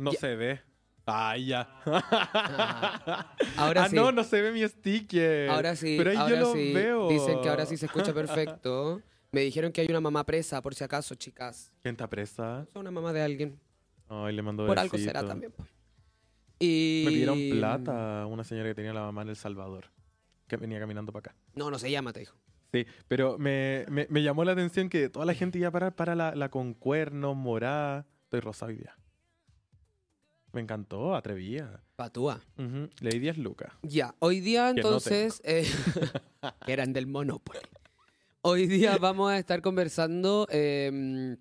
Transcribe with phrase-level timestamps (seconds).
[0.00, 0.18] No Ya.
[0.18, 0.60] se ve.
[1.06, 1.68] Ay, ya.
[1.86, 3.96] Ah, ahora ah, sí.
[3.96, 5.50] no, no se ve mi sticker.
[5.50, 6.72] Ahora sí, Pero ahí ahora yo lo sí.
[6.72, 7.08] veo.
[7.08, 9.02] Dicen que ahora sí se escucha perfecto.
[9.32, 11.72] Me dijeron que hay una mamá presa, por si acaso, chicas.
[11.82, 12.66] ¿Quién está presa?
[12.68, 13.60] Es una mamá de alguien.
[14.08, 15.52] Ay, le mando Por algo será también.
[15.52, 15.64] po.
[16.58, 17.02] Y...
[17.06, 19.86] Me pidieron plata una señora que tenía la mamá en El Salvador.
[20.48, 21.36] Que venía caminando para acá.
[21.54, 22.36] No, no se llama, te dijo.
[22.72, 25.94] Sí, pero me, me, me llamó la atención que toda la gente iba a parar
[25.94, 28.06] para la, la con cuernos, morada.
[28.24, 28.96] Estoy rosado hoy día.
[30.52, 31.80] Me encantó, atrevía.
[31.96, 32.40] Patúa.
[32.58, 33.72] Ujú, Le di 10 lucas.
[33.82, 35.64] Ya, hoy día Que no entonces, eh,
[36.66, 37.60] eran del Monopoly.
[38.42, 40.46] Hoy día vamos a estar conversando.
[40.50, 41.36] eh,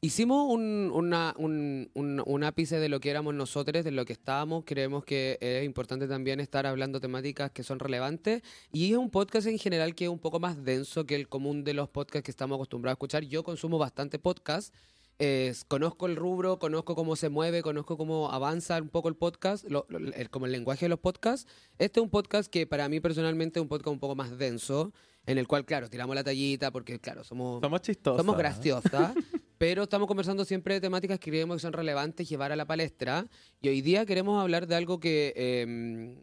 [0.00, 4.12] hicimos un, una- un, un- un ápice de lo que éramos nosotros, de lo que
[4.14, 4.64] estábamos.
[4.64, 8.42] Creemos que es importante también estar hablando temáticas que son relevantes.
[8.72, 11.64] Y es un podcast en general que es un poco más denso que el común
[11.64, 13.24] de los podcasts que estamos acostumbrados a escuchar.
[13.24, 14.74] Yo consumo bastante podcast.
[15.18, 19.64] Eh, conozco el rubro, conozco cómo se mueve, conozco cómo avanza un poco el podcast,
[19.68, 21.46] lo- lo- el- como el lenguaje de los podcasts.
[21.78, 24.92] Este es un podcast que para mí personalmente es un podcast un poco más denso,
[25.26, 27.80] en el cual, claro, tiramos la tallita porque, claro, somos, Somos
[28.18, 29.14] somos graciosas,
[29.58, 33.26] pero estamos conversando siempre de temáticas que creemos que son relevantes llevar a la palestra.
[33.60, 36.16] Y hoy día queremos hablar de algo que, eh,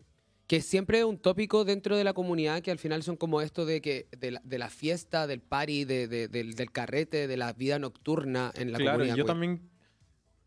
[0.53, 3.65] que siempre es un tópico dentro de la comunidad, que al final son como esto
[3.65, 7.37] de que de la, de la fiesta, del party, de, de- del, del carrete, de
[7.37, 9.15] la vida nocturna en la claro, comunidad.
[9.15, 9.33] yo queer.
[9.33, 9.69] también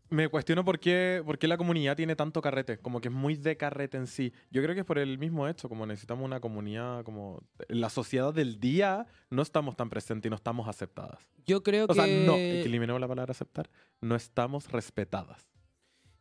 [0.09, 3.35] me cuestiono por qué, por qué la comunidad tiene tanto carrete, como que es muy
[3.35, 4.31] de carrete en sí.
[4.49, 8.33] Yo creo que es por el mismo hecho, como necesitamos una comunidad, como la sociedad
[8.33, 11.19] del día no estamos tan presentes y no estamos aceptadas.
[11.45, 11.95] Yo creo O que...
[11.95, 15.45] sea, no, eliminemos la palabra aceptar, no estamos respetadas.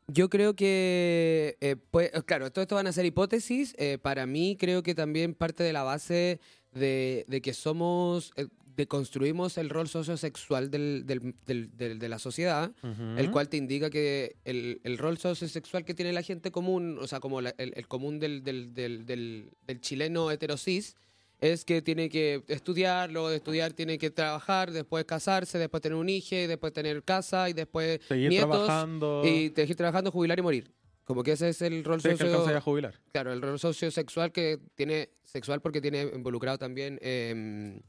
[0.09, 3.75] Yo creo que, eh, pues, eh, claro, todo esto van a ser hipótesis.
[3.79, 6.41] eh, para mí creo que también parte de la base
[6.73, 8.47] de, de que somos, eh,
[8.77, 12.73] de construimos el rol sociosexual del, del- del- del- de la sociedad,
[13.19, 17.07] el cual te indica que el, el rol sociosexual que tiene la gente común, o
[17.09, 20.95] sea, como la- el, el común del, del, del, del, del chileno heterosis,
[21.41, 25.97] es que tiene que estudiar, luego de estudiar tiene que trabajar, después casarse, después tener
[25.97, 28.49] un hijo, después tener casa y después Seguir nietos.
[28.49, 29.22] trabajando.
[29.25, 30.72] Y seguir trabajando, jubilar y morir.
[31.05, 32.33] Como que ese es el rol Sí, que socio...
[32.33, 32.94] alcanza a jubilar.
[33.12, 35.11] Claro, el rol sociosexual que tiene...
[35.25, 37.81] Sexual porque tiene involucrado también eh,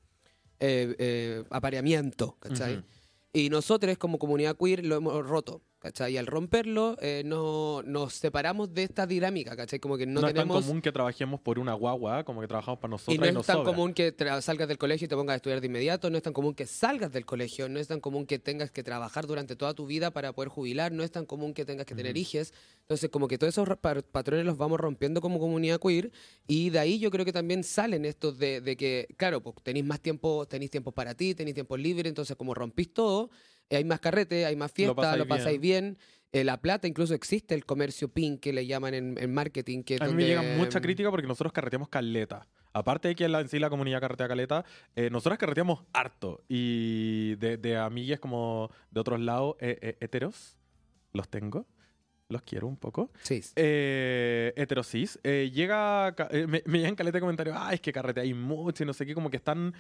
[0.60, 2.38] eh, eh, apareamiento.
[3.32, 6.14] Y nosotros como comunidad queer lo hemos roto, ¿cachai?
[6.14, 9.80] Y al romperlo eh, no, nos separamos de esta dinámica, ¿cachai?
[9.80, 10.66] Como que no, No, es tan tenemos...
[10.66, 13.34] común que trabajemos por una guagua, como que trabajamos para nosotros Y y, no es
[13.34, 13.72] nos tan sobra.
[13.72, 16.34] común que salgas del colegio y te pongas a estudiar de inmediato, no es tan
[16.34, 19.74] común que salgas del colegio, no es tan común que tengas que trabajar durante toda
[19.74, 22.22] tu vida para poder jubilar, no es tan común que tengas que tener Ujú.
[22.22, 22.54] hijes.
[22.82, 23.68] Entonces, como que todos esos
[24.12, 26.12] patrones los vamos rompiendo como comunidad queer
[26.48, 29.86] y de ahí yo creo que también salen estos de, de que, claro, pues tenéis
[29.86, 33.84] más tiempo, tenéis tiempo para ti, tenéis tiempo libre, entonces como rompís todo, eh, hay
[33.84, 35.98] más carrete, hay más fiesta, pasáis lo pasáis bien.
[36.34, 39.84] Eh, la plata, incluso existe el comercio pink que le llaman en, en marketing.
[39.84, 42.48] Que A mí me llega mucha em, crítica porque nosotros carreteamos caleta.
[42.74, 46.44] Aparte de que la, en sí la comunidad carretea caleta, eh, nosotros carreteamos harto.
[46.50, 50.58] Y de, de amigas como de otros lados, eh, eh, heteros,
[51.14, 51.66] los tengo.
[52.30, 53.10] Los quiero un poco.
[53.22, 53.42] Sí.
[53.56, 55.18] Eh, heterosis.
[55.24, 58.86] eh, llega, eh, me, me llegan caleta de comentarios, ah, es que carreteáis mucho y
[58.86, 59.74] no sé qué, como que están,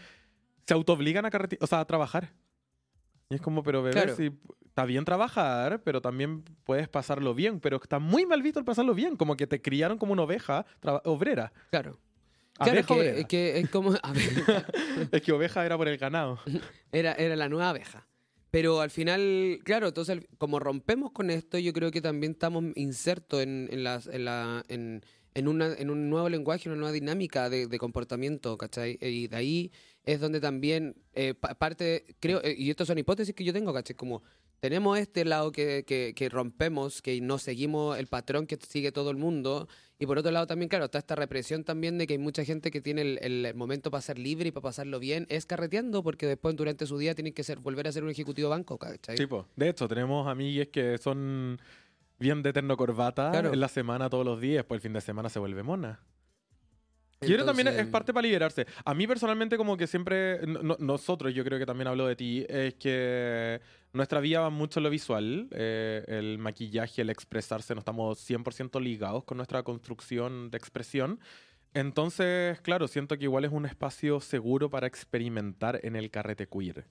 [0.66, 2.32] se autoobligan a carretear, o sea, a trabajar.
[3.30, 4.16] Y es como, pero bebé, Claro.
[4.16, 4.32] sí,
[4.66, 8.94] está bien trabajar, pero también puedes pasarlo bien, pero está muy mal visto el pasarlo
[8.94, 10.66] bien, como que te criaron como una oveja
[11.04, 11.52] obrera.
[11.72, 12.00] Claro.
[12.54, 13.24] Claro, que, obrera.
[13.26, 13.94] que es como...
[15.12, 16.40] Es que oveja era por el ganado.
[16.92, 18.08] era, era la nueva abeja.
[18.50, 23.44] Pero al final, claro, entonces como rompemos con esto, yo creo que también estamos insertos
[23.44, 25.04] en, en, las, en, la, en,
[25.36, 28.98] en, una, en un nuevo lenguaje, una nueva dinámica de, de comportamiento, ¿cachai?
[29.02, 29.72] Y de ahí
[30.08, 33.74] es donde también eh, pa- parte, creo, eh, y estas son hipótesis que yo tengo,
[33.74, 33.96] ¿cachai?
[33.96, 34.24] Como
[34.60, 39.12] tenemos este lado que, que, que rompemos, que no seguimos el patrón que sigue todo
[39.12, 39.68] el mundo,
[40.00, 42.72] y por otro lado también, claro, está esta represión también de que hay mucha gente
[42.72, 46.26] que tiene el, el momento para ser libre y para pasarlo bien, es carreteando, porque
[46.26, 49.16] después durante su día tienen que ser, volver a ser un ejecutivo banco, ¿cachai?
[49.16, 51.60] Tipo, de hecho, tenemos amigues que son
[52.20, 53.54] bien de terno corbata Claro.
[53.54, 56.00] en la semana todos los días, pues el fin de semana se vuelve mona.
[57.22, 58.68] Yo creo también es Entonces, parte para liberarse.
[58.86, 62.46] A mí personalmente como que siempre, no- nosotros, yo creo que también hablo de ti,
[62.48, 63.60] es que
[63.94, 68.80] nuestra vida va mucho en lo visual, eh, el maquillaje, el expresarse, no estamos 100%
[68.80, 71.20] ligados con nuestra construcción de expresión.
[71.74, 76.86] Entonces, claro, siento que igual es un espacio seguro para experimentar en el carrete queer.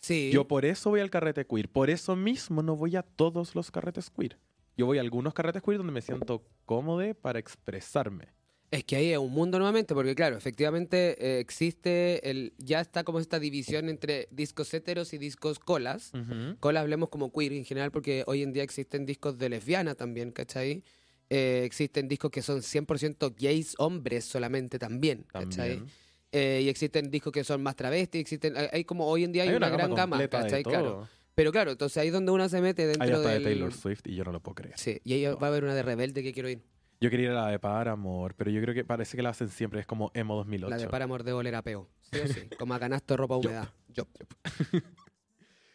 [0.00, 0.30] Sí.
[0.32, 3.70] Yo por eso voy al carrete queer, por eso mismo no voy a todos los
[3.70, 4.38] carretes queer.
[4.76, 8.28] Yo voy a algunos carretes queer donde me siento cómodo para expresarme.
[8.72, 13.04] Es que ahí es un mundo nuevamente, porque claro, efectivamente eh, existe, el, ya está
[13.04, 16.10] como esta división entre discos héteros y discos colas.
[16.14, 16.56] Ujú.
[16.58, 20.32] Cola hablemos como queer en general, porque hoy en día existen discos de lesbiana también,
[20.32, 20.82] ¿cachai?
[21.28, 25.76] Eh, existen discos que son 100% gays hombres solamente también, ¿cachai?
[25.76, 25.86] También.
[26.32, 29.50] Eh, y existen discos que son más travestis, existen, hay, como hoy en día hay,
[29.50, 30.62] una, gran gama, ¿cachai?
[30.62, 31.06] Claro.
[31.34, 33.44] Pero claro, entonces ahí es donde uno se mete dentro Hay hasta del...
[33.44, 34.78] de Taylor Swift y yo no lo puedo creer.
[34.78, 36.62] Sí, y ahí va a haber una de Rebelde que quiero ir.
[37.02, 39.48] Yo quería ir a la de Paramore, pero yo creo que parece que la hacen
[39.48, 39.80] siempre.
[39.80, 40.70] Es como Emo 2008.
[40.70, 41.88] La de Paramore de oler a peo.
[42.00, 42.48] Sí o sí.
[42.58, 43.74] Como a canasto de ropa húmeda.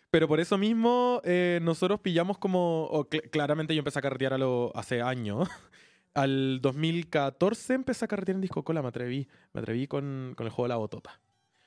[0.09, 2.89] Pero por eso mismo, eh, nosotros pillamos como.
[3.09, 5.50] cl- claramente yo empecé a carretear a lo, hace años.
[6.13, 9.27] Al 2014 empecé a carretear en disco cola, me atreví.
[9.53, 11.19] Me atreví con, con el juego de la botota.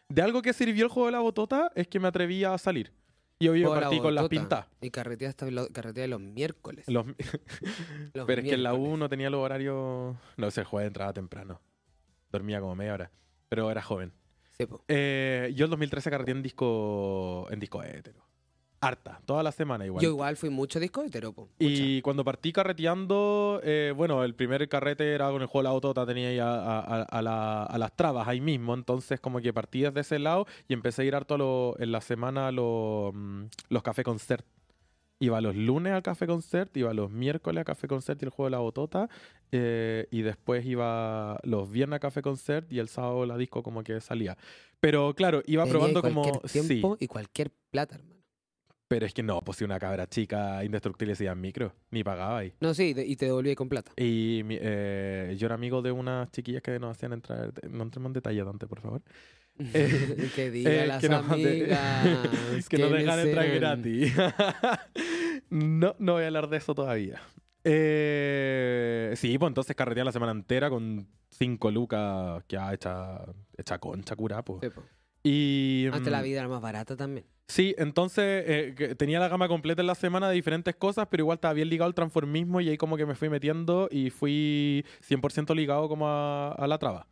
[0.09, 2.93] De algo que sirvió el juego de la botota es que me atreví a salir.
[3.43, 4.67] Y hoy Hola, partí con las pintas.
[4.83, 6.85] Y carretea hasta lo- carretea de los miércoles.
[6.89, 7.07] Los-
[8.15, 10.15] Los pero es que en la U no tenía los horarios.
[10.37, 11.61] No sé, el jueves entraba temprano.
[12.31, 13.11] Dormía como media hora.
[13.49, 14.13] Pero era joven.
[14.59, 14.67] Sí.
[14.89, 18.21] Eh, yo en 2013 carreteé en disco, en disco hétero.
[18.82, 20.03] Harta, toda la semana igual.
[20.03, 21.43] Yo igual fui mucho disco hetero, po.
[21.43, 21.53] Mucha.
[21.59, 25.71] Y cuando partí carreteando, eh, bueno, el primer carrete era con el juego de la
[25.71, 29.41] Autota, tenía ahí a, a- a- a la- a las trabas ahí mismo, entonces como
[29.41, 32.53] que partí desde ese lado y empecé a ir harto lo- en la semana a
[32.53, 34.47] lo- mm, los café concert.
[35.23, 38.47] Iba los lunes al café concert, iba los miércoles a café concert y el juego
[38.47, 39.11] de la Botota,
[39.53, 43.85] eh, y después iba los viernes a café concert y el sábado la disco como
[43.85, 44.38] que salía.
[44.81, 46.23] Pero claro, iba Tenía probando como...
[46.23, 48.19] cualquier Sí, tiempo y cualquier plata, hermano.
[48.91, 52.03] Pero es que no, pues si una cabra chica indestructible se iba en micro, ni
[52.03, 52.53] pagaba ahí.
[52.59, 53.93] No, sí, de- y te devolví con plata.
[53.97, 57.53] Y eh, yo era amigo de unas chiquillas que nos hacían entrar.
[57.71, 59.01] No entremos en detalle, Dante, por favor.
[59.75, 62.09] Eh, que diga eh, las que amigas.
[62.69, 64.13] que quiénes dejan entrar gratis.
[65.51, 67.21] no, no voy a hablar de eso todavía.
[67.63, 73.25] Eh, sí, pues entonces carreteé la semana entera con cinco lucas que ha hecha,
[73.57, 74.61] hecha concha cura, pues.
[74.63, 74.83] Sí, po.
[75.22, 77.26] Y, Antes la mm, vida era más barata también.
[77.49, 81.34] Sí, entonces eh, tenía la gama completa en la semana de diferentes cosas, pero igual
[81.34, 85.55] estaba bien ligado al transformismo y ahí como que me fui metiendo y fui 100%
[85.56, 87.08] ligado como a, a la traba.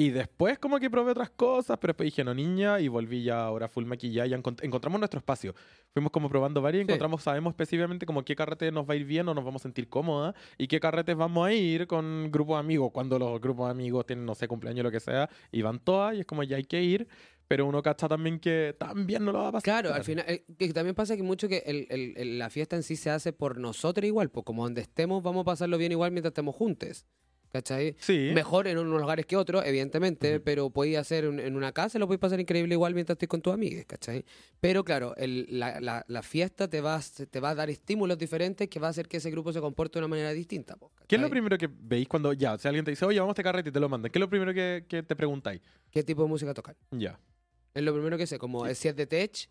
[0.00, 3.44] Y después como que probé otras cosas, pero después dije, no niña, y volví ya
[3.44, 4.30] ahora full maquillaje.
[4.30, 5.54] Ya encont- encontramos nuestro espacio.
[5.92, 6.90] Fuimos como probando varios y Sí.
[6.92, 9.64] encontramos, sabemos específicamente como qué carrete nos va a ir bien o nos vamos a
[9.64, 12.92] sentir cómoda y qué carretes vamos a ir con grupos de amigos.
[12.94, 15.78] Cuando los grupos de amigos tienen, no sé, cumpleaños o lo que sea, y van
[15.80, 17.06] todas y es como ya hay que ir.
[17.46, 19.64] Pero uno cacha también que también no lo va a pasar.
[19.82, 22.74] Claro, al final, eh, que también pasa que mucho que el- el- el- la fiesta
[22.76, 25.92] en sí se hace por nosotros igual, pues como donde estemos vamos a pasarlo bien
[25.92, 27.04] igual mientras estemos juntos.
[27.52, 27.96] ¿Cachai?
[27.98, 28.30] Sí.
[28.32, 30.44] Mejor en unos lugares que otros, evidentemente, Ujú.
[30.44, 33.42] pero podéis hacer un- en una casa, lo podéis pasar increíble igual mientras estés con
[33.42, 34.24] tus amigos, ¿cachai?
[34.60, 38.16] Pero claro, el- la, la- la fiesta te va, a- te va a dar estímulos
[38.18, 40.76] diferentes que va a hacer que ese grupo se comporte de una manera distinta.
[40.76, 41.30] po, ¿Qué es lo ¿cachai?
[41.32, 43.72] primero que veis cuando ya, si alguien te dice, oye, vamos a este carrete y
[43.72, 44.12] te lo mandan?
[44.12, 45.60] ¿Qué es lo primero que, que te preguntáis?
[45.90, 46.76] ¿Qué tipo de música tocar?
[46.92, 47.18] Ya.
[47.74, 49.48] Es lo primero que sé, como es- si es de tech,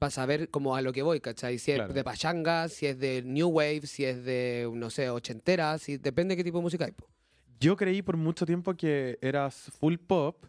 [0.00, 1.58] para saber como a lo que voy, ¿cachai?
[1.58, 1.92] Si es Claro.
[1.92, 6.32] de pachanga, si es de new wave, si es de, no sé, ochentera, si, depende
[6.32, 6.92] de qué tipo de música hay.
[6.92, 7.06] po.
[7.60, 10.44] Yo creí por mucho tiempo que eras full pop,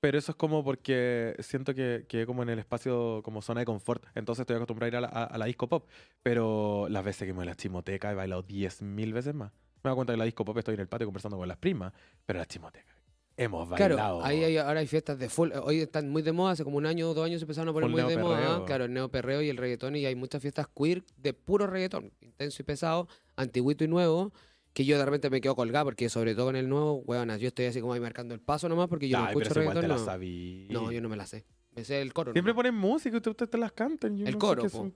[0.00, 3.66] pero eso es como porque siento que, que como en el espacio como zona de
[3.66, 4.04] confort.
[4.14, 5.88] Entonces estoy acostumbrado a ir a la, a- a la disco pop.
[6.22, 9.52] Pero las veces que me voy a la chimoteca he bailado 10.000 veces más.
[9.82, 11.56] Me doy cuenta que en la disco pop estoy en el patio conversando con las
[11.58, 11.92] primas,
[12.24, 12.92] pero la chimoteca
[13.36, 13.96] hemos bailado.
[13.96, 15.50] Claro, ahí hay- ahora hay fiestas de full.
[15.62, 17.72] Hoy están muy de moda, hace como un año o dos años se empezaron a
[17.72, 18.64] poner Full muy de moda.
[18.66, 19.94] Claro, el neoperreo y el reggaetón.
[19.96, 24.32] Y hay muchas fiestas queer de puro reggaetón, intenso y pesado, antiguito y nuevo.
[24.76, 27.48] Que yo de repente me quedo colgado porque, sobre todo en el nuevo, weonas, yo
[27.48, 29.62] estoy así como ahí marcando el paso nomás porque yo no Ay, escucho pero eso
[29.62, 29.96] igual te reggaetón.
[29.96, 30.12] la No.
[30.12, 30.66] sabí.
[30.70, 31.46] no, yo no me la sé.
[31.74, 32.32] Me sé el coro.
[32.32, 32.58] Siempre nomás.
[32.66, 34.18] ponen música y ustedes ustedes te las cantan.
[34.18, 34.68] yo El no coro, po.
[34.68, 34.94] son.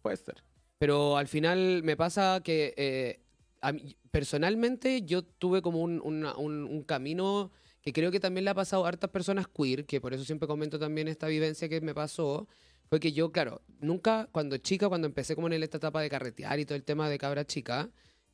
[0.00, 0.44] Puede ser.
[0.78, 3.20] Pero al final me pasa que eh,
[3.60, 7.50] a mí- personalmente yo tuve como un, una- un- un camino
[7.82, 10.46] que creo que también le ha pasado a hartas personas queer, que por eso siempre
[10.46, 12.46] comento también esta vivencia que me pasó,
[12.88, 16.60] fue que yo, claro, nunca cuando chica, cuando empecé como en esta etapa de carretear
[16.60, 17.90] y todo el tema de cabra chica,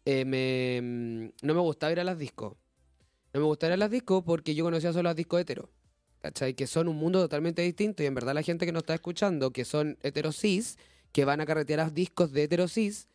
[0.06, 2.54] eh, me, mm, no me gustaba ir a las discos.
[3.34, 5.68] No me gustaba ir a las discos porque yo conocía solo las discos hetero.
[6.22, 6.54] ¿Cachai?
[6.54, 9.50] Que son un mundo totalmente distinto y en verdad la gente que nos está escuchando,
[9.52, 10.78] que son heterosis,
[11.12, 13.08] que van a carretear a discos de heterosis,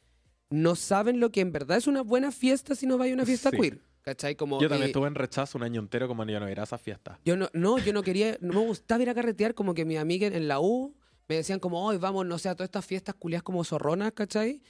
[0.50, 3.25] no saben lo que en verdad es una buena fiesta si no vais a una
[3.25, 3.57] fiesta Sí.
[3.57, 3.79] queer.
[4.03, 4.36] ¿Cachai?
[4.36, 7.19] Como, Yo también eh, estuve en rechazo un año entero como no era esa fiesta.
[7.24, 9.98] yo no, no, yo no quería, no me gustaba ir a carretear como que mis
[10.00, 10.95] amigas en la U
[11.29, 14.62] me decían como, hoy vamos, no sé, a todas estas fiestas culiadas como zorronas, ¿cachai?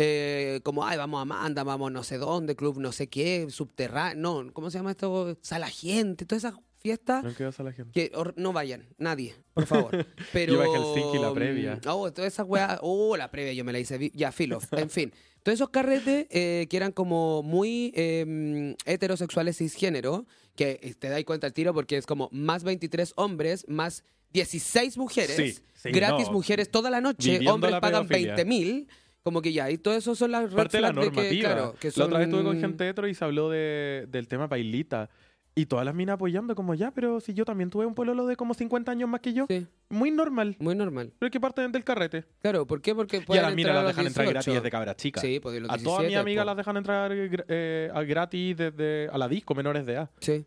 [0.00, 4.44] Eh, como, ay, vamos a Amanda, vamos no sé dónde, club no sé qué, subterráneo,
[4.44, 5.36] no, ¿cómo se llama esto?
[5.42, 7.90] Sala gente, todas esas fiesta, No quedas a la gente.
[7.92, 10.06] que or- no vayan, nadie, por favor.
[10.32, 11.74] Pero, Yo iba a Helsinki la previa.
[11.84, 12.78] mm, Oh, toda esa weá.
[12.82, 14.12] Oh, la previa yo me la hice.
[14.14, 14.60] Ya, filo.
[14.70, 15.12] En fin.
[15.42, 21.24] Todos esos carretes eh, que eran como muy eh, heterosexuales cisgénero, que eh, te das
[21.24, 26.26] cuenta al tiro porque es como más 23 hombres, más 16 mujeres, Sí, sí, gratis
[26.28, 26.34] no.
[26.34, 28.34] mujeres toda la noche, Viviendo hombres la pagan pedofilia.
[28.36, 28.88] 20 mil.
[29.22, 31.48] Como que ya, y todo eso son las Parte de la flags que, normativa.
[31.54, 34.48] claro, que La otra vez estuve con gente hetero y se habló de, del tema
[34.48, 35.10] pailita.
[35.54, 38.36] Y todas las minas apoyando, como ya, pero si yo también tuve un pololo de
[38.36, 39.46] como 50 años más que yo.
[39.48, 40.54] Sí, Muy normal.
[40.60, 41.12] muy normal.
[41.18, 42.24] Pero es que parte del carrete.
[42.40, 42.94] Claro, ¿por qué?
[42.94, 44.32] Porque Y a las minas las dejan entrar 18.
[44.34, 45.20] gratis desde cabras chicas.
[45.20, 46.46] Sí, pues de los a todas mis 17, amigas po.
[46.46, 50.10] las dejan entrar eh, a gratis desde a la disco, menores de edad.
[50.20, 50.46] Sí.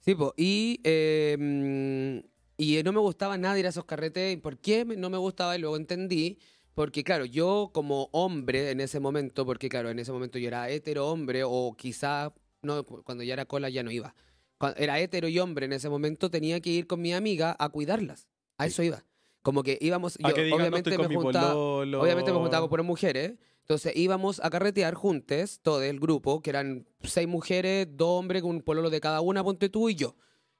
[0.00, 0.32] Sí, po.
[0.38, 4.32] Y, eh, mm, y no me gustaba nada ir a esos carretes.
[4.32, 5.54] ¿Y ¿Por qué no me gustaba?
[5.56, 6.38] Y luego entendí.
[6.76, 10.68] Porque, claro, yo como hombre en ese momento, porque, claro, en ese momento yo era
[10.68, 14.14] hetero hombre, o quizá, no, cu- cuando ya era cola ya no iba.
[14.58, 17.70] Cuando era hetero y hombre en ese momento, tenía que ir con mi amiga a
[17.70, 18.28] cuidarlas.
[18.58, 19.02] A eso iba.
[19.40, 21.54] Como que íbamos, yo que digan, no obviamente me juntaba.
[22.02, 23.32] Obviamente me juntaba con puras mujeres.
[23.60, 28.50] Entonces íbamos a carretear juntos, todo el grupo, que eran seis mujeres, dos hombres, con
[28.50, 30.14] un pololo de cada una, ponte tú y yo.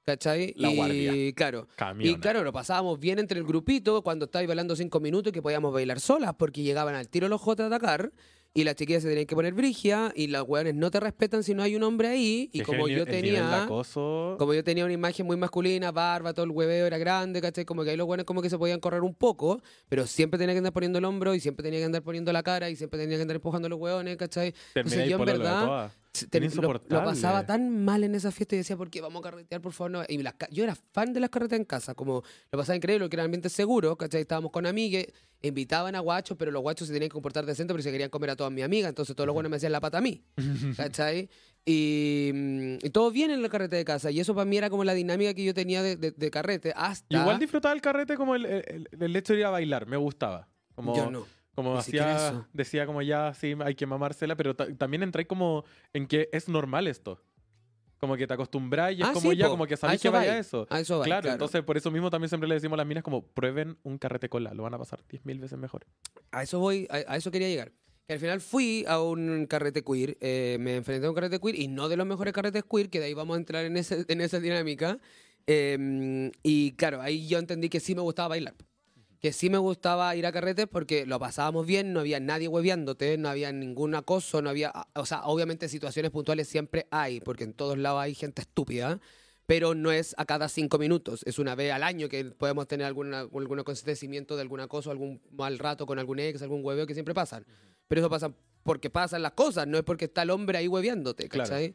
[0.07, 0.53] ¿Cachai?
[0.55, 1.33] La y guardia.
[1.33, 1.67] claro.
[1.75, 2.09] Camiona.
[2.09, 5.41] Y claro, lo pasábamos bien entre el grupito cuando estáis bailando cinco minutos y que
[5.41, 8.13] podíamos bailar solas porque llegaban al tiro los J a atacar
[8.59, 11.53] y las chiquillas se tenían que poner brigia y los hueones no te respetan si
[11.53, 12.49] no hay un hombre ahí.
[12.51, 13.65] Y Es como yo tenía.
[13.67, 17.65] acoso- Como yo tenía una imagen muy masculina, barba, todo el hueveo era grande, ¿cachai?
[17.65, 20.55] Como que ahí los buenos como que se podían correr un poco, pero siempre tenía
[20.55, 22.99] que andar poniendo el hombro y siempre tenía que andar poniendo la cara y siempre
[22.99, 24.51] tenía que andar empujando los hueones, ¿cachai?
[24.73, 25.91] Terminé Entonces yo en verdad
[26.31, 29.61] te- lo, pasaba tan mal en esa fiesta y decía, ¿por qué vamos a carretear,
[29.61, 29.91] por favor?
[29.91, 30.01] No.
[30.09, 33.15] Y las yo era fan de las carretas en casa, como lo pasaba increíble, que
[33.15, 34.21] era ambiente seguro, ¿cachai?
[34.21, 35.05] Estábamos con amigues,
[35.41, 38.31] invitaban a guachos, pero los guachos se tenían que comportar decente porque se querían comer
[38.31, 40.23] a todas mis amigas, entonces todos los buenos me hacían la pata a mí,
[40.77, 41.29] ¿cachai?
[41.65, 44.69] Y, mm, y todo bien en la carrete de casa, y eso para mí era
[44.69, 47.05] como la dinámica que yo tenía de, de- de carrete, hasta...
[47.17, 50.47] Igual disfrutaba el carrete como el, el- el hecho de ir a bailar, me gustaba.
[50.75, 51.25] Como, Yo no.
[51.55, 56.07] como hacía, decía como ya, sí, hay que mamársela, pero ta- también entré como en
[56.07, 57.21] que es normal esto.
[57.99, 59.51] Como que te acostumbras y es Ah, como sí, ya, po.
[59.51, 60.37] como que sabes que vaya va.
[60.39, 60.67] eso.
[60.69, 61.33] A eso va, claro, claro.
[61.33, 64.29] entonces por eso mismo también siempre le decimos a las minas como prueben un carrete
[64.29, 65.85] cola, lo van a pasar 10.000 veces mejor.
[66.31, 67.71] A eso voy, a, a eso quería llegar.
[68.07, 71.55] Que al final fui a un carrete queer, eh, me enfrenté a un carrete queer
[71.59, 74.05] y no de los mejores carretes queer, que de ahí vamos a entrar en, ese,
[74.07, 74.99] en esa dinámica.
[75.47, 78.53] Eh, y claro, ahí yo entendí que sí me gustaba bailar.
[79.21, 83.17] Que sí me gustaba ir a carretes porque lo pasábamos bien, no había nadie hueveándote,
[83.17, 84.71] no había ningún acoso, no había.
[84.93, 88.99] O sea, obviamente situaciones puntuales siempre hay, porque en todos lados hay gente estúpida,
[89.47, 92.85] pero no es a cada cinco minutos, es una vez al año que podemos tener
[92.85, 96.93] alguna, algún acontecimiento de algún acoso, algún mal rato con algún ex, algún hueveo que
[96.93, 97.45] siempre pasan.
[97.87, 98.31] Pero eso pasa
[98.63, 101.49] porque pasan las cosas, no es porque está el hombre ahí hueveándote, Claro.
[101.49, 101.73] ¿cachai?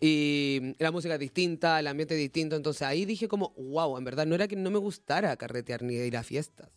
[0.00, 2.56] Y la música es distinta, el ambiente es distinto.
[2.56, 5.94] Entonces ahí dije como, wow, en verdad no era que no me gustara carretear ni
[5.94, 6.68] ir a fiestas.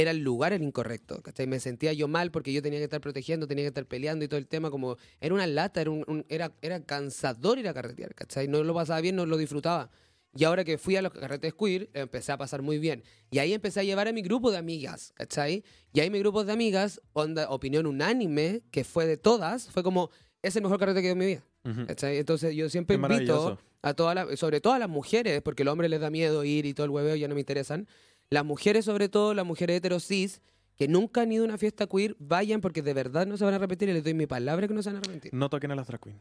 [0.00, 1.46] Era el lugar el incorrecto, ¿cachai?
[1.46, 4.28] Me sentía yo mal porque yo tenía que estar protegiendo, tenía que estar peleando y
[4.28, 7.74] todo el tema, como era una lata, era, un, un- era, era cansador ir a
[7.74, 8.48] carretear, ¿cachai?
[8.48, 9.90] No lo pasaba bien, no lo disfrutaba.
[10.32, 13.02] Y ahora que fui a los carretes queer, empecé a pasar muy bien.
[13.32, 15.64] Y ahí empecé a llevar a mi grupo de amigas, ¿cachai?
[15.92, 20.10] Y ahí mi grupo de amigas, onda, opinión unánime, que fue de todas, fue como,
[20.42, 21.44] es el mejor carrete que he en mi vida.
[21.86, 22.16] ¿cachai?
[22.18, 23.34] Entonces yo siempre invito
[23.82, 26.64] a todas las, sobre todo a las mujeres, porque los hombres les da miedo ir
[26.64, 27.86] y todo el hueveo ya no me interesan.
[28.30, 30.40] Las mujeres, sobre todo, las mujeres heterosis,
[30.76, 33.54] que nunca han ido a una fiesta queer, vayan porque de verdad no se van
[33.54, 35.34] a arrepentir y les doy mi palabra que no se van a arrepentir.
[35.34, 36.20] No toquen a las drag queen,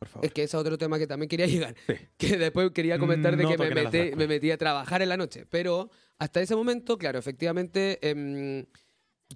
[0.00, 0.26] por favor.
[0.26, 1.76] Es que ese es otro tema que también quería llegar.
[1.86, 1.94] Sí.
[2.18, 5.46] Que después quería comentar de No que me metí a trabajar en la noche.
[5.48, 8.66] Pero hasta ese momento, claro, efectivamente, em,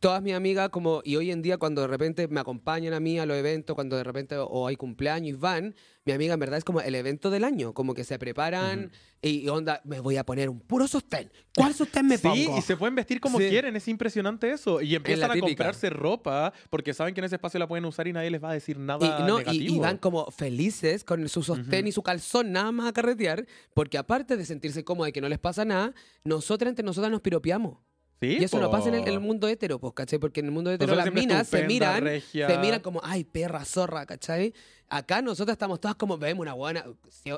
[0.00, 3.18] todas mis amigas, como, y hoy en día cuando de repente me acompañan a mí
[3.18, 6.58] a los eventos, cuando de repente o hay cumpleaños y van, mi amiga en verdad
[6.58, 10.24] es como el evento del año, como que se preparan y, onda, me voy a
[10.24, 11.30] poner un puro sostén.
[11.54, 12.58] ¿Cuál sostén me Sí, pongo?
[12.58, 13.48] y se pueden vestir como Sí.
[13.48, 14.80] quieren, es impresionante eso.
[14.80, 18.12] Y empiezan a comprarse ropa porque saben que en ese espacio la pueden usar y
[18.12, 19.74] nadie les va a decir nada Y, no, y- negativo.
[19.74, 23.98] y van como felices con su sostén y su calzón nada más a carretear, porque
[23.98, 25.94] aparte de sentirse cómodos y que no les pasa nada,
[26.24, 27.76] nosotras entre nosotras nos piropeamos.
[28.22, 28.72] Sí, Y eso no po.
[28.76, 30.20] pasa en el, en el mundo hetero, pues, ¿cachai?
[30.20, 32.46] Porque en el mundo hetero las minas se miran, regia.
[32.46, 34.54] se miran como, ay, perra, zorra, ¿cachai?
[34.88, 36.84] Acá nosotras estamos todas como, vemos una guana,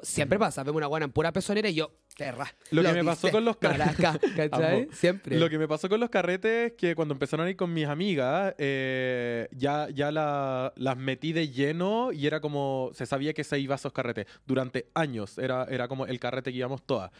[0.02, 2.52] siempre pasa, vemos una guana en pura pezonera y yo, perra.
[2.70, 4.88] Lo que me pasó con los car- maraca, ¿cachai?
[4.92, 5.38] Siempre.
[5.38, 7.86] Lo que me pasó con los carretes es que cuando empezaron a ir con mis
[7.86, 13.44] amigas, eh, ya, ya la- las metí de lleno y era como, se sabía que
[13.44, 14.26] se iba a esos carretes.
[14.44, 17.10] Durante años era, era como el carrete que íbamos todas.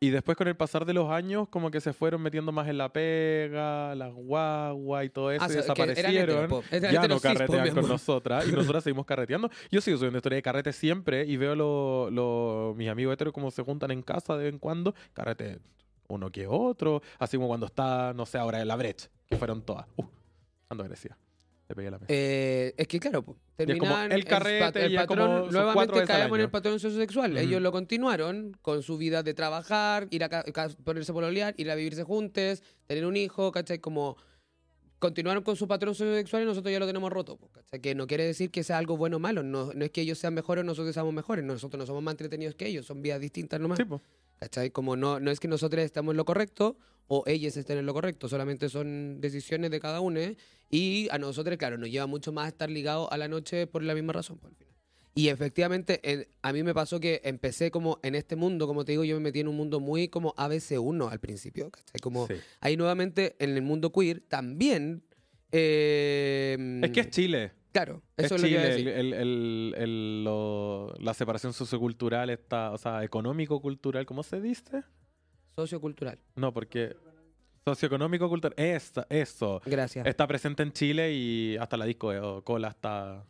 [0.00, 2.78] Y después con el pasar de los años, como que se fueron metiendo más en
[2.78, 6.62] la pega, las guaguas y todo eso, Ah, y desaparecieron.
[6.70, 9.50] Eran ya no carretean con nosotras y nosotras seguimos carreteando.
[9.72, 13.50] Yo sigo subiendo historia de carrete siempre y veo lo, lo- mis amigos heteros como
[13.50, 15.58] se juntan en casa de vez en cuando, carrete
[16.06, 19.62] uno que otro, así como cuando está, no sé, ahora en la brecha, que fueron
[19.62, 19.86] todas.
[19.96, 20.04] Uh,
[20.70, 21.18] ando agresiva.
[21.68, 22.06] Le pegué a la mesa.
[22.08, 23.24] Eh, es que claro,
[23.56, 27.32] terminan el carrete pat- como patrón, nuevamente caemos en el patrón sociosexual.
[27.32, 27.40] Ujú.
[27.40, 30.28] Ellos lo continuaron con su vida de trabajar, ir a
[30.82, 33.80] ponerse pololear, ir a vivirse juntos, tener un hijo, ¿cachai?
[33.80, 34.16] Como
[34.98, 37.80] continuaron con su patrón sociosexual y nosotros ya lo tenemos roto, po, ¿cachai?
[37.80, 40.18] Que no quiere decir que sea algo bueno o malo, no, no es que ellos
[40.18, 43.20] sean mejores o nosotros seamos mejores, nosotros no somos más entretenidos que ellos, son vidas
[43.20, 43.76] distintas nomás.
[43.78, 44.00] Sí, po.
[44.38, 44.70] ¿Cachai?
[44.70, 46.76] Como no, no es que nosotros estamos en lo correcto
[47.08, 50.20] o ellos estén en lo correcto, solamente son decisiones de cada uno.
[50.20, 50.36] ¿eh?
[50.70, 53.94] Y a nosotros, claro, nos lleva mucho más estar ligados a la noche por la
[53.94, 54.38] misma razón.
[54.38, 54.74] Por el final.
[55.14, 58.92] Y efectivamente, eh, a mí me pasó que empecé como en este mundo, como te
[58.92, 61.70] digo, yo me metí en un mundo muy como ABC1 al principio.
[61.70, 61.98] ¿cachai?
[62.00, 62.34] Como Sí.
[62.60, 65.02] ahí nuevamente en el mundo queer también.
[65.50, 67.52] eh, Es que es Chile.
[67.72, 68.88] Claro, Es eso es, lo que iba a Chile, decir.
[68.88, 74.82] el, el- el- lo- la separación sociocultural está, o sea, económico-cultural, ¿cómo se dice?
[75.56, 76.18] Sociocultural.
[76.36, 76.96] No, porque
[77.66, 80.06] socioeconómico-cultural, esa- eso, Gracias.
[80.06, 83.24] está presente en Chile y hasta la disco o cola está...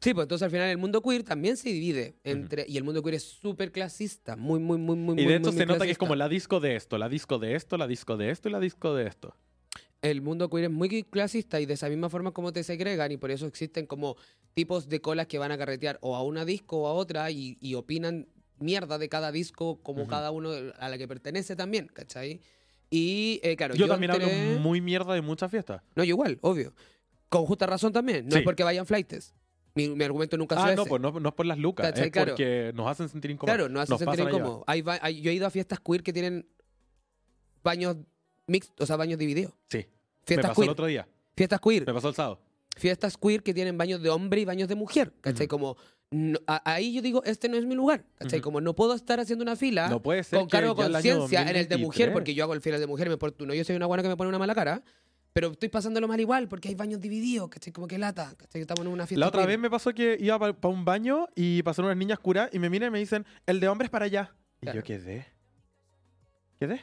[0.00, 2.64] Sí, pues entonces al final el mundo queer también se divide entre.
[2.66, 5.12] Y el mundo queer es súper clasista, muy, muy, muy, muy.
[5.14, 6.24] Y muy, de hecho muy, se muy nota que es como clasista.
[6.24, 8.94] la disco de esto, la disco de esto, la disco de esto y la disco
[8.96, 9.36] de esto.
[10.02, 13.16] El mundo queer es muy clasista y de esa misma forma como te segregan y
[13.16, 14.16] por eso existen como
[14.52, 17.56] tipos de colas que van a carretear o a una disco o a otra y,
[17.60, 18.26] y opinan
[18.58, 22.40] mierda de cada disco como cada uno a la que pertenece también, ¿cachai?
[22.90, 25.82] Y eh, claro, yo, también entré- hablo muy mierda de muchas fiestas.
[25.94, 26.74] No, yo igual, obvio.
[27.28, 28.26] Con justa razón también.
[28.26, 28.38] No Sí.
[28.38, 29.32] es porque vayan flights.
[29.74, 32.06] Mi, mi argumento nunca Ah, no, pues no, no es por las lucas, ¿Cachai?
[32.06, 32.32] es Claro.
[32.32, 33.56] porque nos hacen sentir incómodos.
[33.56, 34.36] Claro, Nos sentir pasan allá.
[34.36, 34.64] incómodo.
[34.66, 36.46] Hay ba- hay- yo he ido a fiestas queer que tienen
[37.62, 37.96] baños
[38.46, 39.52] mixtos, o sea, baños divididos.
[39.68, 39.86] Sí, me
[40.24, 40.70] Fiestas pasó el queer.
[40.72, 41.86] otro día, Fiestas queer.
[41.86, 42.40] me pasó el sábado.
[42.76, 45.12] Fiestas queer que tienen baños de hombre y baños de mujer.
[45.20, 45.46] ¿Cachai?
[45.46, 45.50] Ujú.
[45.50, 45.76] Como.
[46.10, 48.04] no- a- ahí yo digo, este no es mi lugar.
[48.16, 48.38] ¿Cachai?
[48.40, 48.44] Ujú.
[48.44, 51.48] Como no puedo estar haciendo una fila No puede ser con cargo el conciencia en
[51.56, 52.12] el de mujer, 2023.
[52.12, 53.54] porque yo hago el fila de mujer y me porto uno.
[53.54, 54.82] Yo soy una buena que me pone una mala cara,
[55.32, 57.72] pero estoy pasándolo mal igual porque hay baños divididos, ¿cachai?
[57.72, 58.60] Como que lata, ¿cachai?
[58.60, 59.20] Estamos en una fiesta.
[59.20, 59.48] La otra queer.
[59.50, 62.68] vez me pasó que iba para un baño y pasaron unas niñas curas y me
[62.68, 64.34] miran y me dicen, el de hombres para allá.
[64.60, 64.80] Y Claro.
[64.80, 65.26] yo quedé.
[66.60, 66.80] ¿Quedé?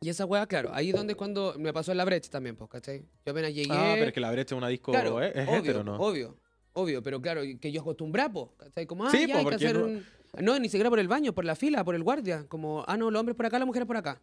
[0.00, 2.70] Y esa weá, claro, ahí donde es cuando me pasó en la brecha también, pues,
[2.70, 3.04] ¿cachai?
[3.24, 3.68] Yo apenas llegué.
[3.72, 5.32] Ah, pero es que la brecha es una disco Claro, ¿eh?
[5.34, 5.96] es obvio, ¿no?
[5.96, 6.38] Obvio,
[6.74, 8.86] obvio, pero claro, que yo acostumbré, po, ¿cachai?
[8.86, 10.04] Como, ah, Sí, ya po, hay que hacer no- un...
[10.40, 12.44] No, ni siquiera por el baño, por la fila, por el guardia.
[12.46, 14.20] Como, ah, no, los hombres por acá, las mujeres por acá.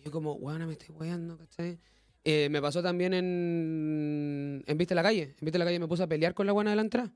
[0.00, 1.78] Y yo como, bueno, me estoy guayando, ¿cachai?
[2.22, 5.22] Eh, me pasó también en, en Viste la Calle.
[5.22, 7.12] En Viste la Calle me puse a pelear con la buena de la entrada.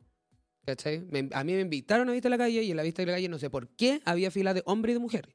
[0.67, 1.01] ¿Cachai?
[1.11, 3.29] Me- a mí me invitaron a Viste la Calle y en la Viste la Calle
[3.29, 5.35] no sé por qué había fila de hombres y de mujeres.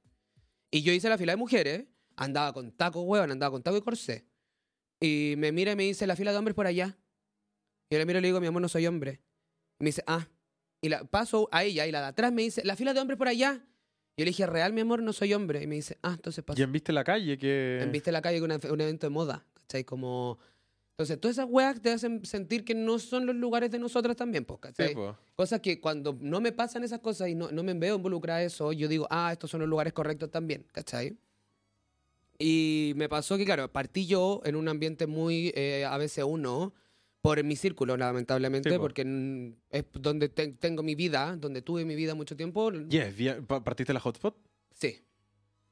[0.71, 3.81] Y yo hice la fila de mujeres, andaba con taco, huevón, andaba con taco y
[3.81, 4.25] corsé.
[4.99, 6.97] Y me mira y me dice, la fila de hombres por allá.
[7.89, 9.21] Y yo le miro y le digo, mi amor, no soy hombre.
[9.79, 10.27] Y me dice, ah.
[10.81, 13.17] Y la paso a ella y la de atrás me dice, la fila de hombres
[13.17, 13.63] por allá.
[14.15, 15.63] Yo le dije, real, mi amor, no soy hombre.
[15.63, 16.59] Y me dice, ah, entonces pasa.
[16.59, 17.79] Y en Viste la calle que...
[17.81, 19.83] En Viste la calle con una- un evento de moda, ¿cachai?
[19.83, 20.37] Como...
[20.91, 24.45] Entonces, todas esas weas te hacen sentir que no son los lugares de nosotras también,
[24.45, 24.93] pues, Sí, ¿cachai?
[24.93, 25.17] po.
[25.35, 28.47] Cosas que cuando no me pasan esas cosas y no, no me veo involucrada en
[28.47, 31.17] eso, yo digo, ah, estos son los lugares correctos también, ¿cachai?
[32.39, 36.71] Y me pasó que, claro, partí yo en un ambiente muy eh, ABC1
[37.21, 41.95] por mi círculo, lamentablemente, Sí, porque es donde te- tengo mi vida, donde tuve mi
[41.95, 42.71] vida mucho tiempo.
[42.71, 43.13] Yes,
[43.47, 44.35] ¿Partiste la hotspot?
[44.73, 44.99] Sí.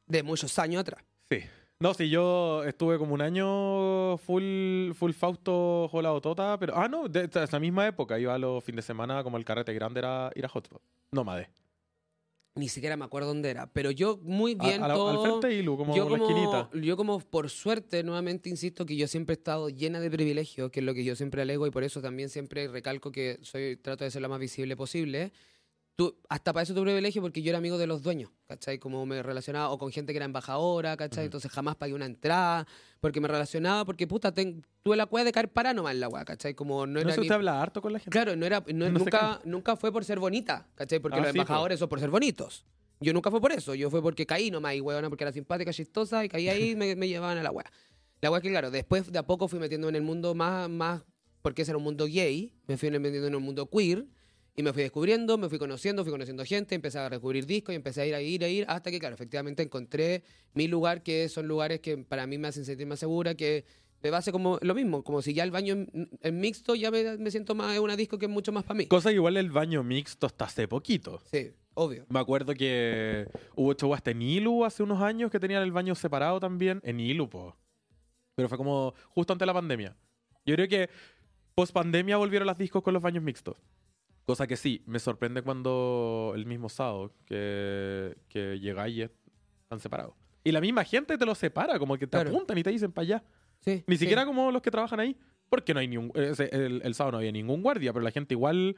[0.08, 1.04] De muchos años atrás.
[1.30, 1.40] Sí.
[1.80, 6.78] No, sí, yo estuve como un año full, full Fausto Jolado Tota, pero...
[6.78, 8.20] Ah, no, de esa esa misma época.
[8.20, 10.82] Iba a los fines de semana, como el carrete grande era ir a hotspot.
[11.12, 11.50] Nómade.
[12.54, 15.10] Ni siquiera me acuerdo dónde era, pero yo muy bien a la- todo...
[15.10, 16.70] al frente de Ilu, como yo la como, esquinita.
[16.86, 20.82] yo como por suerte, nuevamente insisto que yo siempre he estado llena de privilegios, que
[20.82, 24.04] es lo que yo siempre alego y por eso también siempre recalco que soy trato
[24.04, 25.32] de ser lo más visible posible.
[26.02, 28.80] Tú, hasta para eso tu privilegio porque yo era amigo de los dueños, ¿cachai?
[28.80, 31.20] Como me relacionaba o con gente que era embajadora, ¿cachai?
[31.24, 31.26] Ujú.
[31.26, 32.66] Entonces jamás pagué una entrada
[33.02, 36.08] porque me relacionaba porque puta, ten- tuve la cueva de caer para nomás en la
[36.10, 36.56] weá, ¿cachai?
[36.56, 38.10] Como no ¿No era eso ni- usted habla harto con la gente?
[38.10, 41.00] Claro, no era, no- No nunca, nunca fue por ser bonita, ¿cachai?
[41.00, 42.66] Porque Ah, los sí, embajadores son por ser bonitos.
[43.00, 45.72] Yo nunca fue por eso, yo fue porque caí nomás y huevona, porque era simpática,
[45.72, 47.72] chistosa y caí ahí y me, me llevaban a la wea.
[48.22, 51.04] La wea que, claro, después de a poco fui metiendo en el mundo más, más,
[51.44, 54.06] porque ese era un mundo gay, me fui metiendo en un mundo queer
[54.56, 57.76] y me fui descubriendo, me fui conociendo, fui conociendo gente, empecé a descubrir discos y
[57.78, 61.30] empecé a ir, a ir, a ir, hasta que, claro, efectivamente encontré mi lugar, que
[61.30, 63.66] son lugares que para mí me hacen sentir más segura, que
[64.02, 67.18] De base como lo mismo, como si ya el baño en, en mixto ya me,
[67.18, 68.88] me siento más, es una disco que es mucho más para mí.
[68.88, 71.22] Cosa que igual el baño mixto hasta hace poquito.
[71.32, 72.06] Sí, obvio.
[72.10, 75.94] Me acuerdo que hubo show hasta en Ilu hace unos años que tenían el baño
[75.94, 76.82] separado también.
[76.84, 77.56] En Ilu, po.
[78.34, 79.96] Pero fue como justo antes de la pandemia.
[80.46, 80.90] Yo creo que
[81.54, 83.56] post pandemia volvieron las discos con los baños mixtos.
[84.26, 90.14] Cosa que sí, me sorprende cuando el mismo sábado que, que llegáis y están separados.
[90.44, 92.30] Y la misma gente te lo separa, como que te Claro.
[92.30, 93.24] apuntan y te dicen para allá.
[93.60, 94.00] Sí, Ni sí.
[94.02, 95.16] siquiera como los que trabajan ahí.
[95.50, 98.12] Porque no hay ni un, ese- el, el sábado no había ningún guardia, pero la
[98.12, 98.76] gente igual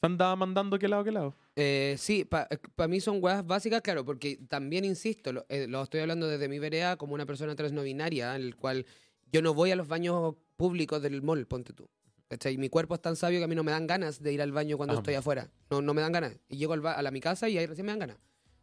[0.00, 1.34] se andaba mandando que lado, que lado.
[1.56, 6.00] Eh, sí, para mí son weas básicas, claro, porque también insisto, lo, eh, lo estoy
[6.00, 8.86] hablando desde mi vereda como una persona trans no binaria, en el cual
[9.32, 11.88] yo no voy a los baños públicos del mall, ponte tú.
[12.28, 12.58] ¿Cachai?
[12.58, 14.50] Mi cuerpo es tan sabio que a mí no me dan ganas de ir al
[14.52, 14.98] baño cuando Ah.
[14.98, 15.48] estoy afuera.
[15.70, 16.32] No, no me dan ganas.
[16.48, 18.16] Y llego al ba- a la mi casa y ahí recién me dan ganas.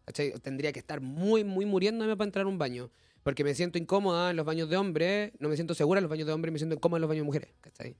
[0.05, 0.33] ¿Cachai?
[0.41, 2.91] Tendría que estar muy, muy muriéndome para entrar a un baño.
[3.23, 6.09] Porque me siento incómoda en los baños de hombres, no me siento segura en los
[6.09, 7.49] baños de hombres, me siento incómoda en los baños de mujeres.
[7.61, 7.95] ¿Cachai?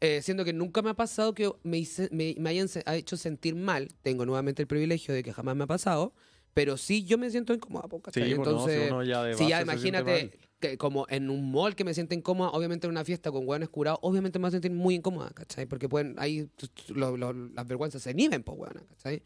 [0.00, 2.96] Eh, siendo que nunca me ha pasado que me, hice- me, me hayan se- ha
[2.96, 3.88] hecho sentir mal.
[4.00, 6.14] Tengo nuevamente el privilegio de que jamás me ha pasado,
[6.54, 7.88] pero sí yo me siento incómoda.
[7.90, 10.38] Sí, pues no, si Entonces, uno ya de si ya base se siente imagínate.
[10.60, 13.68] Que como en un mall que me siento incómoda, obviamente en una fiesta con hueones
[13.68, 15.66] curados, obviamente me voy a sentir muy incómoda, ¿cachai?
[15.66, 16.48] Porque pueden, ahí
[16.88, 19.22] lo- lo- las vergüenzas se inhiben, pues, hueona, ¿cachai?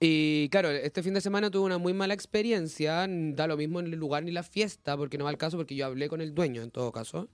[0.00, 3.86] Y claro, este fin de semana tuve una muy mala experiencia, da lo mismo en
[3.86, 6.34] el lugar ni la fiesta, porque no va al caso, porque yo hablé con el
[6.34, 7.28] dueño en todo caso,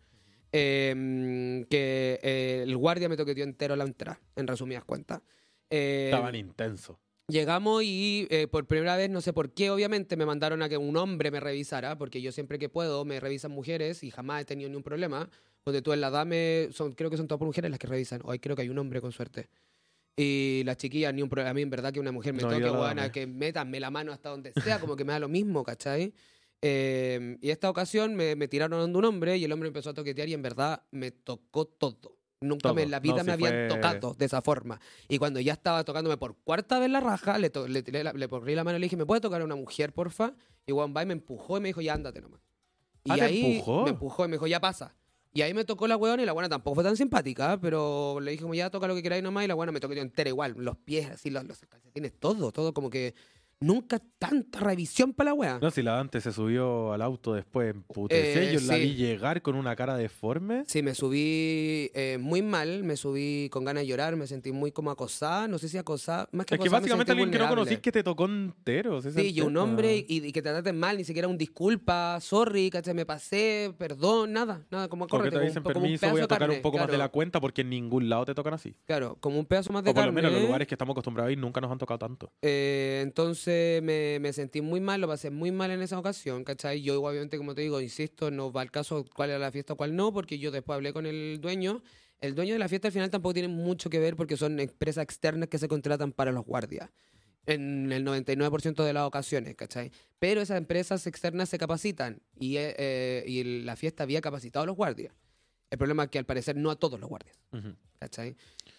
[0.52, 5.20] em, que eh, el guardia me toqueteó entero la entrada, en resumidas cuentas.
[5.70, 6.96] Eh, Estaban intensos.
[7.28, 10.76] Llegamos y eh, por primera vez, no sé por qué, obviamente, me mandaron a que
[10.76, 14.44] un hombre me revisara, porque yo siempre que puedo me revisan mujeres y jamás he
[14.44, 15.30] tenido ningún problema.
[15.64, 18.38] Donde tú en la DAME, son, creo que son todas mujeres las que revisan, ahí
[18.38, 19.48] creo que hay un hombre con suerte.
[20.14, 21.50] Y las chiquillas, ni un problema.
[21.50, 23.10] A mí, en verdad, que una mujer me No, toque, Dame.
[23.10, 26.12] que métanme la mano hasta donde sea, como que me da lo mismo, ¿cachai?
[26.60, 29.94] Eh, y esta ocasión me, me tiraron de un hombre y el hombre empezó a
[29.94, 32.13] toquetear y en verdad me tocó todo.
[32.44, 32.74] Nunca Todo.
[32.74, 34.80] me, en la vida No, me sí habían fue- tocado de esa forma.
[35.08, 38.54] Y cuando ya estaba tocándome por cuarta vez la raja, le, to- le, le corrí
[38.54, 40.34] la mano y le dije, ¿me puede tocar a una mujer, porfa?
[40.66, 42.40] Y Juan va y me empujó y me dijo, ya ándate nomás.
[43.04, 43.82] Y Ah, ¿te ahí empujó?
[43.84, 44.94] me empujó y me dijo, ya pasa.
[45.36, 48.30] Y ahí me tocó la weona y la buena tampoco fue tan simpática, pero le
[48.30, 50.54] dije como ya toca lo que queráis nomás y la buena me tocó entera igual,
[50.56, 53.14] los pies, así, los, los calcetines, todo, todo como que
[53.64, 55.58] nunca tanta revisión para la wea.
[55.60, 58.40] No, si la antes se subió al auto después emputeció.
[58.42, 58.80] Eh, yo la sí.
[58.80, 60.64] vi llegar con una cara deforme.
[60.66, 64.72] Sí, me subí eh, muy mal, me subí con ganas de llorar, me sentí muy
[64.72, 67.38] como acosada, no sé si acosada, más que Es que acosada, me básicamente alguien que
[67.38, 67.62] no vulnerable.
[67.62, 69.00] conocís que te tocó entero.
[69.02, 72.70] Sí, y un hombre y, y que te traten mal, ni siquiera un disculpa, sorry,
[72.70, 72.94] ¿cachai?
[72.94, 76.38] Me pasé, perdón, nada, nada, como Porque córrete, te dicen como permiso, voy a tocar
[76.40, 78.74] carne, un poco más de claro, la cuenta porque en ningún lado te tocan así.
[78.86, 81.28] Claro, como un pedazo más de O por lo menos los lugares que estamos acostumbrados
[81.28, 82.32] a ir nunca nos han tocado tanto.
[82.42, 86.82] Eh, entonces me, me sentí muy mal, lo pasé muy mal en esa ocasión, ¿cachai?
[86.82, 89.76] Yo obviamente, como te digo, insisto, no va al caso cuál era la fiesta o
[89.76, 91.82] cuál no, porque yo después hablé con el dueño.
[92.20, 95.02] El dueño de la fiesta al final tampoco tiene mucho que ver porque son empresas
[95.04, 96.90] externas que se contratan para los guardias.
[97.46, 99.90] En el 99% de las ocasiones, ¿cachai?
[100.18, 104.62] Pero esas empresas externas se capacitan y, eh, eh, y el- la fiesta había capacitado
[104.62, 105.12] a los guardias.
[105.70, 107.36] El problema es que al parecer no a todos los guardias.
[107.98, 108.36] ¿cachai?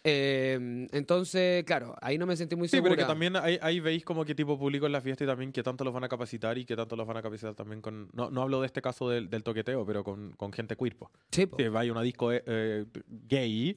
[0.07, 2.91] Eh, entonces, claro, ahí no me sentí muy Sí, segura.
[2.95, 5.51] pero que también ahí, ahí veis como qué tipo público en la fiesta y también
[5.51, 8.09] qué tanto los van a capacitar y qué tanto los van a capacitar también con...
[8.13, 10.95] No, no hablo de este caso del, del toqueteo, pero con, con gente queer.
[11.31, 11.47] Sí.
[11.57, 13.75] Si vais a una disco eh, eh, gay,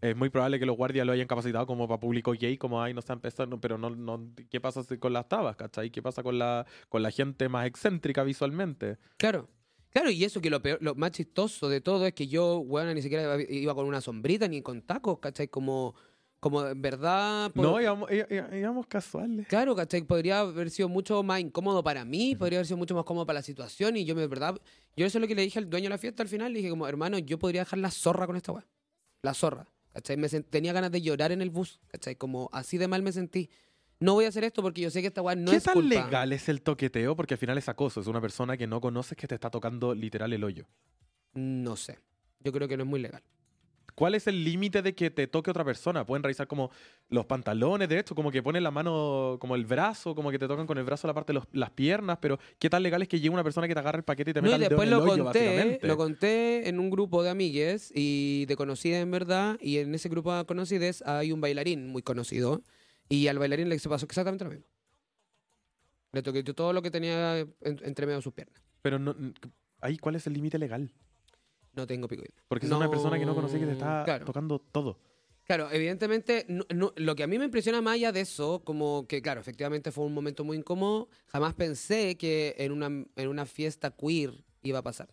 [0.00, 2.94] es muy probable que los guardias lo hayan capacitado como para público gay, como ahí
[2.94, 5.90] no está empezando, pero no, no, ¿qué pasa con las tabas, cachai?
[5.90, 8.96] ¿Qué pasa con la, con la gente más excéntrica visualmente?
[9.18, 9.48] Claro.
[9.90, 12.92] Claro, y eso que lo peor, lo más chistoso de todo es que yo, bueno,
[12.94, 15.48] ni siquiera iba- con una sombrita ni con tacos, ¿cachai?
[15.48, 15.94] Como,
[16.40, 17.50] como en verdad.
[17.52, 18.08] po- No, íbamos,
[18.52, 19.46] íbamos casuales.
[19.48, 20.02] Claro, ¿cachai?
[20.02, 23.38] Podría haber sido mucho más incómodo para mí, podría haber sido mucho más cómodo para
[23.38, 24.56] la situación y yo, me, de verdad,
[24.96, 26.58] yo eso es lo que le dije al dueño de la fiesta al final, le
[26.58, 28.66] dije como, hermano, yo podría dejar la zorra con esta weá.
[29.22, 30.16] La zorra, ¿cachai?
[30.16, 32.14] Me sent- tenía ganas de llorar en el bus, ¿cachai?
[32.14, 33.48] Como así de mal me sentí.
[34.00, 35.74] No voy a hacer esto porque yo sé que esta weá no ¿Qué es tan
[35.74, 35.88] culpa.
[36.04, 37.16] legal es el toqueteo?
[37.16, 39.94] Porque al final es acoso, es una persona que no conoces que te está tocando
[39.94, 40.66] literal el hoyo.
[41.34, 41.98] No sé.
[42.44, 43.22] Yo creo que no es muy legal.
[43.96, 46.06] ¿Cuál es el límite de que te toque otra persona?
[46.06, 46.70] Pueden revisar como
[47.08, 50.46] los pantalones, de hecho, como que ponen la mano, como el brazo, como que te
[50.46, 53.08] tocan con el brazo la parte de los- las piernas, pero ¿qué tan legal es
[53.08, 54.68] que llegue una persona que te agarre el paquete y te No, meta y el
[54.68, 58.46] dedo después en el lo hoyo, conté, lo conté en un grupo de amigues y
[58.46, 62.62] de conocidas en verdad, y en ese grupo de conocidas hay un bailarín muy conocido,
[63.08, 64.66] y al bailarín le pasó exactamente lo mismo.
[66.12, 68.62] Le toqué todo lo que tenía en- entre medio de sus piernas.
[68.82, 69.14] Pero no,
[69.80, 70.90] ahí, ¿cuál es el límite legal?
[71.74, 72.22] No tengo pico.
[72.24, 74.24] y- Porque es una persona que no conocí que te No, está claro.
[74.24, 74.98] tocando todo.
[75.44, 79.06] Claro, evidentemente, no- no- lo que a mí me impresiona más allá de eso, como
[79.06, 83.46] que, claro, efectivamente fue un momento muy incómodo, jamás pensé que en una, en una
[83.46, 85.08] fiesta queer iba a pasar.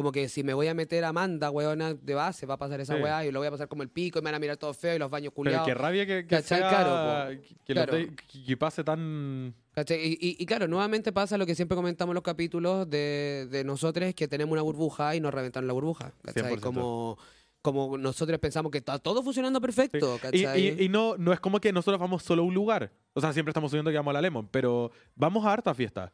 [0.00, 2.80] Como que si me voy a meter a Amanda, weona, de base, va a pasar
[2.80, 3.02] esa Sí.
[3.02, 4.72] weá y lo voy a pasar como el pico y me van a mirar todo
[4.72, 5.66] feo y los baños Pero culiados.
[5.66, 7.92] qué rabia que, que, sea- Claro, que, Claro.
[7.92, 8.14] te-
[8.46, 9.54] que- pase tan...
[9.76, 13.62] Y, y- y claro, nuevamente pasa lo que siempre comentamos en los capítulos de, de
[13.62, 16.12] nosotros, que tenemos una burbuja y nos reventaron la burbuja.
[16.22, 16.54] ¿cachai?
[16.56, 16.60] 100%.
[16.60, 17.18] Como,
[17.60, 20.16] como nosotros pensamos que está todo funcionando perfecto.
[20.32, 20.80] Y, ¿cachai?
[20.80, 22.90] y- y no, no es como que nosotros vamos solo a un lugar.
[23.12, 26.10] O sea, siempre estamos subiendo que vamos a la Lemon, pero vamos a harta fiesta.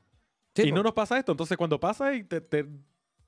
[0.57, 0.77] Sí, y po.
[0.77, 1.33] no nos pasa esto.
[1.33, 2.67] Entonces, cuando pasa, y te- te-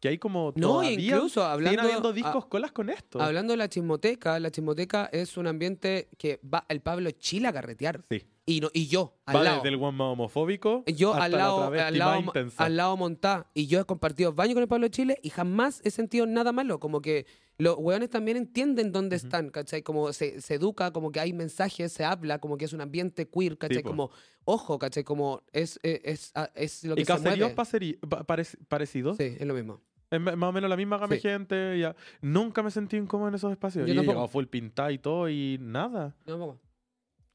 [0.01, 0.53] que hay como.
[0.57, 3.21] No, incluso hablando- habiendo a- discos colas con esto.
[3.21, 7.53] Hablando de la chismoteca, la chismoteca es un ambiente que va el Pablo Chile a
[7.53, 8.05] carretear.
[8.11, 8.23] Sí.
[8.47, 9.57] Y, no, y yo, al Va lado.
[9.57, 10.83] desde el one más homofóbico.
[10.87, 14.55] Yo hasta al la lado, al lado, al lado montá y yo he compartido baño
[14.55, 16.81] con el Pablo Chile y jamás he sentido nada malo.
[16.81, 17.27] Como que
[17.59, 19.83] los weones también entienden dónde están, ¿cachai?
[19.83, 23.29] Como se, se educa, como que hay mensajes, se habla, como que es un ambiente
[23.29, 23.83] queer, ¿cachai?
[23.83, 24.11] como,
[24.45, 25.05] ojo, ¿cachai?
[25.05, 27.55] Como es, es, es, es lo que y se mueve.
[27.55, 29.19] parec- parecidos.
[29.19, 29.83] Sí, es lo mismo.
[30.11, 31.29] Es más o menos la misma gama de Sí.
[31.29, 31.79] gente.
[31.79, 31.95] Ya.
[32.23, 33.87] Nunca me sentí incómodo en esos espacios.
[33.87, 34.13] Yo y he tampoco.
[34.13, 36.17] llegado full pintada y todo y nada.
[36.27, 36.61] No, poco.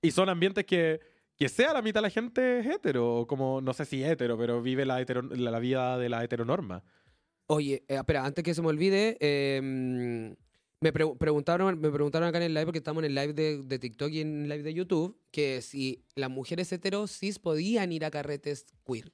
[0.01, 0.99] Y son ambientes que,
[1.38, 3.25] que sea la mitad de la gente es hetero.
[3.27, 6.83] Como, no sé si hetero, pero vive la, hetero- la, la vida de la heteronorma.
[7.47, 10.33] Oye, eh, espera, antes que se me olvide, eh, mm,
[10.81, 13.62] me pre- preguntaron, me preguntaron acá en el live, porque estamos en el live de,
[13.63, 17.91] de TikTok y en el live de YouTube, que si las mujeres heteros cis podían
[17.91, 19.12] ir a carretes queer.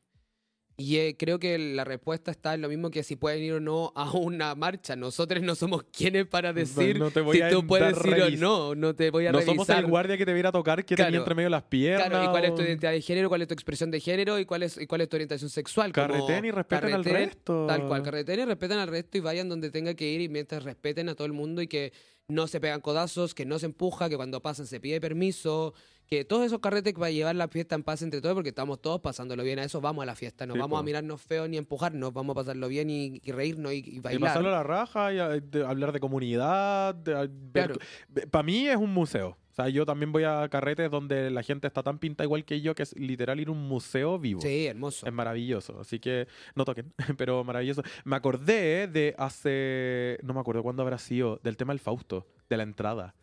[0.79, 3.59] Y eh, creo que la respuesta está en lo mismo que si pueden ir o
[3.59, 4.95] no a una marcha.
[4.95, 8.29] Nosotros no somos quienes para decir no te voy si a tú puedes ir o
[8.37, 8.75] no.
[8.75, 9.55] No te voy a No revisar.
[9.65, 11.07] somos el guardia que te viera a tocar que Claro.
[11.09, 12.07] tenía entre medio las piernas.
[12.09, 14.45] Claro, y cuál es tu identidad de género, cuál es tu expresión de género y
[14.45, 15.91] cuál es, y cuál es tu orientación sexual.
[15.91, 17.65] Carreten y respeten al resto.
[17.67, 20.63] Tal cual, carreten y respeten al resto y vayan donde tenga que ir y mientras
[20.63, 21.91] respeten a todo el mundo y que
[22.29, 25.73] no se pegan codazos, que no se empuja, que cuando pasan se pide permiso,
[26.07, 28.49] que todos esos carretes que va a llevar la fiesta en paz entre todos porque
[28.49, 30.79] estamos todos pasándolo bien a eso, vamos a la fiesta, no Sí, vamos po.
[30.79, 33.95] a mirarnos feo ni a empujarnos, vamos a pasarlo bien y, y reírnos y, y
[33.97, 34.29] Y bailar.
[34.29, 36.95] pasarlo a la raja y a- de- hablar de comunidad.
[37.51, 37.75] Claro.
[38.31, 39.37] Para mí es un museo.
[39.59, 42.61] O sea, yo también voy a carretes donde la gente está tan pinta igual que
[42.61, 44.39] yo que es literal ir a un museo vivo.
[44.39, 45.05] Sí, hermoso.
[45.05, 47.83] Es maravilloso, así que no toquen, pero maravilloso.
[48.05, 52.55] Me acordé de hace, no me acuerdo cuándo habrá sido, del tema del Fausto, de
[52.55, 53.15] la entrada.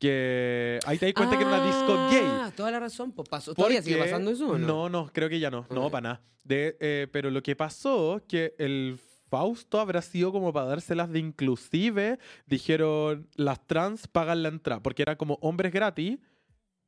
[0.00, 2.26] Que ahí te das cuenta que era una disco gay.
[2.26, 3.54] Ah, toda la razón, pues pasó.
[3.54, 4.66] ¿Todavía sigue pasando eso o no?
[4.66, 5.68] No, no, creo que ya no.
[5.70, 6.22] No, para nada.
[6.42, 8.98] De, eh, pero lo que pasó que el
[9.28, 12.18] Fausto habrá sido como para dárselas de inclusive.
[12.46, 14.82] Dijeron, las trans pagan la entrada.
[14.82, 16.18] Porque era como hombres gratis,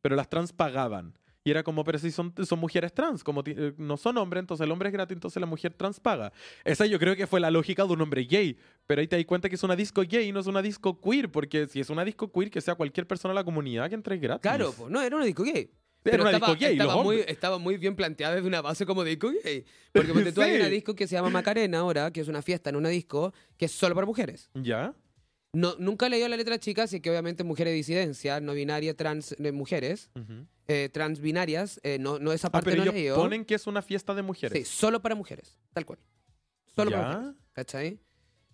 [0.02, 1.14] pero las trans pagaban.
[1.42, 4.64] Y era como, pero si son, son mujeres trans, como eh, no son hombres, entonces
[4.64, 6.32] el hombre es gratis, entonces la mujer trans paga.
[6.64, 8.58] Esa yo creo que fue la lógica de un hombre gay.
[8.86, 11.00] Pero ahí te das cuenta que es una disco gay y no es una disco
[11.00, 13.94] queer, porque si es una disco queer, que sea cualquier persona de la comunidad que
[13.94, 14.42] entre gratis.
[14.42, 15.70] Claro, no, era una disco gay.
[16.02, 18.86] Pero una estaba, disco gay, los estaba, muy, estaba muy bien planteada desde una base
[18.86, 19.64] como disco gay.
[19.92, 20.70] Porque ponte tú hay una Sí.
[20.70, 23.72] disco que se llama Macarena ahora, que es una fiesta en una disco, que es
[23.72, 24.48] solo para mujeres.
[24.54, 24.94] ¿Ya?
[25.52, 28.96] No, nunca he leído la letra chica, así que obviamente mujeres de disidencia, no binaria,
[28.96, 30.10] trans eh, mujeres,
[30.68, 33.16] eh, trans binarias, eh, no, no esa Ah, parte pero no ellos leído.
[33.16, 34.56] ponen que es una fiesta de mujeres.
[34.56, 35.98] Sí, solo para mujeres, tal cual.
[36.66, 37.36] Solo para mujeres.
[37.52, 37.98] ¿Cachai?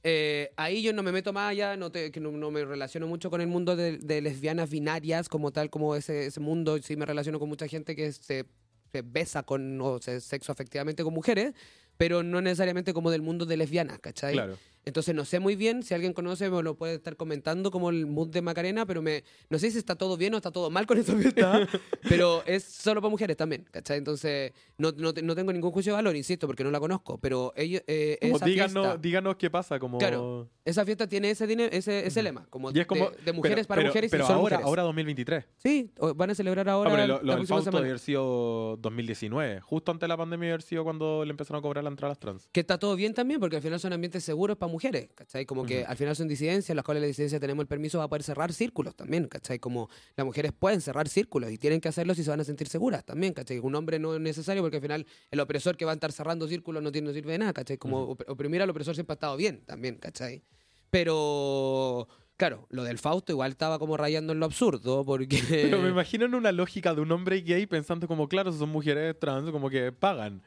[0.08, 3.28] Eh, ahí yo no me meto más allá, no, te- que no, me relaciono mucho
[3.28, 6.78] con el mundo de, lesbianas binarias como tal, como ese, mundo.
[6.80, 8.46] Sí me relaciono con mucha gente que se,
[8.92, 11.54] se besa con o se sexo afectivamente con mujeres,
[11.96, 14.34] pero no necesariamente como del mundo de lesbianas, ¿cachai?
[14.34, 14.56] Claro.
[14.86, 18.06] Entonces no sé muy bien, si alguien conoce me lo puede estar comentando como el
[18.06, 20.86] mood de Macarena, pero me no sé si está todo bien o está todo mal
[20.86, 21.66] con esta fiesta,
[22.08, 23.98] pero es solo para mujeres también, ¿cachai?
[23.98, 27.52] Entonces no, no, no tengo ningún juicio de valor, insisto, porque no la conozco, pero
[27.56, 29.80] ellos, eh, Como esa, díganos, fiesta, díganos qué pasa.
[29.80, 29.98] Como...
[29.98, 30.48] Claro.
[30.66, 33.66] Esa fiesta tiene ese, dine- ese, ese lema, como, Y es como de, de mujeres
[33.66, 34.66] pero- para pero- mujeres pero y solo ahora, mujeres.
[34.68, 35.44] ahora 2023.
[35.56, 37.70] Sí, van a celebrar ahora Ah, pero la lo, lo semana.
[37.70, 39.60] debe haber sido 2019.
[39.60, 42.12] Justo antes de la pandemia haber sido cuando le empezaron a cobrar la entrada a
[42.12, 42.48] las trans.
[42.52, 45.46] Que está todo bien también, porque al final son ambientes seguros para mujeres, ¿cachai?
[45.46, 48.22] Como que al final son disidencias, las cuales la disidencia tenemos el permiso para poder
[48.24, 49.58] cerrar círculos también, ¿cachai?
[49.58, 52.68] Como las mujeres pueden cerrar círculos y tienen que hacerlo si se van a sentir
[52.68, 53.58] seguras también, ¿cachai?
[53.60, 56.48] Un hombre no es necesario porque al final el opresor que va a estar cerrando
[56.48, 57.78] círculos no, tiene, no sirve de nada, ¿cachai?
[57.78, 60.42] Como op- oprimir al opresor siempre ha estado bien también, ¿cachai?
[60.90, 62.08] Pero...
[62.36, 65.40] Claro, lo del Fausto igual estaba como rayando en lo absurdo, porque...
[65.48, 69.18] Pero me imagino en una lógica de un hombre gay pensando como, claro, son mujeres
[69.18, 70.42] trans, como que pagan.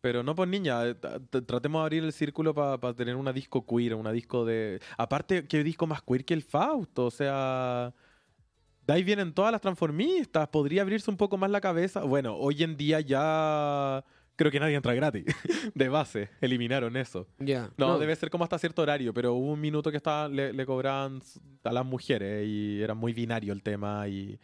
[0.00, 3.32] Pero no, pues niña, eh, tra- tra- tratemos de abrir el círculo para tener una
[3.32, 4.80] disco queer, una disco de...
[4.96, 7.06] Aparte, ¿qué disco más queer que el Fausto?
[7.06, 7.92] O sea...
[8.86, 12.04] De ahí vienen todas las transformistas, podría abrirse un poco más la cabeza.
[12.04, 14.04] Bueno, hoy en día ya
[14.36, 15.24] creo que nadie entra gratis,
[15.74, 17.26] de base, eliminaron eso.
[17.38, 17.70] Ya.
[17.76, 20.66] No, debe ser como hasta cierto horario, pero hubo un minuto que estaba, le, le
[20.66, 21.20] cobraban
[21.62, 24.38] a las mujeres y era muy binario el tema y,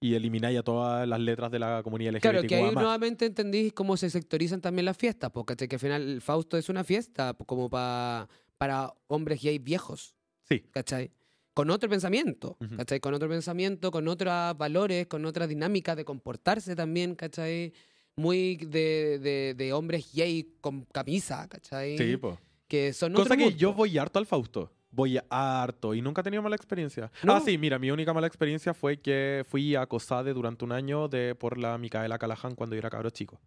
[0.00, 2.22] y elimináis a todas las letras de la comunidad LGBTQ+.
[2.22, 6.02] Claro, que ahí nuevamente entendí cómo se sectorizan también las fiestas, porque que al final
[6.02, 8.28] el Fausto es una fiesta como para
[8.58, 10.64] para hombres gay viejos, Sí.
[10.70, 11.10] ¿cachai?
[11.52, 12.56] Con otro pensamiento.
[12.76, 13.00] ¿cachai?
[13.00, 17.72] Con otro pensamiento, con otros valores, con otra dinámica de comportarse también, ¿cachai?
[18.18, 21.98] Muy de, de, de hombres gay con camisa, ¿cachai?
[21.98, 22.38] Sí, po.
[22.66, 24.72] Que son Cosa que yo voy harto al Fausto.
[24.90, 27.12] Voy harto y nunca he tenido mala experiencia.
[27.22, 27.34] ¿No?
[27.34, 31.08] Ah, sí, mira, mi única mala experiencia fue que fui a COSADE durante un año
[31.08, 33.38] de, por la Micaela Callahan cuando yo era cabro chico.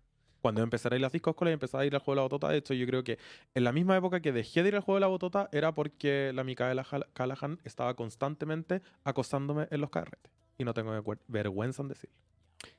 [0.42, 2.22] Cuando empecé a ir a las discos y empecé a ir al juego de la
[2.22, 3.18] botota, de hecho yo creo que
[3.56, 6.32] en la misma época que dejé de ir al juego de la botota era porque
[6.36, 10.32] la Micaela Callahan estaba constantemente acosándome en los carretes.
[10.60, 12.16] Y no tengo ver- vergüenza en decirlo.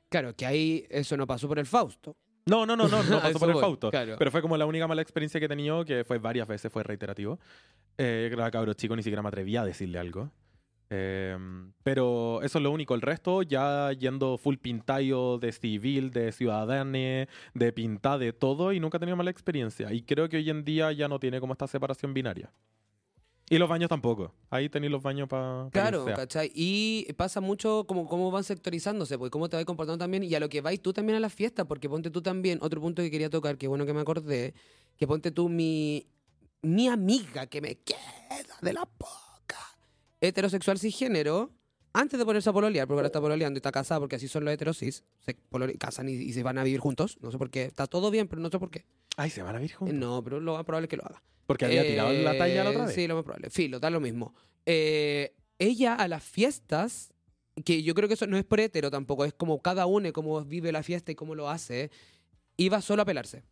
[0.08, 2.16] Claro, que ahí eso no pasó por el Fausto.
[2.46, 3.90] No, no, no, no, no pasó por el voy, Fausto.
[3.90, 4.16] claro.
[4.18, 6.82] Pero fue como la única mala experiencia que he tenido, que fue varias veces, fue
[6.82, 7.38] reiterativo.
[7.96, 10.30] Eh, era cabro chico, ni siquiera me atrevía a decirle algo.
[10.92, 11.38] Eh,
[11.84, 12.94] pero eso es lo único.
[12.94, 18.80] El resto, ya yendo full pintayo de civil, de ciudadane, de pinta, de todo, y
[18.80, 19.92] nunca he tenido mala experiencia.
[19.92, 22.52] Y creo que hoy en día ya no tiene como esta separación binaria.
[23.52, 24.32] Y los baños tampoco.
[24.48, 25.68] Ahí tenéis los baños para.
[25.72, 26.52] Claro, ¿cachai?
[26.54, 30.40] Y pasa mucho como cómo van sectorizándose, pues cómo te vas comportando también y a
[30.40, 33.10] lo que vais tú también a las fiestas, porque ponte tú también, otro punto que
[33.10, 34.54] quería tocar, que bueno que me acordé,
[34.96, 36.06] que ponte tú mi,
[36.62, 37.98] mi amiga que me queda
[38.62, 39.58] de la boca,
[40.20, 41.50] heterosexual cisgénero,
[41.92, 44.44] antes de ponerse a pololear, porque ahora está pololeando y está casada, porque así son
[44.44, 45.36] los heterosis, se
[45.76, 48.28] casan y, y se van a vivir juntos, no sé por qué, está todo bien,
[48.28, 48.84] pero no sé por qué.
[49.16, 49.94] Ay, se van a juntos.
[49.94, 51.22] No, pero lo más probable es que lo haga.
[51.46, 52.94] Porque había tirado la talla la otra Eh, vez.
[52.94, 53.50] Sí, lo más probable.
[53.50, 54.34] Filo, da lo mismo.
[54.66, 57.12] Eh, ella a las fiestas,
[57.64, 60.42] que yo creo que eso no es por hetero tampoco, es como cada uno, cómo
[60.44, 61.90] vive la fiesta y cómo lo hace,
[62.56, 63.42] iba solo a pelarse.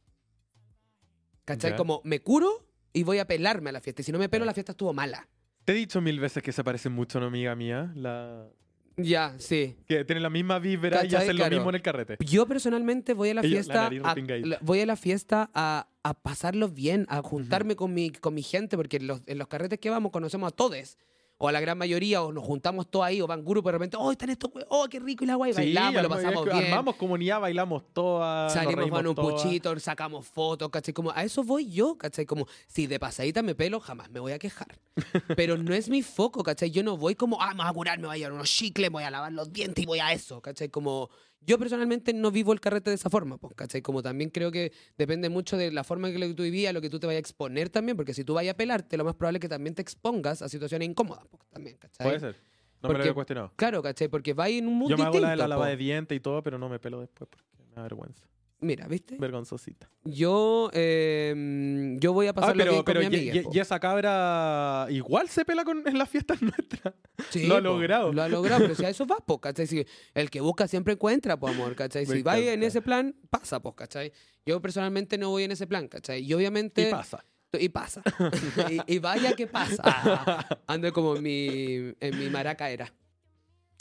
[1.44, 1.77] ¿Cachai?
[1.77, 4.03] Como me curo y voy a pelarme a la fiesta.
[4.03, 5.29] Y si no me pelo, la fiesta estuvo mala.
[5.64, 7.92] Te he dicho mil veces que se parecen mucho a una amiga mía.
[7.94, 8.49] La...
[8.98, 9.76] Ya, sí.
[9.87, 11.22] Que tienen la misma vibra y ¿Cachai?
[11.22, 11.50] hacen Claro.
[11.50, 12.16] lo mismo en el carrete.
[12.24, 13.82] Yo personalmente voy a la Ella, la fiesta.
[13.84, 18.11] nariz a, la- voy a la fiesta a, a pasarlo bien, a juntarme con, mi,
[18.11, 20.98] con mi gente, porque en los, en los carretes que vamos conocemos a todos.
[21.38, 23.96] O a la gran mayoría, o nos juntamos todos ahí, o van grupos de repente,
[23.96, 26.64] oh, están estos oh, qué rico, y la guay, bailamos, lo pasamos bien.
[26.64, 28.53] Armamos comunidad, bailamos todas.
[28.53, 29.42] Salimos con un todas.
[29.42, 30.92] puchito, sacamos fotos, ¿cachai?
[30.92, 32.27] Como a eso voy yo, ¿cachai?
[32.27, 34.79] Como si de pasadita me pelo, jamás me voy a quejar.
[35.37, 36.70] Pero no es mi foco, ¿cachai?
[36.70, 38.90] Yo no voy como, ah, me voy a curar, me voy a llevar unos chicles,
[38.90, 40.68] me voy a lavar los dientes y voy a eso, ¿cachai?
[40.68, 41.09] Como
[41.40, 43.83] yo personalmente no vivo el carrete de esa forma, pues, ¿cachai?
[43.83, 46.90] Como también creo que depende mucho de la forma en que tú vivías, lo que
[46.90, 49.38] tú te vayas a exponer también, porque si tú vayas a pelarte, lo más probable
[49.38, 52.07] es que también te expongas a situaciones incómodas, pues, también, ¿cachai?
[52.07, 52.37] Puede ser.
[52.83, 53.53] No me lo había cuestionado.
[53.57, 54.09] Claro, ¿cachai?
[54.09, 55.68] Porque va en un mundo Yo me hago la de la lava po.
[55.68, 58.24] de dientes y todo, pero no me pelo después porque me da vergüenza.
[58.61, 59.16] Mira, ¿viste?
[59.18, 59.88] Vergonzosita.
[60.05, 63.51] Yo, eh, yo voy a Ah, pasarlo pero, bien con pero mi amiga, y- po.
[63.55, 66.94] y esa cabra igual se pela con, en las fiestas nuestras.
[67.31, 68.12] Sí, lo ha po, logrado.
[68.12, 69.66] Lo ha logrado, pero si a eso va, pues, ¿cachai?
[69.68, 72.05] Si el que busca siempre encuentra, pues, amor, ¿cachai?
[72.05, 74.12] Si va en ese plan, pasa, pues, ¿cachai?
[74.44, 76.25] Yo personalmente no voy en ese plan, ¿cachai?
[76.25, 76.88] Y obviamente...
[76.88, 77.25] Y pasa.
[77.53, 78.03] Y pasa.
[78.88, 80.47] y, y vaya que pasa.
[80.66, 82.92] Ando como en mi, en mi maraca era.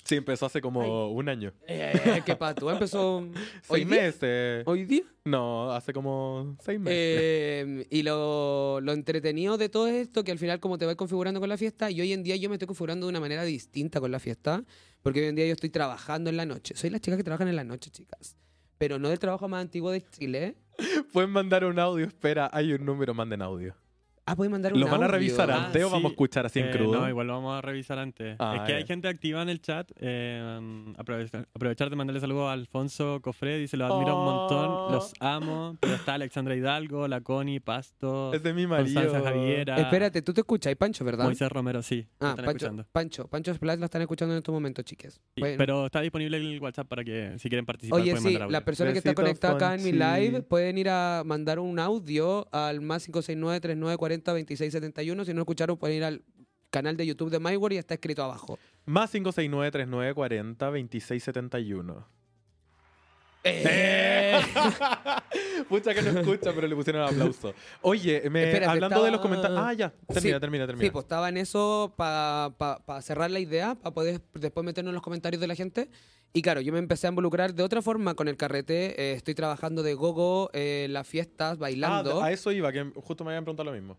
[0.08, 1.52] Sí, empezó hace como un año.
[1.68, 2.72] Eh, ¿Qué pasó?
[2.72, 3.18] Empezó
[3.68, 4.02] hoy Seis día.
[4.02, 4.64] meses.
[4.66, 5.04] ¿Hoy día?
[5.26, 6.98] No, hace como seis meses.
[6.98, 11.42] Eh, y lo, lo entretenido de todo esto, que al final como te vas configurando
[11.42, 14.00] con la fiesta, y hoy en día yo me estoy configurando de una manera distinta
[14.00, 14.64] con la fiesta,
[15.02, 16.74] porque hoy en día yo estoy trabajando en la noche.
[16.78, 18.38] Soy las chicas que trabajan en la noche, chicas.
[18.78, 20.56] Pero no del trabajo más antiguo de Chile.
[21.12, 22.06] Pueden mandar un audio.
[22.06, 23.76] Espera, hay un número, manden audio.
[24.30, 25.12] Ah, pueden mandar un ¿Lo van a audio.
[25.18, 25.94] revisar Ah, antes o sí.
[25.94, 27.00] vamos a escuchar así en Eh, crudo?
[27.00, 28.36] no, igual lo vamos a revisar antes.
[28.40, 28.88] Ah, es que hay ya.
[28.88, 29.90] gente activa en el chat.
[30.02, 33.58] eh, aprovechar, aprovechar de mandarle saludos a Alfonso Cofré.
[33.58, 34.32] Dice, los admiro un Oh.
[34.50, 35.78] montón, los amo.
[35.80, 39.02] Pero está Alexandra Hidalgo, la Connie, Pasto, Es de mi marido.
[39.02, 39.78] Constanza Javiera.
[39.78, 41.24] Espérate, tú te escuchas, Pancho, ¿verdad?
[41.24, 42.06] Moisés Romero, sí.
[42.20, 42.86] lo ah, están Pancho, escuchando.
[42.92, 45.14] Pancho, Pancho Splash la están escuchando en estos momentos, chiques.
[45.36, 45.56] Sí, Bueno.
[45.58, 48.52] Pero está disponible el WhatsApp para que si quieren participar Oye, pueden sí, mandar audio.
[48.52, 51.80] la persona que está Besitos, conectada acá en mi live pueden ir a mandar un
[51.80, 53.08] audio al más
[54.24, 55.26] 569-3940-2671.
[55.26, 56.22] Si no escucharon, pueden ir al
[56.70, 58.58] canal de YouTube de MyWord y está escrito abajo.
[58.86, 62.06] Más 569-3940-2671.
[63.44, 64.40] Eh.
[65.70, 67.54] Pucha que no escucha, pero le pusieron aplauso.
[67.82, 69.60] Oye, me- Espérate, hablando de los comentarios.
[69.62, 69.94] Ah, ya.
[70.08, 70.86] Termina, Sí, termina, termina.
[70.86, 72.52] Sí, pues estaba en eso para
[73.02, 75.90] cerrar la idea, para poder después meternos en los comentarios de la gente.
[76.34, 79.02] Y claro, yo me empecé a involucrar de otra forma con el carrete.
[79.02, 82.22] eh, estoy trabajando de gogo eh, las fiestas, Ah, bailando.
[82.22, 83.98] a eso iba, que justo me habían preguntado lo mismo.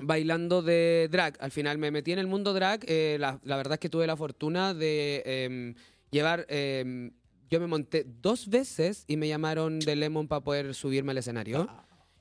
[0.00, 1.36] Bailando de drag.
[1.40, 2.84] Al final me metí en el mundo drag.
[2.88, 5.74] eh, la, la verdad es que tuve la fortuna de em,
[6.10, 6.46] llevar...
[6.48, 7.12] em,
[7.50, 11.68] yo me monté dos veces y me llamaron de Lemon para poder subirme al escenario.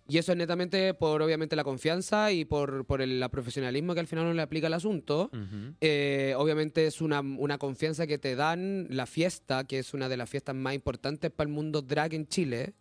[0.08, 4.02] Y eso es netamente por, obviamente, la confianza y por, por el la profesionalismo que
[4.02, 5.32] al final uno le aplica al asunto.
[5.80, 10.18] Eh, obviamente es una, una confianza que te dan la fiesta, que es una de
[10.18, 12.74] las fiestas más importantes para el mundo drag en Chile,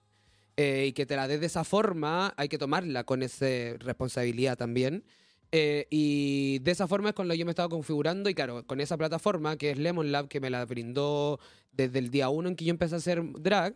[0.62, 3.46] eh, y que te la des de esa forma, hay que tomarla con esa
[3.80, 5.02] responsabilidad también.
[5.50, 8.64] Eh, y de esa forma es con lo que yo me estaba configurando y claro,
[8.64, 11.40] con esa plataforma que es Lemon Lab, que me la brindó
[11.72, 13.74] desde el día uno en que yo empecé a hacer drag.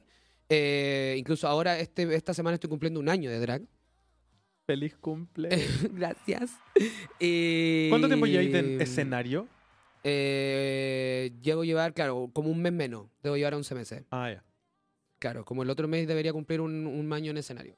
[0.49, 3.63] eh, incluso ahora, este, esta semana estoy cumpliendo un año de drag.
[4.65, 5.49] Feliz cumple.
[5.93, 6.53] Gracias.
[7.91, 9.49] ¿Cuánto tiempo lleváis de escenario?
[10.05, 13.09] Eh, llevo a llevar, claro, como un mes menos.
[13.25, 14.05] Debo llevar 11 meses.
[14.13, 14.45] Ah, ya.
[15.19, 17.77] Claro, como el otro mes debería cumplir un, un año en escenario.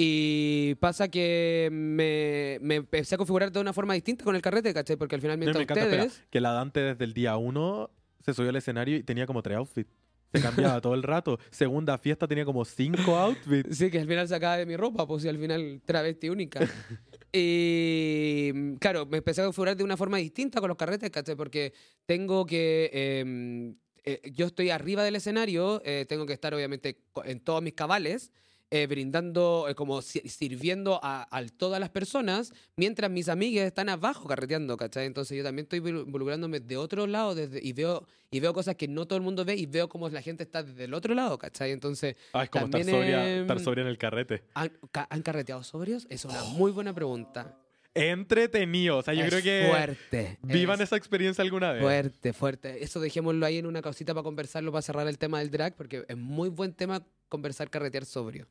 [0.00, 4.72] Y pasa que me, me empecé a configurar de una forma distinta con el carrete,
[4.72, 4.96] ¿cachai?
[4.96, 7.90] Porque al final No, mientras me encanta, espera, que la Dante desde el día uno
[8.24, 9.90] se subió al escenario y tenía como tres outfits.
[10.32, 11.40] Se cambiaba todo el rato.
[11.50, 13.76] Segunda fiesta tenía como cinco outfits.
[13.76, 16.60] Sí, que al final sacaba de mi ropa, pues y al final travesti única.
[17.32, 21.34] y claro, me empecé a configurar de una forma distinta con los carretes, ¿cachai?
[21.34, 21.72] Porque
[22.06, 22.90] tengo que...
[22.92, 23.74] em,
[24.10, 28.32] eh, yo estoy arriba del escenario, eh, tengo que estar obviamente en todos mis cabales,
[28.70, 33.88] eh, brindando, eh, como si- sirviendo a, a todas las personas, mientras mis amigas están
[33.88, 35.06] abajo carreteando, ¿cachai?
[35.06, 38.74] Entonces yo también estoy involu- involucrándome de otro lado desde, y, veo, y veo cosas
[38.76, 41.14] que no todo el mundo ve y veo cómo la gente está desde el otro
[41.14, 41.70] lado, ¿cachai?
[41.72, 42.16] Entonces...
[42.34, 44.42] Ah, es como estar sobria, em, estar sobria en el carrete.
[44.54, 46.06] ¿Han, ca- han carreteado sobrios?
[46.10, 47.56] Es una muy buena pregunta.
[47.94, 48.98] Entretenido.
[48.98, 50.38] O sea, yo Es creo que fuerte.
[50.42, 51.82] vivan es esa experiencia alguna vez.
[51.82, 52.82] Fuerte, fuerte.
[52.84, 56.04] Eso dejémoslo ahí en una causita para conversarlo, para cerrar el tema del drag, porque
[56.08, 58.46] es muy buen tema conversar, carretear sobrio.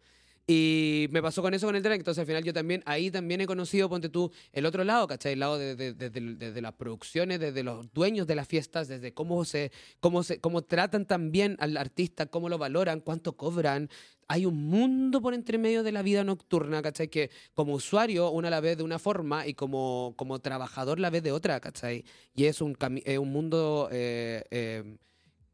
[0.50, 3.42] Y me pasó con eso con el drag, entonces al final yo también, ahí también
[3.42, 5.34] he conocido, ponte tú, el otro lado, ¿cachai?
[5.34, 8.88] El lado de, de- de- de- desde las producciones, desde los dueños de las fiestas,
[8.88, 13.90] desde cómo se, cómo se, cómo tratan también al artista, cómo lo valoran, cuánto cobran.
[14.30, 17.08] Hay un mundo por entre medio de la vida nocturna, ¿cachai?
[17.08, 21.22] Que como usuario uno la ve de una forma y como, como trabajador la ve
[21.22, 22.04] de otra, ¿cachai?
[22.36, 22.76] Y es un,
[23.06, 23.88] eh, un mundo...
[23.92, 24.98] eh, eh,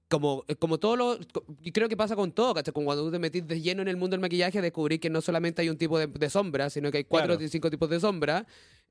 [0.09, 1.17] como, como todo lo.
[1.63, 2.71] y creo que pasa con todo, ¿cachai?
[2.71, 5.21] Como cuando tú te metís de lleno en el mundo del maquillaje, descubrí que no
[5.21, 7.43] solamente hay un tipo de, de sombra, sino que hay cuatro Claro.
[7.45, 8.45] o cinco tipos de sombra.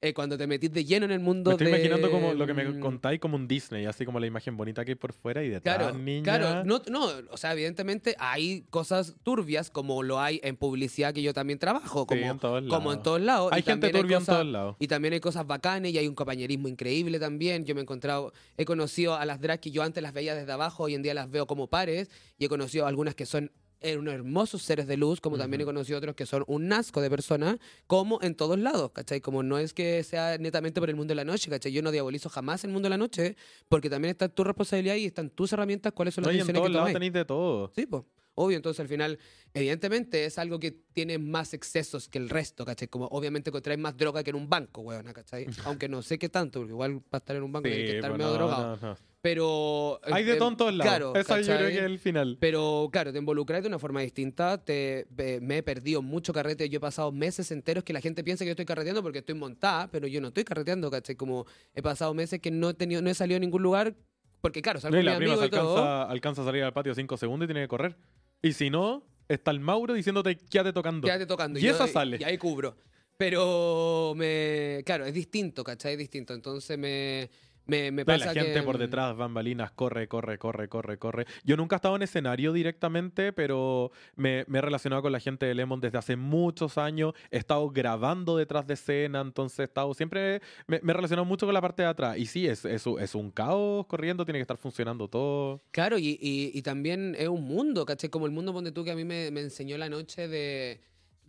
[0.04, 1.72] Eh, cuando te metís de lleno en el mundo Me estoy de.
[1.76, 4.84] imaginando como lo que me mm, contáis como un Disney, así como la imagen bonita
[4.84, 6.22] que hay por fuera y detrás, Claro, niña.
[6.24, 11.22] claro, no, no, o sea, evidentemente hay cosas turbias como lo hay en publicidad que
[11.22, 13.02] yo también trabajo, Sí, como, en todos como en lados.
[13.04, 13.52] todos lados.
[13.52, 14.76] Hay y gente turbia en cosas- todos lados.
[14.80, 17.64] Y también hay cosas bacanes y hay un compañerismo increíble también.
[17.64, 20.50] Yo me he encontrado, he conocido a las drag que yo antes las veía desde
[20.50, 23.52] abajo, hoy en día las veo como pares y he conocido algunas que son
[23.98, 27.10] unos hermosos seres de luz, como también he conocido otros que son un asco de
[27.10, 29.20] personas, como en todos lados, ¿cachai?
[29.20, 31.72] Como no es que sea netamente por el mundo de la noche, ¿cachai?
[31.72, 33.36] Yo no diabolizo jamás el mundo de la noche,
[33.68, 36.60] porque también está tu responsabilidad y están tus herramientas, cuáles son No, las en decisiones
[36.60, 37.72] todos que lados tenéis de todo.
[37.74, 38.04] Sí, pues.
[38.34, 39.18] Obvio, entonces al final,
[39.52, 42.88] evidentemente es algo que tiene más excesos que el resto, ¿cachai?
[42.88, 45.46] Como obviamente que traes más droga que en un banco, weón, ¿cachai?
[45.64, 48.12] Aunque no sé qué tanto, porque igual para estar en un banco tienes que estar
[48.12, 48.76] medio drogado.
[48.76, 49.12] no, no.
[49.22, 50.00] Pero.
[50.02, 50.84] Hay de eh, en todos lados.
[50.84, 52.36] Claro, Eso yo creo que es el final.
[52.40, 54.58] Pero claro, te involucras de una forma distinta.
[54.58, 56.68] Te, eh, me he perdido mucho carrete.
[56.68, 59.36] Yo he pasado meses enteros que la gente piensa que yo estoy carreteando porque estoy
[59.36, 61.14] montada, pero yo no estoy carreteando, ¿cachai?
[61.14, 63.94] Como he pasado meses que no he, tenido, no he salido a ningún lugar
[64.40, 65.78] porque, claro, salgo No, y la prima se y todo.
[65.78, 67.96] alcanza, alcanza a salir al patio 5 segundos y tiene que correr.
[68.42, 71.06] Y si no, está el Mauro diciéndote quédate tocando.
[71.06, 71.58] Quédate tocando.
[71.58, 72.18] Y esa sale.
[72.20, 72.76] Y ahí cubro.
[73.16, 74.82] Pero me.
[74.84, 75.92] Claro, es distinto, ¿cachai?
[75.92, 76.34] Es distinto.
[76.34, 77.30] Entonces me.
[77.66, 81.26] Me, me pasa la gente que, por mm, detrás, bambalinas, corre, corre, corre, corre, corre.
[81.44, 85.46] Yo nunca he estado en escenario directamente, pero me, me he relacionado con la gente
[85.46, 87.14] de Lemon desde hace muchos años.
[87.30, 90.40] He estado grabando detrás de escena, entonces he estado siempre.
[90.66, 92.18] Me, me he relacionado mucho con la parte de atrás.
[92.18, 95.62] Y sí, es, es, un- es un caos corriendo, tiene que estar funcionando todo.
[95.70, 98.10] Claro, y, y- y también es un mundo, ¿cachai?
[98.10, 100.80] Como el mundo, ponte tú, que a mí me, me enseñó la noche de,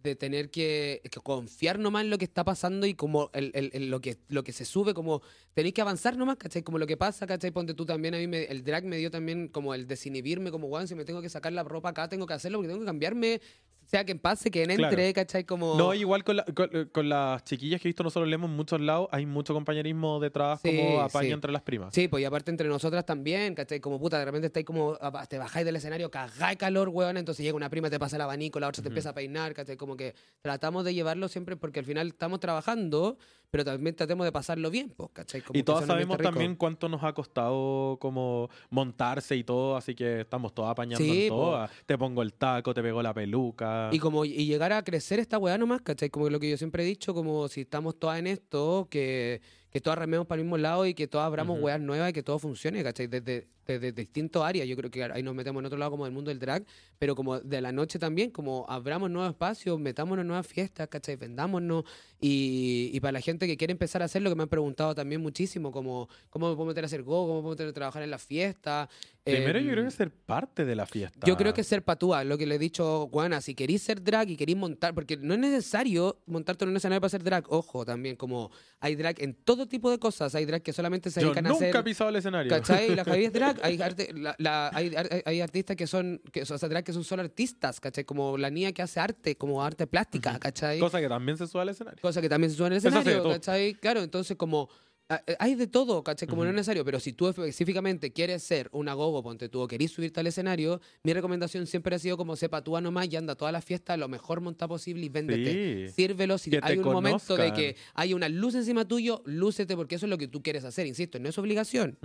[0.04, 3.72] de tener que, que confiar nomás en lo que está pasando y como el, el-
[3.74, 5.22] el- lo, que, lo que se sube, como
[5.54, 6.62] tenéis que avanzar nomás, ¿cachai?
[6.62, 7.52] Como lo que pasa, ¿cachai?
[7.52, 10.68] Ponte tú también, a mí me- el drag me dio también como el desinhibirme, como,
[10.68, 12.86] weón, si me tengo que sacar la ropa acá, tengo que hacerlo porque tengo que
[12.86, 13.42] cambiarme,
[13.86, 15.14] sea que pase, que entre, Claro.
[15.14, 15.44] ¿cachai?
[15.44, 15.76] Como...
[15.76, 18.82] No, igual con, la- con, con las chiquillas que he visto nosotros Lemon en muchos
[18.82, 21.32] lados, hay mucho compañerismo detrás, Sí, como apaño sí.
[21.34, 21.94] entre las primas.
[21.94, 23.80] Sí, pues y aparte entre nosotras también, ¿cachai?
[23.80, 24.98] Como puta, de repente estáis como,
[25.30, 28.60] te bajáis del escenario, cagáis calor, weón, entonces llega una prima, te pasa el abanico,
[28.60, 28.94] la otra te Ujú.
[28.94, 29.78] empieza a peinar, ¿cachai?
[29.78, 33.18] Como que tratamos de llevarlo siempre porque al final estamos trabajando,
[33.54, 35.42] pero también tratemos de pasarlo bien, pues, ¿cachai?
[35.42, 39.94] Como Y todas ambiente sabemos también cuánto nos ha costado como montarse y todo, así
[39.94, 41.56] que estamos todas apañando Sí, en po.
[41.56, 43.90] Ah, Te pongo el taco, te pegó la peluca.
[43.92, 46.10] Y como y llegar a crecer esta weá nomás, ¿cachai?
[46.10, 49.40] Como lo que yo siempre he dicho, como si estamos todas en esto, que,
[49.74, 51.66] que todas rememos para el mismo lado y que todas abramos Ujú.
[51.66, 53.08] weas nuevas y que todo funcione, ¿cachai?
[53.08, 54.68] Desde, desde distintos áreas.
[54.68, 56.64] Yo creo que ahí nos metemos en otro lado como del mundo del drag,
[57.00, 61.16] pero como de la noche también, como abramos nuevos espacios, metámonos en nuevas fiestas, ¿cachai?
[61.16, 61.86] Vendámonos.
[62.22, 64.94] Y, y para la gente que quiere empezar a hacer lo que me han preguntado
[64.94, 67.74] también muchísimo, como cómo me puedo meter a hacer go, cómo me puedo meter a
[67.74, 68.90] trabajar en las fiestas.
[69.24, 71.26] Primero yo Em, creo que ser parte de la fiesta.
[71.26, 74.30] yo creo que ser patúa, lo que le he dicho, Juana, si queréis ser drag
[74.30, 77.86] y queréis montar, porque no es necesario montarte en un escenario para ser drag, ojo,
[77.86, 81.28] también como hay drag en todo tipo de cosas, hay drag que solamente se Yo
[81.28, 81.76] dedican a nunca hacer...
[81.78, 82.50] he pisado el escenario.
[82.50, 82.96] ¿Cachai?
[82.96, 83.60] La Javi es drag.
[83.64, 84.92] Hay, arte- la- la- hay,
[85.26, 88.04] hay artistas que son, que, o sea, drag que son solo artistas, ¿cachai?
[88.06, 90.38] Como la niña que hace arte, como arte plástica.
[90.40, 90.80] ¿cachai?
[90.80, 92.02] Cosa que también se sube al escenario.
[92.02, 93.24] Cosa que también se sube de escenario.
[93.24, 93.74] ¿cachai?
[93.76, 94.70] Claro, entonces como...
[95.14, 96.28] ah, eh, Hay de todo, ¿cachai?
[96.28, 99.68] Como no es necesario, pero si tú específicamente quieres ser una gogo, ponte tú, o
[99.68, 103.16] querís subirte al escenario, mi recomendación siempre ha sido como sepa tú a nomás y
[103.16, 105.88] anda a todas las fiestas lo mejor montada posible y véndete.
[105.88, 105.94] Sí.
[105.94, 109.96] Sírvelo, si Que hay un momento de que hay una luz encima tuyo, lúcete porque
[109.96, 111.98] eso es lo que tú quieres hacer, insisto, no es obligación.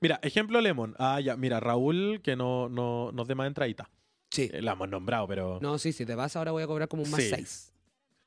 [0.00, 0.94] Mira, ejemplo Lemon.
[0.98, 3.90] Ah, ya, mira, Raúl, que no, no nos dé más entradita.
[4.30, 4.48] Sí.
[4.52, 5.58] Eh, La hemos nombrado, pero.
[5.60, 7.30] No, sí, si te vas ahora voy a cobrar como un más Sí.
[7.30, 7.72] seis.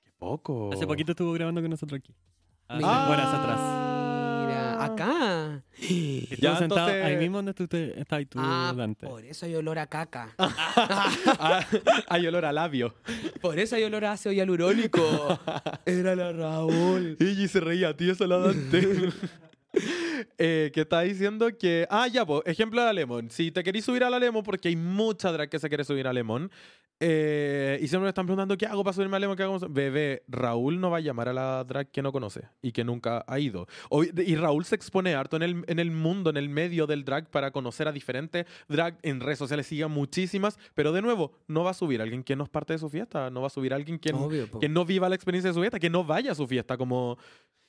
[0.04, 0.72] Qué poco.
[0.74, 2.14] Hace poquito estuvo grabando con nosotros aquí.
[2.70, 3.10] Mira.
[3.10, 4.11] horas atrás.
[4.86, 5.62] Acá.
[5.80, 9.10] Sentado entonces- ahí mismo donde tú te, estabas tú Ah, antes.
[9.10, 10.34] por eso hay olor a caca.
[10.40, 11.66] Ah,
[12.08, 12.94] hay olor a labio.
[13.42, 15.40] Por eso hay olor a ácido hialurónico.
[15.86, 17.18] Era la Raúl.
[17.20, 19.10] Y se reía, tío, eso lo Dante.
[20.38, 21.88] eh, que está diciendo que.
[21.90, 23.30] Ah, ya, pues, ejemplo de la Lemon.
[23.30, 26.08] Si te querís subir a la Lemon, porque hay mucha drag que se quiere subir
[26.08, 26.52] a Lemon,
[27.04, 29.58] eh, y siempre me están preguntando qué hago para subirme a Lemon, qué hago.
[29.70, 33.24] Bebé, Raúl no va a llamar a la drag que no conoce y que nunca
[33.28, 33.66] ha ido.
[33.90, 37.04] O- y Raúl se expone harto en el, en el mundo, en el medio del
[37.04, 39.66] drag, para conocer a diferentes drag en redes sociales.
[39.66, 42.74] Sigue muchísimas, pero de nuevo, no va a subir a alguien que no es parte
[42.74, 45.16] de su fiesta, no va a subir a alguien que, Obvio, que no viva la
[45.16, 47.18] experiencia de su fiesta, que no vaya a su fiesta, como...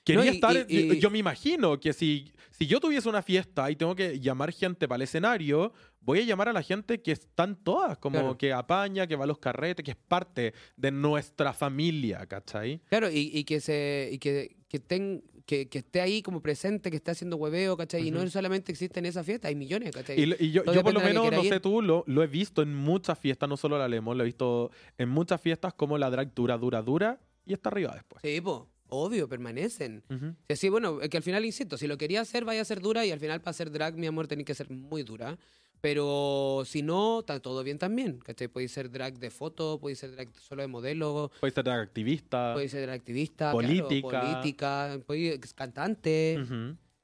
[0.04, 3.22] Quería No, y- estar, y- y- yo me imagino que si, si yo tuviese una
[3.22, 7.00] fiesta y tengo que llamar gente para el escenario, voy a llamar a la gente
[7.02, 8.36] que están todas, como Claro.
[8.38, 12.80] que apaña, que va a los carretes, que es parte de nuestra familia, ¿cachai?
[12.88, 16.96] Claro, y, que se y que, que, ten- que, que esté ahí como presente, que
[16.96, 18.08] esté haciendo hueveo, ¿cachai?
[18.08, 20.20] Y no solamente existe en esa fiesta, hay millones, ¿cachai?
[20.20, 23.16] Y, yo, yo por lo menos, no sé tú, lo, lo he visto en muchas
[23.20, 26.58] fiestas, no solo la Lemos, lo he visto en muchas fiestas como la drag dura,
[26.58, 28.20] dura, dura y está arriba después.
[28.22, 30.02] Sí, po, obvio, permanecen.
[30.48, 33.04] Sí, sí, bueno, que al final, insisto, si lo quería hacer, vaya a ser dura
[33.06, 35.38] y al final para ser drag, mi amor, tenía que ser muy dura.
[35.80, 38.46] Pero si no, está todo bien también, ¿cachai?
[38.46, 42.52] Podéis ser drag de foto, podéis ser drag solo de modelo, Puede ser drag activista.
[42.52, 44.08] podéis ser drag activista, Política.
[44.08, 46.38] claro, política, podéis- cantante,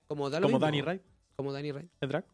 [0.06, 0.66] como da lo Como mismo.
[0.66, 1.00] Danny Ray.
[1.34, 2.24] Como Danny Ray, ¿Es drag?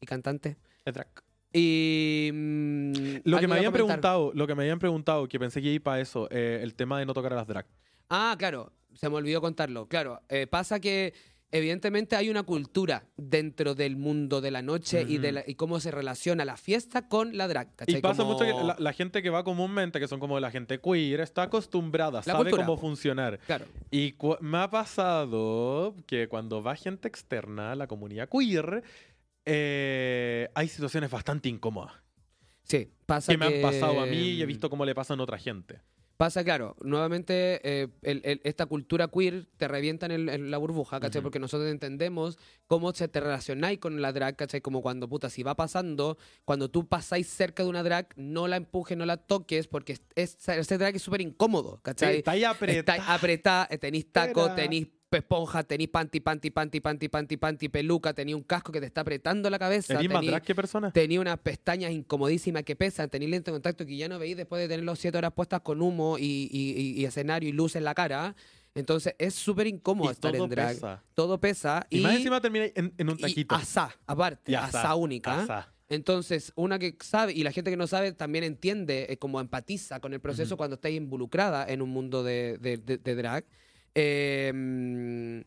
[0.00, 0.56] y cantante.
[0.84, 1.08] Es drag.
[1.52, 2.30] Y.
[2.32, 2.92] mm,
[3.24, 6.00] Lo que me habían preguntado, lo que me habían preguntado, que pensé que iba para
[6.00, 7.66] eso, eh, el tema de no tocar a las drag.
[8.10, 9.86] Ah, claro, se me olvidó contarlo.
[9.88, 11.14] Claro, eh, pasa que
[11.52, 15.80] evidentemente hay una cultura dentro del mundo de la noche y, de la- y cómo
[15.80, 17.74] se relaciona la fiesta con la drag.
[17.74, 17.96] ¿cachai?
[17.96, 20.50] Y pasa Como- mucho que la, la gente que va comúnmente, que son como la
[20.52, 22.80] gente queer, está acostumbrada, sabe cultura, cómo po.
[22.82, 23.38] funcionar.
[23.46, 23.64] Claro.
[23.90, 28.84] Y me ha pasado que cuando va gente externa a la comunidad queer,
[29.44, 31.94] eh, hay situaciones bastante incómodas.
[32.62, 34.94] Sí, pasa Que me han que, pasado a mí y he mm, visto cómo le
[34.94, 35.80] pasan a otra gente.
[36.20, 40.58] Pasa, claro, nuevamente eh, el- el- esta cultura queer te revienta en, el- en la
[40.58, 41.20] burbuja, ¿cachai?
[41.20, 41.22] Ujú.
[41.22, 44.60] Porque nosotros entendemos cómo se te relacionáis con la drag, ¿cachai?
[44.60, 48.56] Como cuando, puta, si va pasando, cuando tú pasáis cerca de una drag, no la
[48.56, 52.16] empujes, no la toques, porque es, es- ese drag es súper incómodo, Sí, ¿cachai?
[52.18, 53.02] está ahí Está apretado.
[53.06, 54.56] apretada, tenéis taco, Espera.
[55.18, 59.00] Esponja, tenéis panty, panty, panty, panty, panty, panty, peluca, tenéis un casco que te está
[59.00, 60.92] apretando la cabeza, ¿Eres más drag que persona?
[60.92, 64.62] tenía unas pestañas incomodísimas que pesan, tenéis lente de contacto que ya no veis después
[64.62, 67.76] de tener los siete horas puestas con humo y, y- y- y escenario y luz
[67.76, 68.34] en la cara.
[68.74, 70.74] Entonces es súper incómodo Y estar todo en drag.
[70.74, 71.02] pesa.
[71.14, 73.54] Todo pesa Y, y, más encima termina en, en un y taquito.
[73.56, 75.42] asá, aparte, Y asá, única.
[75.42, 75.72] asá.
[75.88, 79.98] Entonces, una que sabe, y la gente que no sabe también entiende, eh, como empatiza
[79.98, 83.44] con el proceso cuando estáis involucrada en un mundo de, de- de- de drag.
[83.94, 85.40] Eh, mm,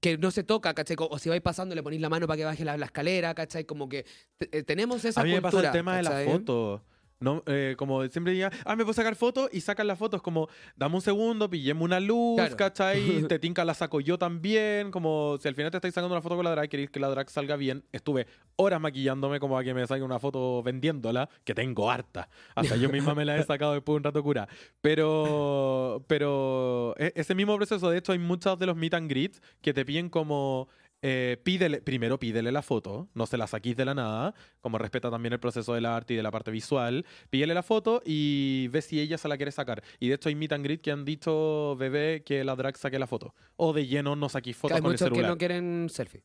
[0.00, 0.96] que no se toca, ¿cachai?
[0.98, 3.64] O si vais pasando le ponéis la mano para que baje la, la escalera, ¿cachai?
[3.64, 4.04] Como que
[4.40, 5.62] eh, tenemos esa A mí me cultura.
[5.62, 6.82] pasa el tema de la foto.
[7.22, 10.20] No, eh, como siempre diga, ah, me puedo sacar fotos y sacan las fotos.
[10.22, 12.56] Como, dame un segundo, pillemos una luz, Claro.
[12.56, 13.00] ¿cachai?
[13.28, 14.90] Te tinca, la saco yo también.
[14.90, 17.08] Como, si al final te estáis sacando una foto con la drag, queréis que la
[17.08, 17.84] drag salga bien.
[17.92, 22.28] Estuve horas maquillándome como a que me salga una foto vendiéndola, que tengo harta.
[22.54, 24.48] Hasta yo misma me la he sacado después de un rato cura.
[24.80, 29.40] Pero, pero e- ese mismo proceso, de hecho, hay muchos de los meet and greets
[29.60, 30.68] que te piden como
[31.02, 35.10] eh, pídele, primero pídele la foto, no se la saquís de la nada, como respeta
[35.10, 37.04] también el proceso del arte y de la parte visual.
[37.28, 39.82] Pídele la foto y ve si ella se la quiere sacar.
[39.98, 42.98] Y de hecho hay meet and greet que han dicho, bebé, que la drag saque
[42.98, 43.34] la foto.
[43.56, 45.30] O de lleno no saquís fotos hay con el muchos que celular.
[45.32, 46.22] no quieren selfie.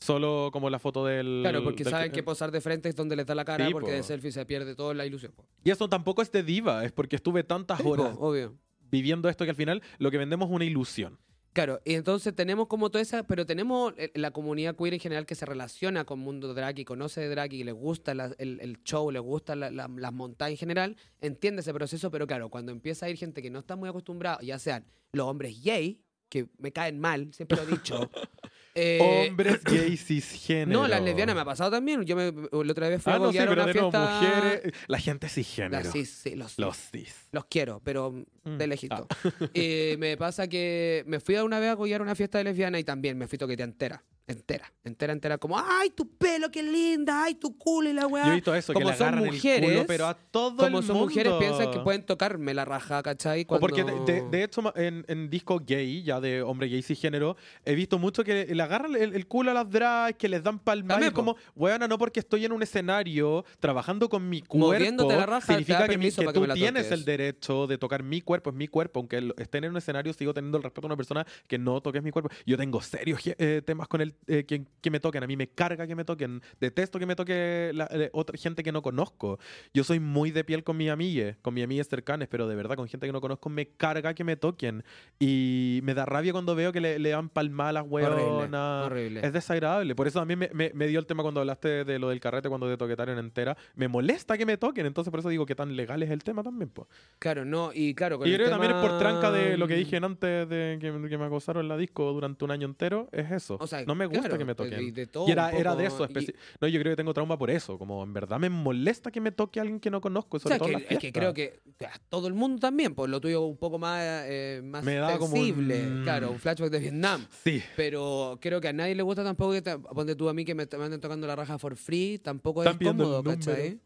[0.00, 1.40] Solo como la foto del...
[1.42, 3.72] Claro, porque del saben que posar de frente es donde les da la cara, Sí,
[3.72, 5.32] porque de selfie se pierde toda la ilusión.
[5.32, 5.44] po.
[5.64, 8.54] Y eso tampoco es de diva, es porque estuve tantas Sí, po, horas obvio.
[8.90, 11.18] viviendo esto que al final lo que vendemos es una ilusión.
[11.58, 15.26] Claro, y entonces tenemos como toda esa, pero tenemos eh, la comunidad queer en general
[15.26, 19.10] que se relaciona con mundo drag y conoce de drag y le gusta el, show,
[19.10, 23.06] le gusta la- la- las montañas en general, entiende ese proceso, pero claro, cuando empieza
[23.06, 26.70] a ir gente que no está muy acostumbrada, ya sean los hombres gay, que me
[26.70, 28.08] caen mal, siempre lo he dicho.
[28.74, 30.80] eh, Hombres gay cisgénero.
[30.82, 32.04] No, las lesbianas me ha pasado también.
[32.04, 34.20] Yo me, la otra vez fui Ah, a no, sí, pero una de fiesta.
[34.20, 34.72] mujeres...
[34.86, 35.90] La gente cisgénero.
[35.92, 36.58] Cis, sí, los.
[36.58, 37.14] Los cis.
[37.32, 38.12] Los quiero, pero
[38.44, 38.56] Mm.
[38.56, 39.06] de lejito.
[39.54, 42.78] Y me pasa que me fui a una vez a apoyar una fiesta de lesbiana
[42.78, 44.02] y también me fui toquetea entera.
[44.28, 45.38] Entera, entera, entera.
[45.38, 47.24] Como, ¡ay, tu pelo, qué linda!
[47.24, 48.26] ¡Ay, tu culo y la weá!
[48.26, 50.56] Yo he visto eso, que Como le son agarran el mujeres, culo, pero a todo
[50.58, 53.44] Como el son mujeres, piensan que pueden tocarme la raja, ¿cachai?
[53.44, 53.60] O Cuando...
[53.66, 57.74] porque de, de- de hecho en, en disco gay, ya de hombre gay cisgénero, he
[57.74, 61.00] visto mucho que le agarran el, el culo a las drags, que les dan palmas.
[61.02, 65.24] Es como, weona, no porque estoy en un escenario trabajando con mi cuerpo, Moviéndote la
[65.24, 68.20] raja, significa que, mi- que que tú me la tienes el derecho de tocar mi
[68.20, 69.00] cuerpo, es mi cuerpo.
[69.00, 72.02] Aunque estén en un escenario, sigo teniendo el respeto a una persona que no toques
[72.02, 72.28] mi cuerpo.
[72.44, 75.22] Yo tengo serios eh, temas con el eh, que, que me toquen.
[75.22, 76.42] A mí me carga que me toquen.
[76.60, 79.38] Detesto que me toque la- eh, otra gente que no conozco.
[79.72, 82.76] Yo soy muy de piel con mis amigas, con mis amigas cercanas, pero de verdad
[82.76, 84.84] con gente que no conozco me carga que me toquen.
[85.18, 88.86] Y me da rabia cuando veo que le, le dan palmadas a las Horrible, hueonas.
[88.86, 89.20] horrible.
[89.26, 89.94] Es desagradable.
[89.94, 92.20] Por eso a mí me, me- me dio el tema cuando hablaste de lo del
[92.20, 93.56] carrete, cuando te toquetaron entera.
[93.74, 94.86] Me molesta que me toquen.
[94.86, 96.70] Entonces por eso digo que tan legal es el tema también.
[96.70, 96.88] po.
[97.18, 99.56] Claro, no, y claro, con Y el creo que también es por tema- tranca de
[99.56, 102.66] lo que dije antes de que, que me acosaron en la disco durante un año
[102.66, 103.08] entero.
[103.12, 103.56] Es eso.
[103.60, 104.86] O sea, no me gusta claro, que me pues, toquen.
[104.86, 106.06] y de todo Y era, de eso.
[106.08, 107.78] y- No, yo creo que tengo trauma por eso.
[107.78, 110.36] Como en verdad me molesta que me toque alguien que no conozco.
[110.36, 112.94] O Sobre sea, todo que, en es que creo que a todo el mundo también,
[112.94, 115.84] pues lo tuyo un poco más, eh, más Me da como un- sensible.
[116.02, 117.26] Claro, un flashback de Vietnam.
[117.44, 117.62] Sí.
[117.76, 120.54] Pero creo que a nadie le gusta tampoco que te, ponte tú a mí que
[120.54, 123.22] me, me anden tocando la raja for free, tampoco es cómodo.
[123.22, 123.78] ¿cachai?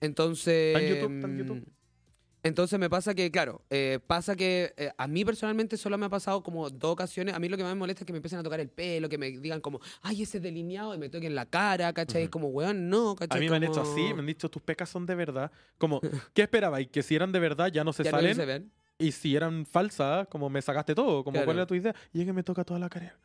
[0.00, 0.76] Entonces.
[0.76, 1.64] En YouTube, mm, YouTube.
[2.48, 6.08] Entonces me pasa que, claro, eh, pasa que eh, a mí personalmente solo me ha
[6.08, 7.34] pasado como dos ocasiones.
[7.34, 9.08] A mí lo que más me molesta es que me empiecen a tocar el pelo,
[9.08, 12.28] que me digan como, ay, ese delineado, y me toquen la cara, ¿cachai?
[12.28, 13.40] Como, weón, no, A ¿cachai?
[13.40, 15.50] mí me han hecho así, me han dicho tus pecas son de verdad.
[15.78, 16.00] Como,
[16.34, 16.88] ¿qué esperabais?
[16.88, 18.34] Que si eran de verdad ya no se Ya no salen.
[18.34, 18.72] se ven.
[18.98, 21.22] y si eran falsas, como me sacaste todo.
[21.22, 21.44] Como, Claro.
[21.44, 21.94] ¿cuál era tu idea?
[22.12, 23.16] Y es que me toca toda la cara.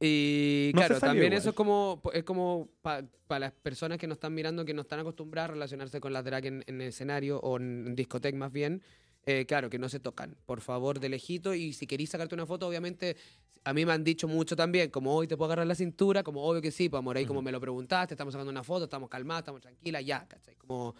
[0.00, 1.38] Y No claro, también igual.
[1.38, 3.06] eso es como, es como para
[3.40, 6.46] las personas que nos están mirando, que no están acostumbradas a relacionarse con las drag
[6.46, 8.82] en, en escenario o en, discoteca más bien.
[9.24, 10.36] eh, claro, que no se tocan.
[10.46, 11.52] Por favor, de lejito.
[11.54, 13.16] Y si queréis sacarte una foto, obviamente,
[13.64, 16.44] a mí me han dicho mucho también, como hoy te puedo agarrar la cintura, como
[16.44, 19.08] obvio que sí, pues amor, ahí como me lo preguntaste, estamos sacando una foto, estamos
[19.08, 20.54] calmadas, estamos tranquilas, ya, ¿cachai?
[20.56, 20.94] Como,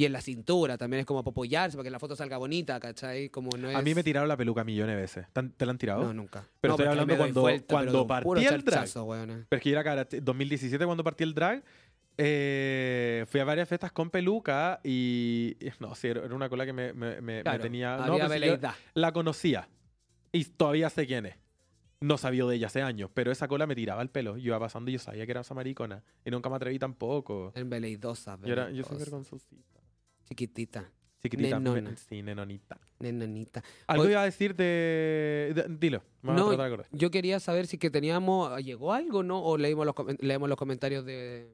[0.00, 2.80] y en la cintura también es como para apoyarse, para que la foto salga bonita,
[2.80, 3.28] ¿cachai?
[3.28, 3.76] Como no es...
[3.76, 5.26] A mí me tiraron la peluca millones de veces.
[5.32, 6.02] ¿Tan- ¿Te la han tirado?
[6.04, 6.44] No, nunca.
[6.60, 8.88] Pero No, estoy hablando me cuando- vuelta, cuando partí el drag.
[9.06, 9.44] weona.
[9.48, 11.62] Pero es que yo era cara, 2017 cuando partí el drag,
[12.16, 15.56] eh, fui a varias fiestas con peluca y...
[15.78, 17.96] No, sí, era una cola que me, me- me- me Claro, tenía...
[17.98, 18.74] No, veleidad.
[18.94, 19.68] la conocía
[20.32, 21.34] y todavía sé quién es.
[22.02, 24.38] No sabía de ella hace años, pero esa cola me tiraba el pelo.
[24.38, 26.02] Yo iba pasando y yo sabía que era esa maricona.
[26.24, 27.52] Y nunca me atreví tampoco.
[27.54, 28.98] En veleidosa, Yo, era, yo soy veleidosa.
[28.98, 29.79] vergonzosita.
[30.30, 30.88] Chiquitita,
[31.20, 31.58] Chiquitita.
[31.58, 31.96] Nenona.
[31.96, 32.78] sí, nenonita.
[33.00, 33.62] nenanita.
[33.88, 35.52] Algo iba a decir de...
[35.54, 36.02] de- dilo.
[36.22, 36.84] a.
[36.92, 39.42] Yo quería saber si que teníamos, llegó algo, ¿no?
[39.42, 41.52] O leímos los, leemos los comentarios de,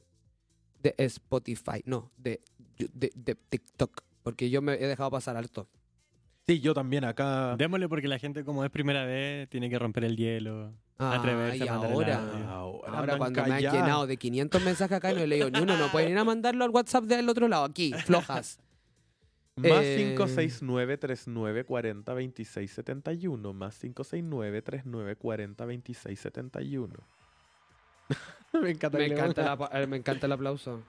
[0.83, 2.43] de Spotify, no, de,
[2.77, 5.69] de, de TikTok, porque yo me he dejado pasar alto.
[6.47, 7.57] Sí, yo también acá...
[7.57, 10.75] Démosle porque la gente, como es primera vez, tiene que romper el hielo.
[10.99, 12.53] Atreverse Ay, a mandar el ahora.
[12.53, 15.59] Ahora, Ahora cuando me han llenado de 500 mensajes acá y no he leído ni
[15.59, 18.61] uno, no pueden ir a mandarlo al WhatsApp del otro lado, aquí, flojas.
[19.57, 23.53] Más Eh, 569 39 40 26 71.
[23.55, 26.95] Más 569 39 40 26 71.
[28.63, 30.83] me encanta Me encanta, eh, me encanta el aplauso.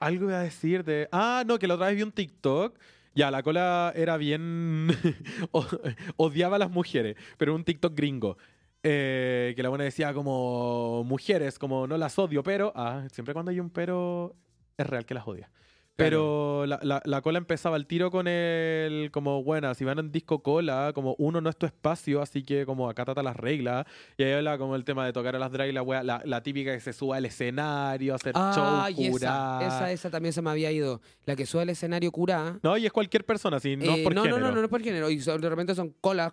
[0.00, 1.08] Algo iba a decir de.
[1.12, 2.78] Ah, no, que la otra vez vi un TikTok.
[3.14, 4.88] Ya, la cola era bien.
[6.16, 8.38] Odiaba a las mujeres, pero un TikTok gringo.
[8.82, 12.72] eh, que la buena decía como mujeres, como no las odio, pero.
[12.74, 14.34] Ah, siempre cuando hay un pero,
[14.78, 15.50] es real que las odia.
[15.96, 20.10] Pero la, la- la cola empezaba al tiro con el, como, bueno, si van en
[20.10, 23.86] disco cola, como uno no es tu espacio, así que como acátate las reglas.
[24.16, 26.22] Y ahí habla como el tema de tocar a las drag y la wea, la,
[26.24, 29.62] la típica que se suba al escenario, hacer Ah, show, y esa, curar.
[29.62, 31.00] esa, esa también se me había ido.
[31.26, 32.58] La que sube al escenario curada.
[32.62, 34.38] No, y es cualquier persona, sí, no es Eh, por no, género.
[34.40, 35.10] no, no, no, no es por género.
[35.10, 36.32] Y de repente son colas,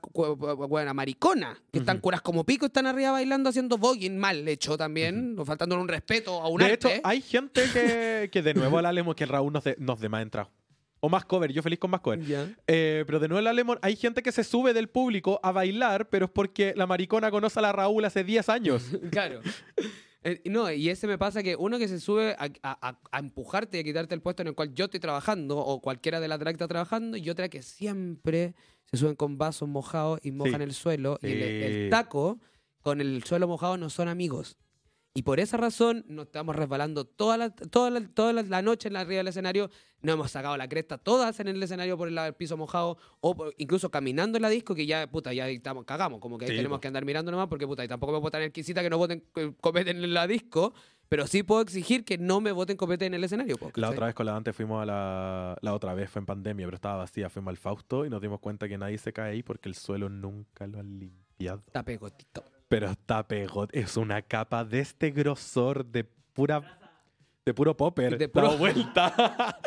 [0.70, 5.36] buena, mariconas, que están curas como pico, están arriba bailando, haciendo voguing, mal hecho también,
[5.38, 6.96] o faltándole un respeto a un De arte.
[6.96, 10.22] hecho, hay gente que, que de nuevo la que Raúl nos de, nos de más
[10.22, 10.52] entrado.
[11.00, 12.20] O más cover, yo feliz con más cover.
[12.66, 16.10] Eh, pero de nuevo la Lemon, hay gente que se sube del público a bailar,
[16.10, 18.84] pero es porque la maricona conoce a la Raúl hace 10 años.
[19.12, 19.42] Claro.
[20.24, 23.20] Eh, no, y ese me pasa que uno que se sube a, a- a- a
[23.20, 26.28] empujarte y a quitarte el puesto en el cual yo estoy trabajando, o cualquiera de
[26.28, 28.56] la drag está trabajando, y otra que siempre
[28.86, 30.64] se suben con vasos mojados y mojan Sí.
[30.64, 32.40] el suelo, y el, el taco
[32.82, 34.58] con el suelo mojado no son amigos.
[35.18, 38.94] Y por esa razón nos estamos resbalando toda la, toda la, toda la, noche en
[38.94, 39.72] la arriba del escenario.
[40.04, 43.52] Nos hemos sacado la cresta todas en el escenario por el, piso mojado o por-
[43.58, 46.20] incluso caminando en la disco que ya, puta, ya estamos, cagamos.
[46.20, 46.82] Como que ahí Sí, tenemos po.
[46.82, 49.24] que andar mirando nomás porque, puta, y tampoco me votan exquisita que no voten
[49.60, 50.76] copete en la disco.
[51.10, 53.58] Pero sí puedo exigir que no me voten copete en el escenario.
[53.58, 55.58] po, La otra vez con la Dante fuimos a la...
[55.62, 57.32] La otra vez fue en pandemia, pero estaba vacía.
[57.32, 60.10] Fuimos al Fausto y nos dimos cuenta que nadie se cae ahí porque el suelo
[60.10, 61.64] nunca lo han limpiado.
[61.66, 62.44] Está pegotito.
[62.68, 63.68] Pero está pegado.
[63.72, 66.74] Es una capa de este grosor de pura...
[67.46, 68.18] De puro popper.
[68.18, 69.58] De puro- vuelta.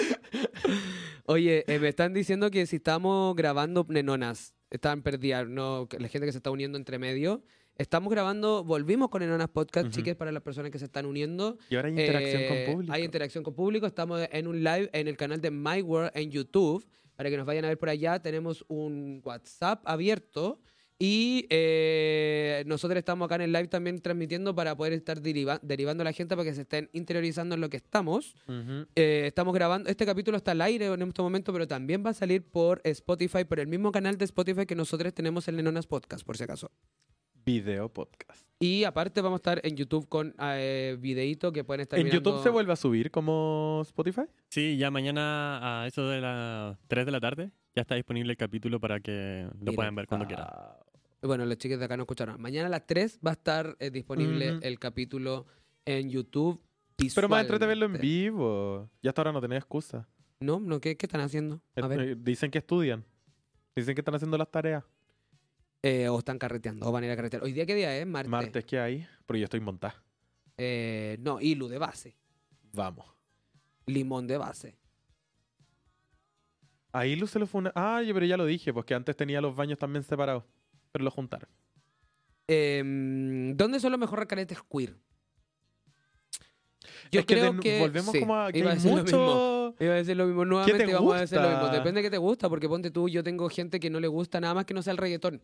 [1.25, 6.27] Oye, eh, me están diciendo que si estamos grabando Nenonas, están perdidas, no, la gente
[6.27, 7.43] que se está uniendo entre medio.
[7.77, 9.97] Estamos grabando, volvimos con Nenonas Podcast, Ujú.
[9.97, 11.57] chiques, para las personas que se están uniendo.
[11.71, 12.93] y ahora hay interacción Eh, con público.
[12.93, 13.87] Hay interacción con público.
[13.87, 16.87] Estamos en un live en el canal de My World en YouTube.
[17.17, 20.61] Para que nos vayan a ver por allá, tenemos un WhatsApp abierto.
[21.03, 26.03] Y eh, nosotros estamos acá en el live también transmitiendo para poder estar deriva- derivando
[26.03, 28.37] a la gente para que se estén interiorizando en lo que estamos.
[28.97, 32.15] Eh, estamos grabando, este capítulo está al aire en este momento, pero también va a
[32.15, 36.23] salir por Spotify, por el mismo canal de Spotify que nosotros tenemos en Lenonas Podcast,
[36.23, 36.71] por si acaso.
[37.47, 38.45] Video podcast.
[38.59, 42.31] Y aparte vamos a estar en YouTube con eh, videíto que pueden estar ¿En mirando.
[42.31, 44.25] YouTube se vuelve a subir como Spotify?
[44.51, 48.37] Sí, ya mañana a eso de las 3 de la tarde ya está disponible el
[48.37, 49.73] capítulo para que lo Mira.
[49.73, 50.47] puedan ver cuando quieran.
[51.23, 52.41] Bueno, los chicos de acá no escucharon.
[52.41, 55.47] Mañana a las 3 va a estar eh, disponible el capítulo
[55.85, 56.61] en YouTube.
[57.15, 58.91] Pero más entrete verlo en vivo.
[59.03, 60.09] Ya hasta ahora no tenés excusa.
[60.41, 61.61] No, no, ¿qué, qué están haciendo?
[61.77, 62.01] A ver.
[62.01, 63.05] Eh, Dicen que estudian.
[63.77, 64.85] Dicen que están haciendo las tareas.
[65.83, 67.43] Eh, o están carreteando, o van a ir a carretear.
[67.43, 68.07] ¿Hoy día qué día es?
[68.07, 68.31] Martes.
[68.31, 69.07] Martes, ¿qué hay?
[69.25, 70.03] Porque yo estoy montada.
[70.59, 72.17] Eh, no, Ilu de base.
[72.73, 73.07] Vamos.
[73.87, 74.77] Limón de base.
[76.93, 77.73] Ahí Lu se lo fue una...
[77.75, 80.45] Ah, yo- pero ya lo dije, porque antes tenía los baños también separados.
[80.93, 81.49] Pero lo juntaron.
[82.49, 84.97] Em, ¿Dónde son los mejores caretes queer?
[87.13, 87.81] Yo Es que de creo que.
[87.81, 89.19] volvemos sí, como a que iba a decir lo mismo.
[89.19, 89.75] mucho...
[89.85, 90.43] Iba a decir lo mismo.
[90.43, 91.69] te Nuevamente vamos a decir lo mismo.
[91.69, 94.41] Depende de qué te gusta, porque ponte tú, yo tengo gente que no le gusta
[94.41, 95.43] nada más que no sea el reggaetón.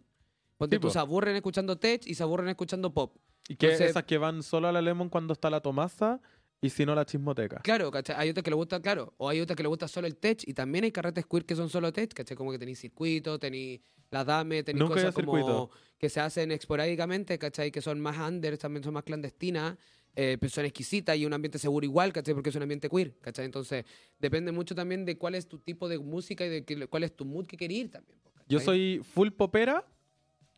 [0.57, 3.17] Ponte tú, se aburren escuchando tech y se aburren escuchando pop.
[3.49, 6.21] Y que Entonces- esas que van solo a la Lemon cuando está la Tomasa
[6.61, 7.61] y si no la chismoteca.
[7.63, 8.17] Claro, ¿cachai?
[8.19, 9.15] Hay otras que le gusta, claro.
[9.19, 11.55] O hay otras que le gusta solo el tech y también hay carretes queer que
[11.55, 12.37] son solo tech, ¿cachai?
[12.37, 13.81] Como que tenéis circuito, tenéis
[14.11, 15.71] la dame, tenéis Nunca cosas como circuito.
[15.99, 17.71] que se hacen esporádicamente, ¿cachai?
[17.71, 19.77] Que son más under, también son más clandestinas,
[20.15, 22.33] eh, pero son exquisitas y un ambiente seguro igual, ¿cachai?
[22.35, 23.45] Porque es un ambiente queer, ¿cachai?
[23.45, 23.85] Entonces,
[24.19, 27.15] depende mucho también de cuál es tu tipo de música y de que- cuál es
[27.15, 28.19] tu mood que querés ir también.
[28.23, 28.65] po, Yo ¿cachai?
[28.65, 29.85] soy full popera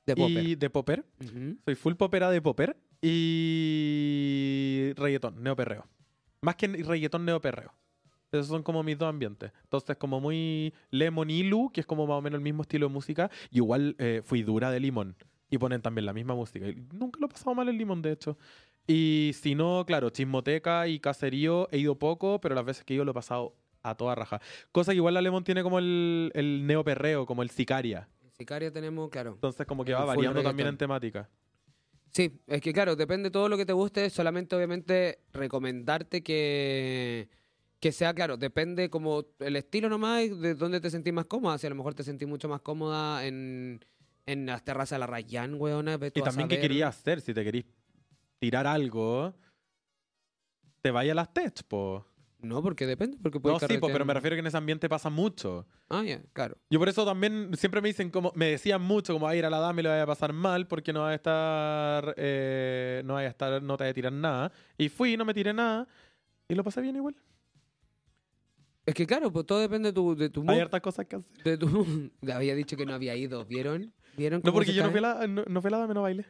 [0.06, 0.44] de popper.
[0.44, 1.04] y de popper.
[1.20, 1.56] Ujú.
[1.64, 5.86] Soy full popera de popper y reggaetón, neoperreo.
[6.40, 7.72] Más que reggaetón, neoperreo.
[8.30, 9.52] Esos son como mis dos ambientes.
[9.64, 12.88] Entonces, como muy Lemon y Lu, que es como más o menos el mismo estilo
[12.88, 13.30] de música.
[13.50, 15.16] Y igual eh, fui dura de Limón.
[15.50, 16.68] Y ponen también la misma música.
[16.68, 18.36] Y nunca lo he pasado mal el Limón, de hecho.
[18.86, 22.96] Y si no, claro, chismoteca y caserío he ido poco, pero las veces que he
[22.96, 24.40] ido lo he pasado a toda raja.
[24.72, 28.08] Cosa que igual la Lemon tiene como el, el neoperreo, como el sicaria.
[28.22, 29.32] En Sicaria tenemos, claro.
[29.32, 31.28] Entonces, como que El va variando también en temática.
[32.12, 37.28] Sí, es que claro, depende de todo lo que te guste, solamente obviamente recomendarte que,
[37.80, 41.58] que sea claro, depende como el estilo nomás y de dónde te sentís más cómoda,
[41.58, 43.84] si a lo mejor te sentís mucho más cómoda en,
[44.26, 47.66] en las terrazas de la Rayán, weona, Y también qué querías hacer, si te querís
[48.38, 49.34] tirar algo,
[50.80, 52.06] te vaya a las tech, po.
[52.40, 54.88] No, porque depende, porque No, puedes sí, po, pero me refiero que en ese ambiente
[54.88, 55.66] pasa mucho.
[55.88, 56.56] Ah, ya, claro.
[56.70, 59.50] Yo por eso también siempre me dicen como, me decían mucho como a ir a
[59.50, 63.14] la dama y le vaya a pasar mal porque no va a estar, eh, no
[63.14, 64.52] vaya a estar, no te vaya a tirar nada.
[64.76, 65.88] Y fui, no me tiré nada
[66.48, 67.16] y lo pasé bien igual.
[68.86, 71.16] Es que claro, pues todo depende de tu, de tu mood, Hay hartas cosas que
[71.16, 71.42] hacer.
[71.44, 73.92] de tu- había dicho que no había ido, ¿vieron?
[74.16, 76.02] ¿Vieron No, porque yo no fui, a la, no, no fui a la dama, no
[76.02, 76.24] bailé.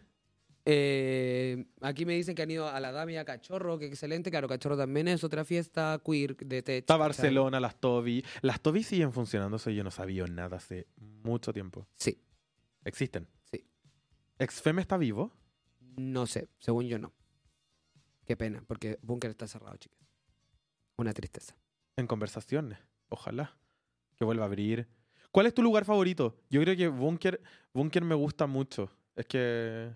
[0.71, 4.31] Eh, aquí me dicen que han ido a la Dami a Cachorro, que excelente.
[4.31, 6.81] Claro, Cachorro también es otra fiesta queer de tech.
[6.81, 6.99] Está.
[6.99, 8.23] Barcelona, las Toby.
[8.43, 11.87] Las Toby siguen funcionando, eso yo no sabía nada hace mucho tiempo.
[11.95, 12.21] Sí,
[12.85, 13.27] Existen.
[13.51, 13.65] Sí.
[14.39, 15.33] ¿Exfeme está vivo?
[15.97, 17.15] no sé, según yo no.
[18.27, 20.07] Qué pena, porque Bunker está cerrado, chicas.
[20.99, 21.57] Una tristeza.
[21.97, 22.79] En conversaciones.
[23.09, 23.57] Ojalá.
[24.17, 24.87] Que vuelva a abrir.
[25.33, 26.37] ¿Cuál es tu lugar favorito?
[26.51, 27.41] Yo creo que Bunker,
[27.73, 28.91] Bunker me gusta mucho.
[29.17, 29.93] Es que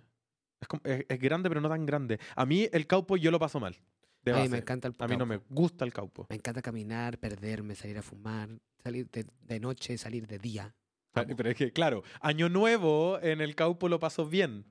[0.63, 2.19] es, como- es- es grande, pero no tan grande.
[2.35, 3.77] A mí el caupo yo lo paso mal.
[4.25, 4.51] De Ay, base.
[4.51, 6.27] me encanta el A mí no me gusta el caupo.
[6.31, 8.49] Me encanta caminar, perderme, salir a fumar,
[8.83, 10.75] salir de, de noche, salir de día.
[11.13, 14.65] Pero es que, claro, año nuevo en el caupo lo paso bien.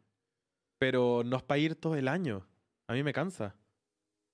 [0.80, 2.48] Pero no es para ir todo el año.
[2.88, 3.56] A mí me cansa.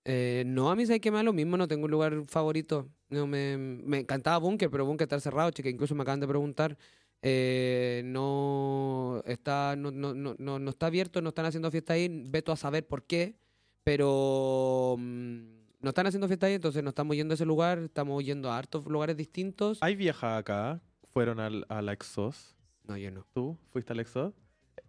[0.06, 2.88] Eh, no, a mí sé que me da lo mismo, no tengo un lugar favorito.
[3.10, 5.68] No, me, me encantaba Bunker, pero Bunker está cerrado, chica.
[5.70, 6.78] Incluso me acaban de preguntar.
[7.22, 12.08] Eh, no, está, no, no, no, no, está abierto, no están haciendo fiesta ahí.
[12.30, 13.36] Veto a saber por qué,
[13.84, 15.40] pero mm,
[15.82, 17.80] no están haciendo fiesta ahí, entonces no estamos yendo a ese lugar.
[17.80, 19.78] Estamos yendo a hartos lugares distintos.
[19.82, 20.82] Hay viejas acá.
[21.10, 22.56] Fueron al, a la Exos.
[22.88, 23.26] No, yo no.
[23.34, 24.34] ¿Tú fuiste al Exos?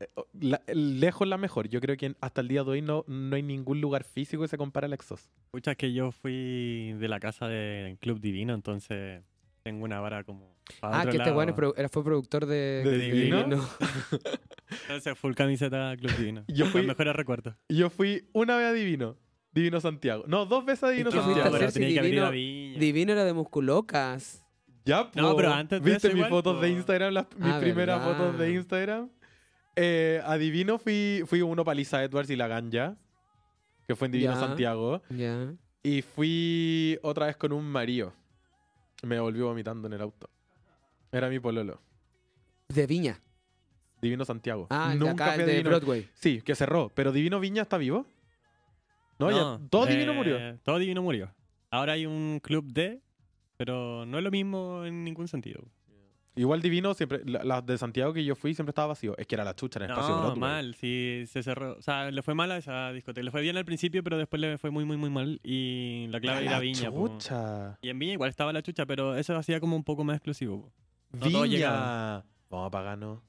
[0.01, 1.69] Eh, oh, la- lejos la mejor.
[1.69, 4.49] Yo creo que hasta el día de hoy no, no hay ningún lugar físico que
[4.49, 5.31] se compare al Exos.
[5.51, 9.23] Pucha, es que yo fui de la casa de Club Divino, entonces
[9.69, 10.57] tengo una vara como.
[10.83, 13.47] Ah, otro que este era, fue productor de, ¿De Divino?
[13.47, 13.69] No.
[14.83, 16.45] Entonces, full camiseta Club Divino.
[16.49, 17.55] Yo fui- Los mejores recuerdos.
[17.69, 19.17] Yo fui una vez a Divino.
[19.53, 20.25] Divino Santiago.
[20.27, 21.59] No, dos veces a Divino ¿Y qué fuiste a Santiago.
[21.59, 22.79] pero si Divino- Viña.
[22.79, 24.45] Divino era de Musculocas.
[24.85, 26.69] Ya, No, pero antes de ¿Viste eso mis igual, fotos de.
[26.71, 27.13] Instagram?
[27.15, 28.17] Las, mis Ah, primeras verdad.
[28.19, 29.11] fotos de Instagram.
[29.77, 32.97] Eh, a Divino fui, fui uno para Lisa Edwards y La Ganja,
[33.87, 34.41] que fue en Divino Ya.
[34.41, 35.03] Santiago.
[35.11, 35.53] Ya.
[35.83, 38.13] Y fui otra vez con un marido.
[39.03, 40.29] Me volvió vomitando en el auto.
[41.13, 41.81] Era mi pololo.
[42.69, 43.21] De Viña.
[44.01, 44.67] Divino Santiago.
[44.71, 45.71] Ah, el de Nunca acá, el de Divino.
[45.71, 46.09] Broadway.
[46.15, 46.91] Sí, que cerró.
[46.95, 48.07] Pero Divino Viña está vivo.
[49.19, 49.61] No, ya.
[49.69, 50.59] Todo Divino eh, murió.
[50.63, 51.33] Todo Divino murió.
[51.71, 53.01] Ahora hay un club D,
[53.57, 55.65] pero no es lo mismo en ningún sentido.
[56.39, 59.17] Igual Divino, siempre, la- las de Santiago que yo fui siempre estaba vacío.
[59.19, 61.77] Es que era la chucha en el espacio No, mal, sí, se cerró.
[61.77, 63.25] O sea, le fue mal a esa discoteca.
[63.25, 65.41] Le fue bien al principio, pero después le fue muy, muy, muy mal.
[65.43, 66.91] Y la clave Era la Viña.
[66.91, 67.09] po.
[67.09, 67.79] chucha.
[67.83, 70.63] Y en Viña igual estaba la chucha, pero eso hacía como un poco más exclusivo.
[70.63, 70.73] po.
[71.31, 72.25] No Viña.
[72.51, 73.23] Vamos a Pagano.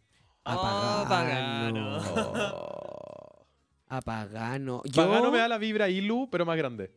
[0.43, 1.10] Apagano.
[1.10, 1.97] Pagano.
[2.16, 3.45] Oh.
[3.88, 4.82] Apagano.
[4.86, 6.91] Yo, Pagano me da la vibra Ilu, pero más grande.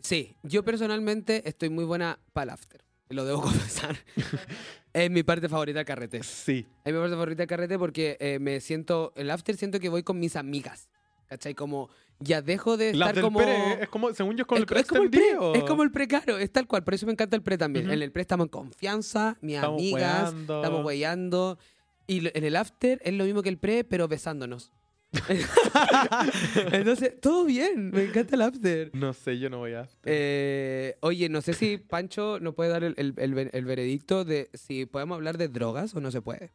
[0.00, 2.84] Sí, yo personalmente estoy muy buena para el after.
[3.08, 3.96] Lo debo confesar.
[4.92, 6.22] es mi parte favorita del carrete.
[6.22, 6.66] Sí.
[6.84, 9.12] Es mi parte favorita del carrete porque eh, me siento.
[9.16, 10.88] El after siento que voy con mis amigas.
[11.26, 11.54] ¿Cachai?
[11.54, 13.38] Como ya dejo de Las estar del como.
[13.38, 15.22] pre, es como, según yo, es es, el pre es como el pre,
[15.54, 16.84] es como el pre, claro, es tal cual.
[16.84, 17.86] Por eso me encanta el pre también.
[17.86, 17.94] Ujú.
[17.94, 21.58] En el pre estamos en confianza, mis Estamos amigas, estamos huellando.
[22.06, 24.72] Y en el after es lo mismo que el pre, pero besándonos.
[26.72, 28.90] Entonces, todo bien, me encanta el after.
[28.94, 29.88] No sé, yo no voy a...
[30.04, 34.24] Eh, oye, no sé si Pancho nos puede dar el, el- el ve- el veredicto
[34.24, 36.50] de si podemos hablar de drogas o no se puede.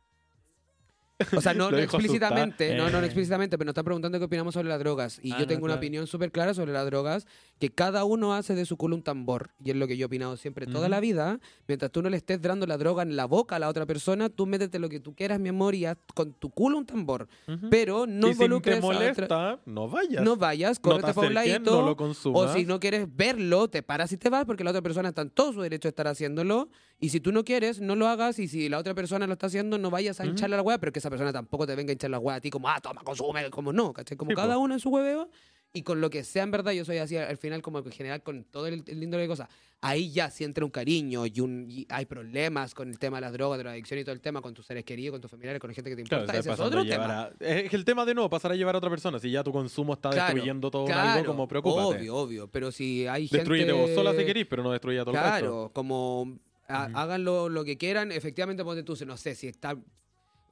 [1.35, 3.05] O sea, no, no explícitamente, no, no, no Eh.
[3.05, 5.19] explícitamente, pero nos está preguntando qué opinamos sobre las drogas.
[5.23, 5.79] Y Ah, yo no, tengo una claro.
[5.79, 7.25] opinión súper clara sobre las drogas,
[7.59, 9.51] que cada uno hace de su culo un tambor.
[9.63, 10.89] Y es lo que yo he opinado siempre toda Ujú.
[10.91, 11.39] la vida.
[11.67, 14.29] Mientras tú no le estés dando la droga en la boca a la otra persona,
[14.29, 17.27] tú métete lo que tú quieras, mi amor, y haz con tu culo un tambor.
[17.47, 17.69] Ujú.
[17.69, 20.23] Pero no y si te involucres a otra- molesta, no vayas.
[20.23, 21.71] No vayas, No te córrete por un ladito.
[21.81, 22.41] no lo consumas.
[22.51, 25.21] O si no quieres verlo, te paras y te vas porque la otra persona está
[25.21, 26.69] en todo su derecho de estar haciéndolo.
[26.99, 28.39] Y si tú no quieres, no lo hagas.
[28.39, 30.91] Y si la otra persona lo está haciendo, no vayas a hincharle la hueá, pero
[30.93, 33.01] que esa persona tampoco te venga a hinchar la hueá a ti como, ah, toma,
[33.03, 34.17] consume, como no, ¿cachai?
[34.17, 34.59] Como Sí, cada po.
[34.61, 35.29] uno en su hueveo.
[35.75, 38.21] Y con lo que sea en verdad, yo soy así al final, como en general,
[38.21, 39.49] con todo el, el lindo de cosas.
[39.81, 43.21] Ahí ya sí entra un cariño y, un, y hay problemas con el tema de
[43.21, 45.31] las drogas, de la adicción y todo el tema, con tus seres queridos, con tus
[45.31, 46.37] familiares, con gente que te Claro, importa.
[46.39, 47.23] estás Ese es otro tema.
[47.23, 49.17] a- Es el tema de nuevo, pasar a llevar a otra persona.
[49.17, 51.95] Si ya tu consumo está Claro, destruyendo todo Claro, algo, como preocúpate.
[51.95, 52.47] Obvio, obvio.
[52.51, 53.73] Pero si hay Destruyete gente...
[53.73, 55.39] vos sola si querís, pero no destruya a todo el resto.
[55.39, 56.37] Claro, como
[56.67, 58.11] ha- hagan lo, lo que quieran.
[58.11, 59.75] Efectivamente, ponte tú, no sé, si está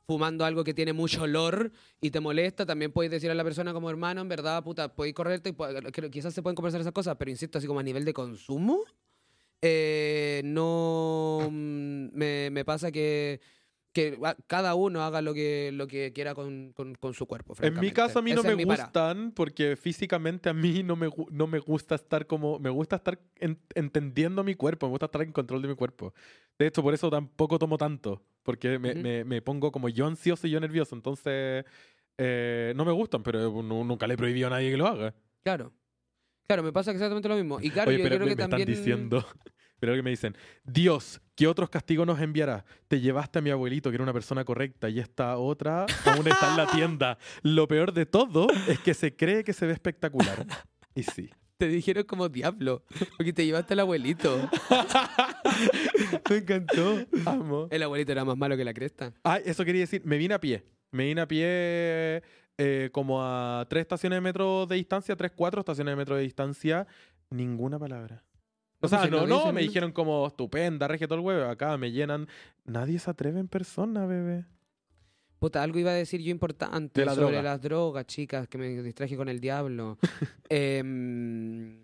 [0.06, 3.74] fumando algo que tiene mucho olor y te molesta, también puedes decir a la persona
[3.74, 7.32] como hermano, en verdad, puta, podéis correrte y quizás se pueden conversar esas cosas, pero
[7.32, 8.84] insisto, así como a nivel de consumo,
[9.62, 13.40] eh, no mm, me pasa que,
[13.94, 14.18] que
[14.48, 17.54] cada uno haga lo que, lo que quiera con, con- con su cuerpo.
[17.62, 18.86] En mi caso a mí no Esa me mi para.
[18.86, 22.58] gustan porque físicamente a mí no me, no me gusta estar como...
[22.60, 26.14] Me gusta estar en- entendiendo mi cuerpo, me gusta estar en control de mi cuerpo.
[26.58, 29.00] De hecho, por eso tampoco tomo tanto, porque me, Ujú.
[29.02, 30.96] me- me pongo como yo ansioso y yo nervioso.
[30.96, 31.66] Entonces,
[32.18, 35.14] eh, no me gustan, pero nu- nunca le he prohibido a nadie que lo haga.
[35.44, 35.74] Claro.
[36.48, 37.60] Claro, me pasa exactamente lo mismo.
[37.62, 38.70] Y claro, Oye, yo pero creo me, que me también...
[38.70, 39.26] están diciendo...
[39.82, 42.66] Pero que me dicen, Dios, ¿qué otros castigos nos enviará?
[42.88, 46.52] Te llevaste a mi abuelito, que era una persona correcta, y esta otra aún está
[46.52, 47.18] en la tienda.
[47.42, 50.46] Lo peor de todo es que se cree que se ve espectacular.
[50.94, 51.32] Y sí.
[51.58, 52.84] Te dijeron como diablo,
[53.18, 54.50] porque te llevaste al abuelito.
[56.30, 57.00] Me encantó.
[57.26, 57.68] Amo.
[57.72, 59.14] El abuelito era más malo que la cresta.
[59.24, 60.64] Ah, eso quería decir, me vine a pie.
[60.92, 62.22] Me vine a pie
[62.60, 66.22] eh, como a tres estaciones de metro de distancia, tres, cuatro estaciones de metro de
[66.22, 66.86] distancia.
[67.32, 68.24] Ninguna palabra.
[68.82, 71.50] O No, sea, no, no me dijeron como estupenda, regia todo el huevo.
[71.50, 72.28] Acá me llenan.
[72.66, 74.46] Nadie se atreve en persona, bebé.
[75.40, 77.42] Puta, algo iba a decir yo importante De la sobre droga.
[77.44, 79.98] las drogas, chicas, que me distraje con el diablo.
[80.50, 81.78] Em,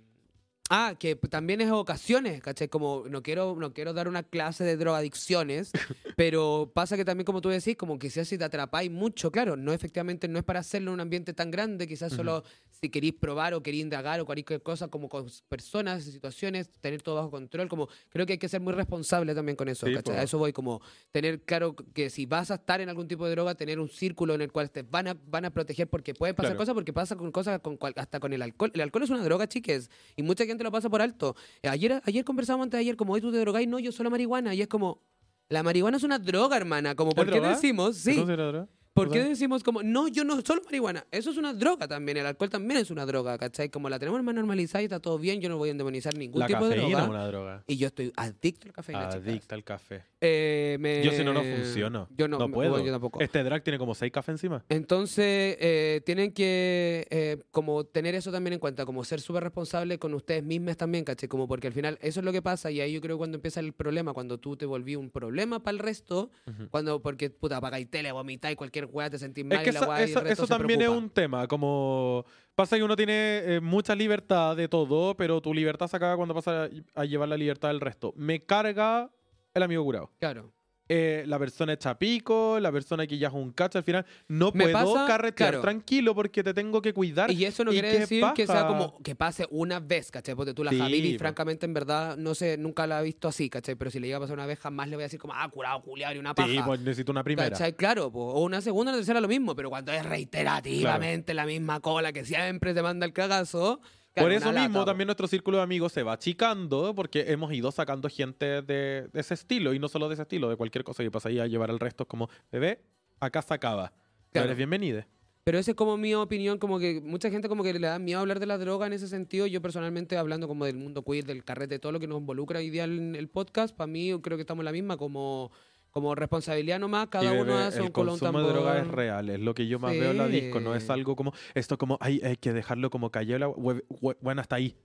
[0.69, 2.67] ah, que también es ocasiones, ¿cachai?
[2.67, 5.71] Como no quiero, no quiero dar una clase de drogadicciones,
[6.17, 9.73] pero pasa que también, como tú decís, como que si te atrapáis mucho, claro, no
[9.73, 12.43] efectivamente no es para hacerlo en un ambiente tan grande, quizás solo
[12.81, 17.15] si queréis probar o queréis indagar o cualquier cosa, como con personas, situaciones, tener todo
[17.15, 20.17] bajo control, como creo que hay que ser muy responsable también con eso, Sí, ¿cachai?
[20.17, 23.31] A eso voy, como tener claro que si vas a estar en algún tipo de
[23.31, 26.35] droga, tener un círculo en el cual te van a, van a proteger porque pueden
[26.35, 26.59] pasar Claro.
[26.59, 28.71] cosas, porque pasa con cosas, con cual- hasta con el alcohol.
[28.75, 31.35] El alcohol es una droga, chiques, y mucha gente lo pasa por alto.
[31.61, 34.09] Eh, Ayer, ayer conversábamos antes de ayer, como hoy tú te drogáis, no, yo solo
[34.09, 35.01] marihuana, y es como...
[35.49, 36.93] La marihuana es una droga, hermana.
[36.95, 37.55] Como, ¿por ¿Es qué droga?
[37.55, 37.95] decimos?
[37.95, 38.17] ¿Se Sí.
[38.17, 38.67] considera droga?
[38.97, 41.05] ¿Por qué decimos como, no, yo no, solo marihuana?
[41.11, 42.17] Eso es una droga también.
[42.17, 43.69] El alcohol también es una droga, ¿cachai?
[43.69, 46.39] Como la tenemos más normalizada y está todo bien, yo no voy a endemonizar ningún
[46.39, 47.03] La tipo de droga.
[47.03, 47.63] es una droga.
[47.67, 49.27] Y yo estoy adicto a la cafeína, chicas.
[49.27, 50.03] Adicta al café.
[50.19, 52.07] Eh, me- Yo si no, no funciono.
[52.17, 52.83] Yo no, No puedo.
[52.83, 53.19] Yo tampoco.
[53.21, 54.63] Este drag tiene como seis cafés encima.
[54.69, 59.99] Entonces, eh, tienen que eh, como tener eso también en cuenta, como ser súper responsable
[59.99, 61.27] con ustedes mismas también, ¿caché?
[61.27, 63.35] Como porque al final eso es lo que pasa y ahí yo creo que cuando
[63.35, 66.69] empieza el problema, cuando tú te volví un problema para el resto, Ujú.
[66.71, 69.79] cuando, porque, puta, apagáis tele, vomitáis cualquier weá, te sentís mal Es que y la
[69.79, 72.25] esa- weá y el eso, resto eso se también es un tema, como
[72.55, 73.13] pasa que uno tiene
[73.45, 76.65] eh, mucha libertad de todo, pero tu libertad se acaba cuando pasa
[76.95, 78.13] a, a llevar la libertad del resto.
[78.15, 79.09] Me carga
[79.53, 80.11] el amigo curado.
[80.19, 80.51] Claro.
[80.89, 84.51] Eh, la persona hecha pico, la persona que ya es un cacho, al final no
[84.53, 85.61] Me puedo pasa, carretear claro.
[85.61, 87.29] tranquilo porque te tengo que cuidar.
[87.29, 90.35] Y eso no ¿Y quiere decir que sea como que pase una vez, ¿cachai?
[90.35, 91.19] Porque tú la Sí, po.
[91.19, 93.75] francamente, en verdad, no sé, nunca la he visto así, ¿cachai?
[93.75, 95.49] Pero si le llega a pasar una vez, jamás le voy a decir como, ah,
[95.49, 96.47] curado, culiar y una paja.
[96.47, 97.49] Sí, pues necesito una primera.
[97.49, 97.73] ¿Cachai?
[97.73, 102.13] Claro, o una segunda una tercera lo mismo, pero cuando es reiterativamente la misma cola
[102.13, 103.81] que siempre te manda el cagazo.
[104.21, 107.71] Por eso mismo lata, también nuestro círculo de amigos se va achicando porque hemos ido
[107.71, 111.03] sacando gente de, de ese estilo y no solo de ese estilo, de cualquier cosa
[111.03, 112.81] que pasa ahí a llevar al resto es como, bebé,
[113.19, 113.93] acá se acaba.
[114.31, 114.47] Claro.
[114.47, 115.07] Eres bienvenida.
[115.47, 118.19] Pero esa es como mi opinión, como que mucha gente como que le da miedo
[118.19, 119.47] hablar de la droga en ese sentido.
[119.47, 122.69] Yo personalmente, hablando como del mundo queer, del carrete, todo lo que nos involucra hoy
[122.69, 125.51] día en el podcast, para mí creo que estamos en la misma, como,
[125.97, 128.81] como responsabilidad nomás, cada uno hace un el culo a un consumo de droga es
[128.81, 128.95] tambor.
[128.97, 130.91] real, es lo que yo más veo en la disco, no es Sí.
[130.91, 134.75] algo como, esto como, ay, hay que dejarlo como cayó la bueno, hasta ahí.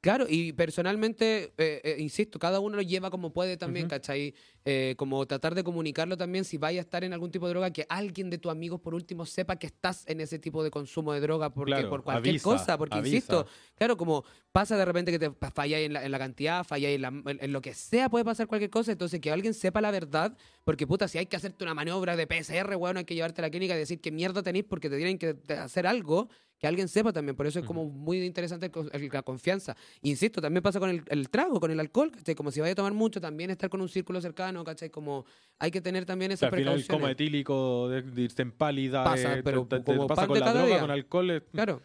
[0.00, 3.90] Claro, y personalmente, eh, eh, insisto, cada uno lo lleva como puede también, Ujú.
[3.90, 4.34] ¿cachai?
[4.64, 7.70] Eh, como tratar de comunicarlo también, si vaya a estar en algún tipo de droga,
[7.72, 11.12] que alguien de tus amigos por último sepa que estás en ese tipo de consumo
[11.12, 13.16] de droga, porque Claro, por cualquier avisa, cosa, porque avisa.
[13.16, 13.46] insisto,
[13.76, 17.02] claro, como pasa de repente que te falláis en la, en la cantidad, falláis en,
[17.02, 19.90] la- en- en lo que sea, puede pasar cualquier cosa, entonces que alguien sepa la
[19.90, 23.40] verdad, porque puta, si hay que hacerte una maniobra de PCR, weón, hay que llevarte
[23.40, 26.28] a la clínica y decir qué mierda tenéis porque te tienen que hacer algo,
[26.58, 29.76] que alguien sepa también, por eso es como muy interesante el la confianza.
[30.02, 32.34] Insisto, también pasa con el, el trago, con el alcohol, ¿cachai?
[32.34, 34.90] Como si vaya a tomar mucho, también estar con un círculo cercano, ¿cachai?
[34.90, 35.24] Como
[35.58, 37.00] hay que tener también O esas sea, al final el precauciones.
[37.02, 40.38] coma etílico, de, de irse en pálida, Pasa, eh, pero te- te- como pasa con
[40.40, 40.80] la droga, día.
[40.80, 41.30] con alcohol.
[41.30, 41.80] es- Claro.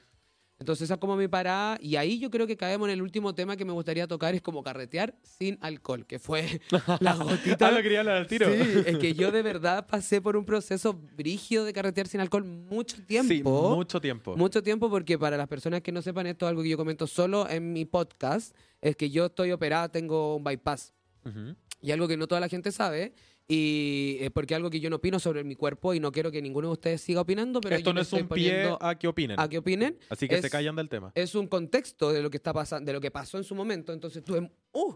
[0.64, 1.78] Entonces esa es como mi parada.
[1.82, 4.42] Y ahí yo creo que caemos en el último tema que me gustaría tocar, es
[4.42, 6.62] como carretear sin alcohol, que fue
[7.02, 7.68] la gotita.
[7.68, 8.48] Ah, lo quería hablar al tiro.
[8.48, 12.46] Sí, es que yo de verdad pasé por un proceso brígido de carretear sin alcohol
[12.46, 13.28] mucho tiempo.
[13.28, 14.38] Sí, mucho tiempo.
[14.38, 17.50] Mucho tiempo porque para las personas que no sepan esto, algo que yo comento solo
[17.50, 20.94] en mi podcast, es que yo estoy operada, tengo un bypass.
[21.26, 21.58] Ujú.
[21.82, 23.14] Y algo que no toda la gente sabe,
[23.48, 26.42] y es porque algo que yo no opino sobre mi cuerpo y no quiero que
[26.42, 29.40] ninguno de ustedes siga opinando, pero Esto yo no es un pie a que opinen.
[29.40, 29.98] a que opinen.
[30.10, 31.12] Así que es- se callan del tema.
[31.16, 33.92] Es un contexto de lo que está pasando, de lo que pasó en su momento.
[33.94, 34.94] Entonces estuve, ¡uh!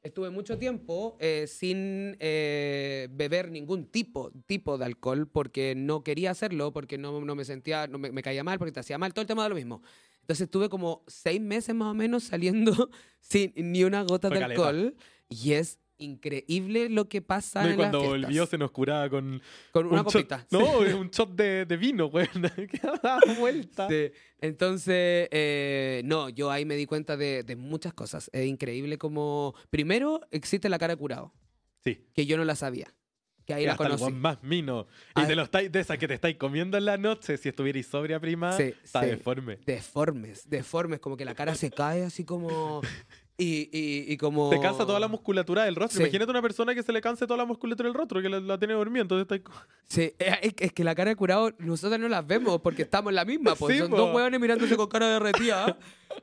[0.00, 6.30] estuve mucho tiempo eh, sin eh, beber ningún tipo, tipo de alcohol porque no quería
[6.30, 9.12] hacerlo, porque no, no me sentía, no me, me caía mal, porque te hacía mal,
[9.12, 9.82] todo el tema de lo mismo.
[10.20, 12.90] Entonces estuve como seis meses más o menos saliendo
[13.20, 14.68] sin ni una gota Fue de caleta.
[14.68, 14.94] alcohol
[15.28, 19.08] y es increíble lo que pasa No, y en cuando las volvió se nos curaba
[19.10, 19.42] con
[19.72, 20.46] con una un copita.
[20.50, 20.52] shot.
[20.52, 22.26] No, un shot de, de vino, güey.
[22.70, 23.88] que daba vuelta.
[23.88, 24.10] Sí.
[24.40, 28.30] Entonces, eh, no, yo ahí me di cuenta de, de muchas cosas.
[28.32, 29.54] Es increíble como...
[29.70, 31.32] Primero, existe la cara curado,
[31.84, 32.06] Sí.
[32.14, 32.94] que yo no la sabía.
[33.44, 34.02] Que ahí Y la hasta el conocí.
[34.04, 34.86] guan más mino.
[35.16, 37.86] Y te lo estáis, de esas que te estáis comiendo en la noche, si estuvierais
[37.86, 39.06] sobria prima, Sí, está sí.
[39.06, 39.56] deforme.
[39.64, 42.82] Deformes, deformes, como que la cara se cae así como...
[43.40, 44.50] Y, y, y como...
[44.50, 45.98] Te cansa toda la musculatura del rostro.
[45.98, 46.02] Sí.
[46.02, 48.58] Imagínate una persona que se le canse toda la musculatura del rostro, que la, la
[48.58, 49.50] tiene dormida, entonces está
[49.86, 53.24] Sí, es, que la cara de curado nosotros no las vemos porque estamos en la
[53.24, 53.54] misma.
[53.54, 53.74] Pues.
[53.74, 53.96] Sí, Son po.
[53.96, 55.78] dos hueones mirándose con cara derretida.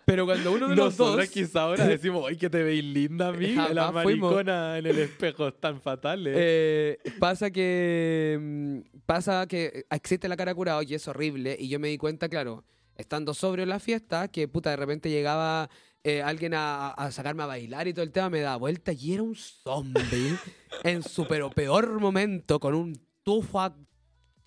[0.06, 1.30] pero cuando uno de los dos...
[1.30, 3.70] Quizá ahora decimos, ¡ay, que te veis linda, amiga!
[3.70, 4.34] La Jamás fuimos.
[4.34, 6.26] maricona en el espejo es tan fatal.
[6.28, 11.70] Eh, pasa que mm, pasa que existe la cara de curado y es horrible y
[11.70, 12.66] yo me di cuenta, claro,
[12.98, 15.70] estando sobrio en la fiesta, que puta de repente llegaba
[16.08, 19.14] eh, alguien a, a sacarme a bailar y todo el tema me daba vuelta y
[19.14, 20.36] era un zombie
[20.84, 22.94] en su pero peor momento con un
[23.24, 23.76] tufo a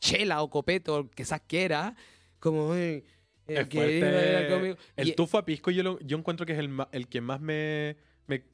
[0.00, 1.96] chela o copeto, que sabes que era,
[2.38, 3.04] como eh,
[3.48, 4.54] eh, Es ¿queréis bailar fuerte.
[4.54, 4.76] conmigo?
[4.96, 7.40] El Y- tufo a pisco yo, lo- yo encuentro que es el, el que más
[7.40, 7.96] me,
[8.28, 8.44] me,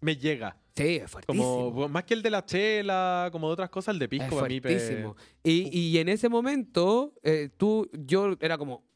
[0.00, 0.56] me llega.
[0.76, 1.72] Sí, es fuertísimo.
[1.74, 4.38] Como, más que el de la chela, como de otras cosas, el de Es pisco
[4.38, 5.16] a mí pe- fuertísimo.
[5.42, 8.87] Y, y en ese momento, eh, tú, yo era como, "Ay,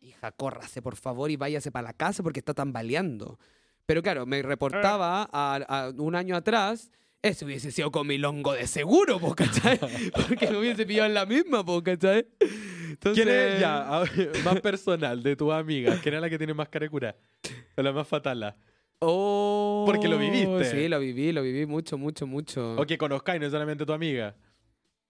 [0.00, 3.38] hija, córrase por favor y váyase para la casa porque está tambaleando.
[3.86, 6.90] Pero claro, me reportaba a, a un año atrás,
[7.22, 9.78] ese hubiese sido con mi longo de seguro, po, ¿cachai?
[10.28, 12.26] Porque me hubiese pillado en la misma, po, ¿cachai?
[12.90, 14.02] Entonces, ¿Quién es ya?
[14.44, 15.98] más personal de tu amiga?
[16.02, 17.16] ¿Quién es la que tiene más cara de cura?
[17.76, 18.56] O la más fatala.
[19.00, 20.64] Oh, Porque lo viviste.
[20.64, 22.76] Sí, lo viví, lo viví mucho, mucho, mucho.
[22.76, 24.34] O que conozcáis, no es solamente tu amiga.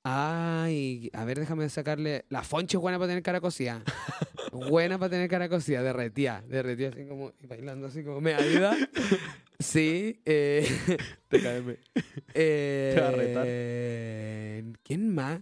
[0.08, 2.26] Ay, a ver, déjame sacarle.
[2.28, 3.82] La Fonchi es buena para tener cara cosida.
[4.52, 8.76] buena para tener cara cosida, derretía, derretía así como, y bailando así como, ¿me ayuda?
[9.58, 10.22] Sí.
[10.24, 10.64] Eh,
[11.28, 11.76] TKM.
[12.34, 14.78] eh, Te va a retar.
[14.84, 15.40] ¿Quién más?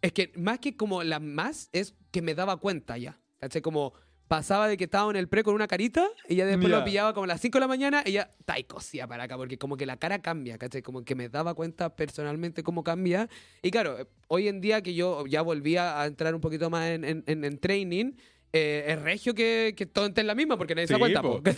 [0.00, 3.18] Es que más que como la más es que me daba cuenta ya.
[3.40, 3.62] ¿Cachai?
[3.62, 3.94] Como
[4.30, 6.78] pasaba de que estaba en el pre con una carita y ya después Ya.
[6.78, 9.24] lo pillaba como a las 5 de la mañana y ya está y cosía para
[9.24, 10.82] acá, porque como que la cara cambia, ¿cachai?
[10.82, 13.28] Como que me daba cuenta personalmente cómo cambia.
[13.60, 16.86] Y claro, eh, hoy en día que yo ya volvía a entrar un poquito más
[16.90, 18.12] en, en- en- en training,
[18.52, 21.00] eh, es regio que, que todo esté en la misma porque nadie se da Sí,
[21.00, 21.42] cuenta, po.
[21.42, 21.50] po.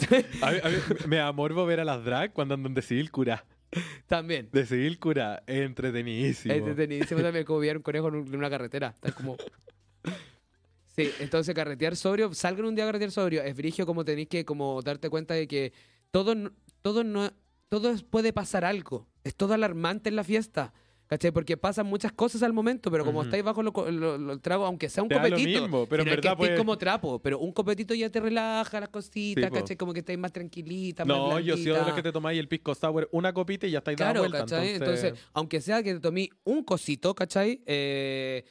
[0.47, 0.77] A mí, a mí
[1.09, 3.45] me da morbo ver a las drag cuando andan de civil cura.
[4.07, 4.49] También.
[4.51, 6.55] De civil cura, entretenidísimo.
[6.55, 8.95] Entretenidísimo también como ver un conejo en un- en una carretera.
[8.95, 9.37] Está como...
[10.95, 13.43] Sí, entonces carretear sobrio, salgan un día a carretear sobrio.
[13.43, 15.73] Es brigio como tenéis que como darte cuenta de que
[16.11, 16.35] todo,
[16.83, 17.33] todo, no,
[17.69, 19.09] todo puede pasar algo.
[19.25, 20.73] Es todo alarmante en la fiesta.
[21.07, 21.31] ¿Cachai?
[21.31, 24.65] Porque pasan muchas cosas al momento, pero como estáis bajo lo, lo- lo- el trago,
[24.65, 25.61] aunque sea un Te da lo copetito.
[25.61, 28.81] mismo, pero en que verdad estéis puede- como trapo, pero un copetito ya te relaja
[28.81, 29.51] las cositas, Sí.
[29.51, 29.77] ¿cachai?
[29.77, 32.49] Como que estáis más tranquilitas, más No, yo soy de los que te tomáis el
[32.49, 34.39] pisco sour una copita y ya estáis dando Claro, vuelta.
[34.39, 34.71] ¿cachai?
[34.75, 37.63] Entonces, Entonces, aunque sea que te tomé un cosito, ¿cachai?
[37.67, 38.43] Eh,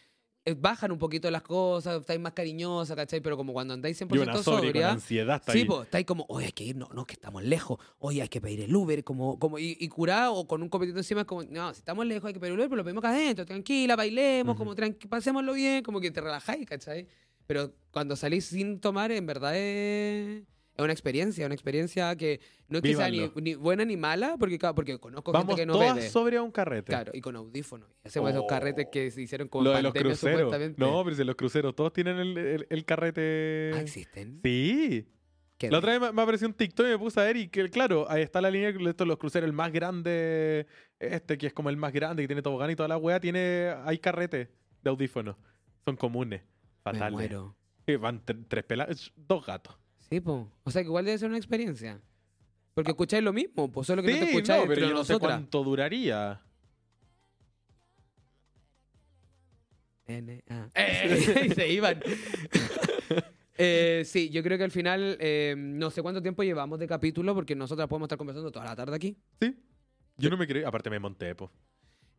[0.57, 3.21] bajan un poquito las cosas, estáis más cariñosa, ¿cachai?
[3.21, 6.25] Pero como cuando andáis 100% y una sobria con ansiedad está sí, pues, estáis como,
[6.29, 9.03] oye, hay que ir, no, no, que estamos lejos, oye, hay que pedir el Uber,
[9.03, 12.05] como, como, y, y curado o con un copetito encima, es como, no, si estamos
[12.05, 14.59] lejos hay que pedir el Uber, pero lo pedimos acá adentro, tranquila, bailemos, Ujú.
[14.59, 17.07] como, tranqui, pasémoslo bien, como que te relajáis, ¿cachai?
[17.45, 20.43] Pero cuando salís sin tomar, en verdad es,
[20.83, 24.57] es una experiencia, una experiencia que no es que sea ni, buena ni mala, porque,
[24.59, 26.09] claro, porque conozco Vamos gente que no todas bebe.
[26.09, 26.85] sobre a un carrete.
[26.91, 27.89] Claro, y con audífonos.
[28.03, 28.47] Hacemos esos Oh.
[28.47, 30.51] carretes que se hicieron Lo de los cruceros.
[30.77, 33.71] No, pero si los cruceros todos tienen el, el- el carrete.
[33.75, 34.39] Ah, ¿existen?
[34.43, 35.07] Sí.
[35.69, 37.69] La otra vez me- me apareció un TikTok y me puse a ver y que,
[37.69, 40.65] claro, ahí está la línea de estos los cruceros, el más grande,
[40.99, 43.71] este que es como el más grande, que tiene tobogán y toda la wea, tiene,
[43.85, 44.49] hay carrete
[44.81, 45.35] de audífonos.
[45.85, 46.41] Son comunes.
[46.41, 47.11] Me Fatales.
[47.13, 47.55] muero.
[47.85, 49.77] Y van tre- tres pelados, dos gatos.
[50.11, 50.51] Sí, po.
[50.65, 52.01] O sea, que igual debe ser una experiencia.
[52.73, 55.03] Porque escucháis lo mismo, pues solo que no te Sí, escucháis no, pero yo no
[55.05, 56.41] sé cuánto duraría.
[60.07, 60.69] N -A.
[60.75, 62.01] Eh, se iban.
[63.63, 67.35] Eh, sí, yo creo que al final eh, no sé cuánto tiempo llevamos de capítulo
[67.35, 69.15] porque nosotras podemos estar conversando toda la tarde aquí.
[69.39, 69.55] Sí.
[70.17, 71.51] Yo no me creí, aparte me monté, po.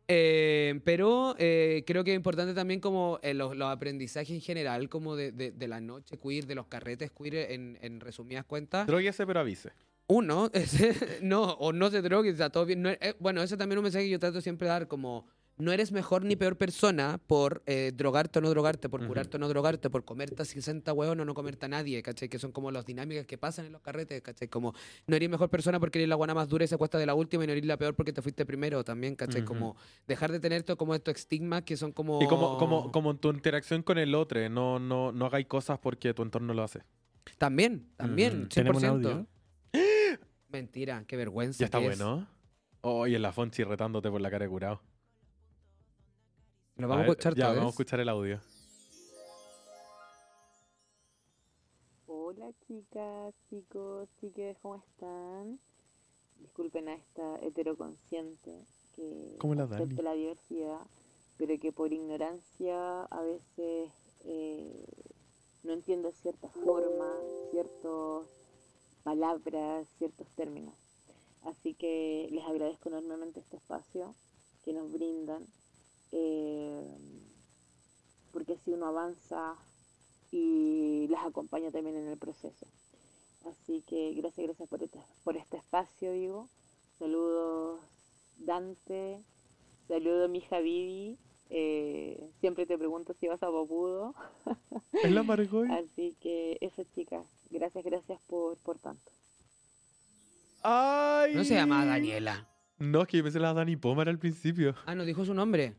[0.07, 4.89] Eh, pero eh, creo que es importante también como eh, los, los aprendizajes en general,
[4.89, 8.85] como de, de- de la noche queer, de los carretes queer, en, en resumidas cuentas.
[8.85, 9.71] Droguese, pero avise.
[10.07, 12.81] Uno, ese- no, o no se drogue, está todo bien.
[12.81, 15.25] No bueno, ese también es un mensaje que yo trato siempre de dar, como
[15.57, 19.39] no eres mejor ni peor persona por eh, drogarte o no drogarte, por curarte o
[19.39, 22.27] no drogarte, por comerte a 60 huevos o no comerte a nadie, ¿cachai?
[22.27, 24.47] Que son como las dinámicas que pasan en los carretes, ¿cachai?
[24.47, 24.73] Como
[25.05, 27.13] no eres mejor persona porque eres la guana más dura y se cuesta de la
[27.13, 29.45] última y no eres la peor porque te fuiste primero también, ¿cachai?
[29.45, 29.75] Como
[30.07, 32.21] dejar de tener todo como estos estigmas que son como...
[32.21, 35.77] Y como, como, como en tu interacción con el otro, no, no, no hagáis cosas
[35.79, 36.81] porque tu entorno lo hace.
[37.37, 38.49] También, también.
[38.49, 38.49] 100%.
[38.49, 39.27] ¿Tenemos un audio?
[40.49, 41.59] Mentira, qué vergüenza.
[41.59, 41.97] Ya está que es.
[41.97, 42.27] bueno.
[42.81, 44.81] Oh, y en la Fonchi retándote por la cara de curado.
[46.75, 48.41] Lo vamos a, ver, escuchar Ya, vamos a escuchar el audio.
[52.07, 55.59] Hola chicas, chicos, chiques, ¿cómo están?
[56.39, 58.65] Disculpen a esta heteroconsciente
[58.95, 60.81] que ¿Cómo la acepta la diversidad,
[61.37, 63.91] pero que por ignorancia a veces
[64.25, 64.85] eh,
[65.61, 67.17] no entiende ciertas formas,
[67.51, 68.27] ciertos
[69.03, 70.73] palabras, ciertos términos.
[71.43, 74.15] Así que les agradezco enormemente este espacio
[74.63, 75.45] que nos brindan,
[76.13, 76.97] eh,
[78.31, 79.55] porque así uno avanza
[80.31, 82.67] y las acompaña también en el proceso.
[83.45, 86.49] Así que gracias, gracias por este, por este espacio, digo.
[86.99, 87.81] Saludos
[88.37, 89.21] Dante,
[89.87, 91.17] saludos mi hija Vivi.
[91.49, 94.15] Eh, siempre te pregunto si vas a Papudo.
[95.03, 95.67] Es la Margoy.
[95.71, 97.25] Así que eso, chicas.
[97.49, 99.11] Gracias, gracias por, por tanto.
[100.63, 101.35] Ay.
[101.35, 102.47] No se llama Daniela.
[102.79, 104.75] No, es que yo pensé la Dani Pomar al principio.
[104.85, 105.75] Ah, ¿no dijo su nombre?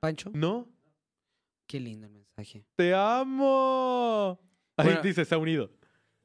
[0.00, 0.30] ¿Pancho?
[0.34, 0.68] No.
[1.66, 2.64] Qué lindo el mensaje.
[2.76, 4.38] ¡Te amo!
[4.76, 5.02] Ahí Bueno.
[5.02, 5.70] dice, se ha unido.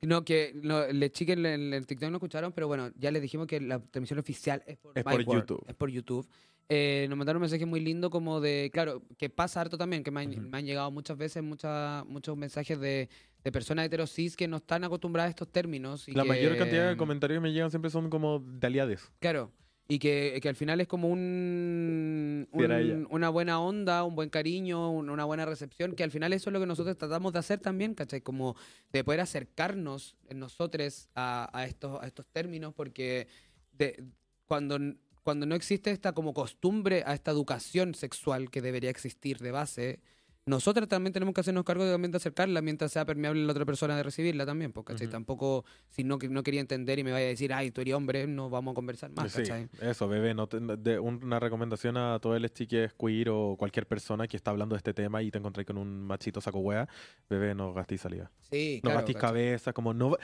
[0.02, 3.22] No, que no, le chiques en el, el TikTok no escucharon, pero bueno, ya les
[3.22, 5.64] dijimos que la transmisión oficial es por, Es por YouTube.
[5.68, 6.28] Es por YouTube.
[6.70, 10.10] Eh, nos mandaron un mensaje muy lindo como de, claro, que pasa harto también, que
[10.10, 10.42] me han, Ujú.
[10.42, 13.10] me han llegado muchas veces muchas, muchos mensajes de,
[13.44, 16.08] de personas heterosis que no están acostumbradas a estos términos.
[16.08, 19.12] Y La que, mayor cantidad de comentarios que me llegan siempre son como de aliades.
[19.20, 19.52] Claro.
[19.92, 24.90] Y que, que al final es como un, un- una buena onda, un buen cariño,
[24.90, 27.60] un- una buena recepción, que al final eso es lo que nosotros tratamos de hacer
[27.60, 28.22] también, ¿cachai?
[28.22, 28.56] Como
[28.94, 33.28] de poder acercarnos nosotros a, a estos, a estos términos, porque
[33.74, 34.02] de,
[34.46, 34.80] cuando,
[35.24, 40.00] cuando no existe esta como costumbre a esta educación sexual que debería existir de base,
[40.46, 43.64] nosotros también tenemos que hacernos cargo de, también de acercarla mientras sea permeable la otra
[43.66, 45.08] persona de recibirla también, porque.
[45.08, 48.26] Tampoco, si no, no quería entender y me vaya a decir, ay, tú eres hombre,
[48.28, 49.68] no vamos a conversar más, sí, ¿cachai?
[49.82, 50.34] eso, bebé.
[50.34, 54.52] No te- de, una recomendación a todo el chiques queer o cualquier persona que está
[54.52, 56.88] hablando de este tema y te encontré con un machito saco wea.
[57.30, 58.32] Bebé, no gastéis salida.
[58.50, 60.18] Sí, No claro, gastéis cabeza, como no...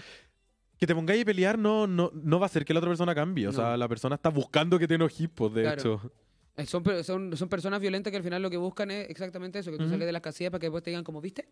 [0.79, 3.15] Que te pongáis a pelear no, no, no va a hacer que la otra persona
[3.15, 3.47] cambie.
[3.47, 3.55] O No.
[3.57, 5.79] sea, la persona está buscando que te enojes, pues, de Claro.
[5.81, 6.11] hecho.
[6.57, 9.71] Eh, Son, son, son personas violentas que al final lo que buscan es exactamente eso,
[9.71, 11.47] que tú sales de las casillas para que después te digan como, ¿viste?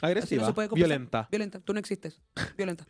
[0.00, 1.28] Agresiva, violenta.
[1.30, 2.20] Violenta, tú no existes.
[2.56, 2.86] Violenta.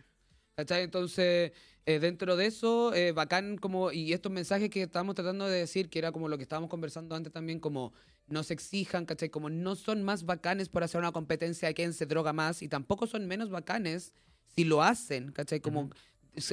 [0.56, 0.84] ¿Cachai?
[0.84, 1.52] Entonces,
[1.84, 5.90] eh, dentro de eso, eh, bacán como, y estos mensajes que estábamos tratando de decir,
[5.90, 7.92] que era como lo que estábamos conversando antes también, como
[8.26, 9.28] no se exijan, ¿cachai?
[9.28, 12.68] Como no son más bacanes por hacer una competencia de quién se droga más, y
[12.68, 14.14] tampoco son menos bacanes
[14.46, 15.60] si lo hacen, ¿cachai?
[15.60, 15.90] Como,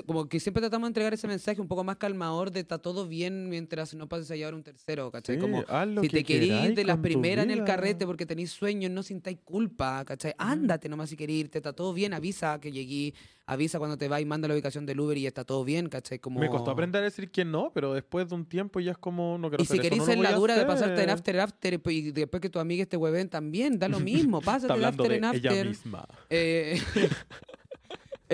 [0.06, 3.08] como que siempre tratamos de entregar ese mensaje un poco más calmador de está todo
[3.08, 5.36] bien mientras no pases a llevar un tercero, ¿cachai?
[5.36, 5.64] Sí, como,
[6.02, 9.40] si que te querís de las primeras en el carrete porque tenéis sueños, no sintáis
[9.44, 10.34] culpa, ¿cachai?
[10.38, 13.14] Ándate nomás si querés irte, está todo bien, avisa que llegué,
[13.46, 16.20] avisa cuando te vas y manda la ubicación del Uber y está todo bien, ¿cachai?
[16.20, 16.40] Como...
[16.40, 19.38] Me costó aprender a decir que no, pero después de un tiempo ya es como,
[19.38, 21.40] no quiero Y si hacer eso, querís no ser la dura de pasarte en after
[21.40, 25.12] after y después que tu amiga te hueven también, da lo mismo, pásate el after
[25.12, 25.68] en ella after.
[25.68, 26.08] misma.
[26.30, 26.82] Eh,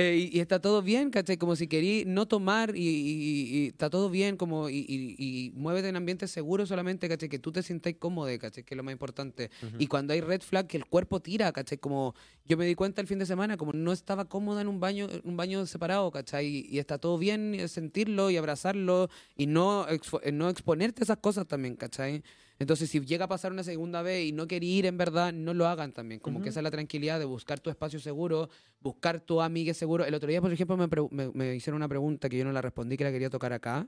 [0.01, 1.37] eh, y, y está todo bien, ¿cachai?
[1.37, 5.95] Como si querís no tomar y, y- y está todo bien, como y, muévete en
[5.95, 7.27] ambientes seguros solamente, ¿cachai?
[7.29, 8.63] Que tú te sientas cómodo, ¿cachai?
[8.63, 9.49] Que es lo más importante.
[9.61, 9.75] Ujú.
[9.79, 11.77] Y cuando hay red flag, que el cuerpo tira, ¿cachai?
[11.77, 12.13] Como
[12.45, 15.07] yo me di cuenta el fin de semana, como no estaba cómoda en un baño,
[15.23, 16.45] un baño separado, ¿cachai?
[16.47, 21.01] Y, y está todo bien eh, sentirlo y abrazarlo y no, expo- eh, no exponerte
[21.01, 22.23] a esas cosas también, ¿cachai?
[22.59, 25.53] Entonces, si llega a pasar una segunda vez y no quería ir en verdad, no
[25.53, 26.19] lo hagan también.
[26.19, 26.49] Como que Ujú.
[26.49, 28.49] esa es la tranquilidad de buscar tu espacio seguro,
[28.81, 30.05] buscar tu amiga seguro.
[30.05, 32.61] El otro día, por ejemplo, me, me- me hicieron una pregunta que yo no la
[32.61, 33.87] respondí, que la quería tocar acá.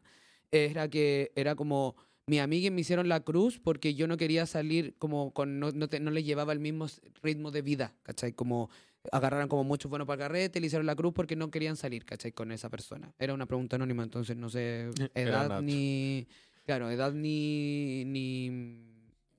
[0.51, 1.95] Era que era como
[2.27, 5.89] mi amiga me hicieron la cruz porque yo no quería salir como con no, no,
[5.89, 6.87] te- no le llevaba el mismo
[7.21, 8.31] ritmo de vida, ¿cachai?
[8.31, 8.69] Como
[9.11, 12.05] agarraron como muchos buenos para el carrete, le hicieron la cruz porque no querían salir,
[12.05, 12.31] ¿cachai?
[12.31, 13.11] Con esa persona.
[13.19, 15.61] Era una pregunta anónima, entonces no sé Era edad Nacho.
[16.71, 18.05] Claro, edad ni...
[18.05, 18.87] ni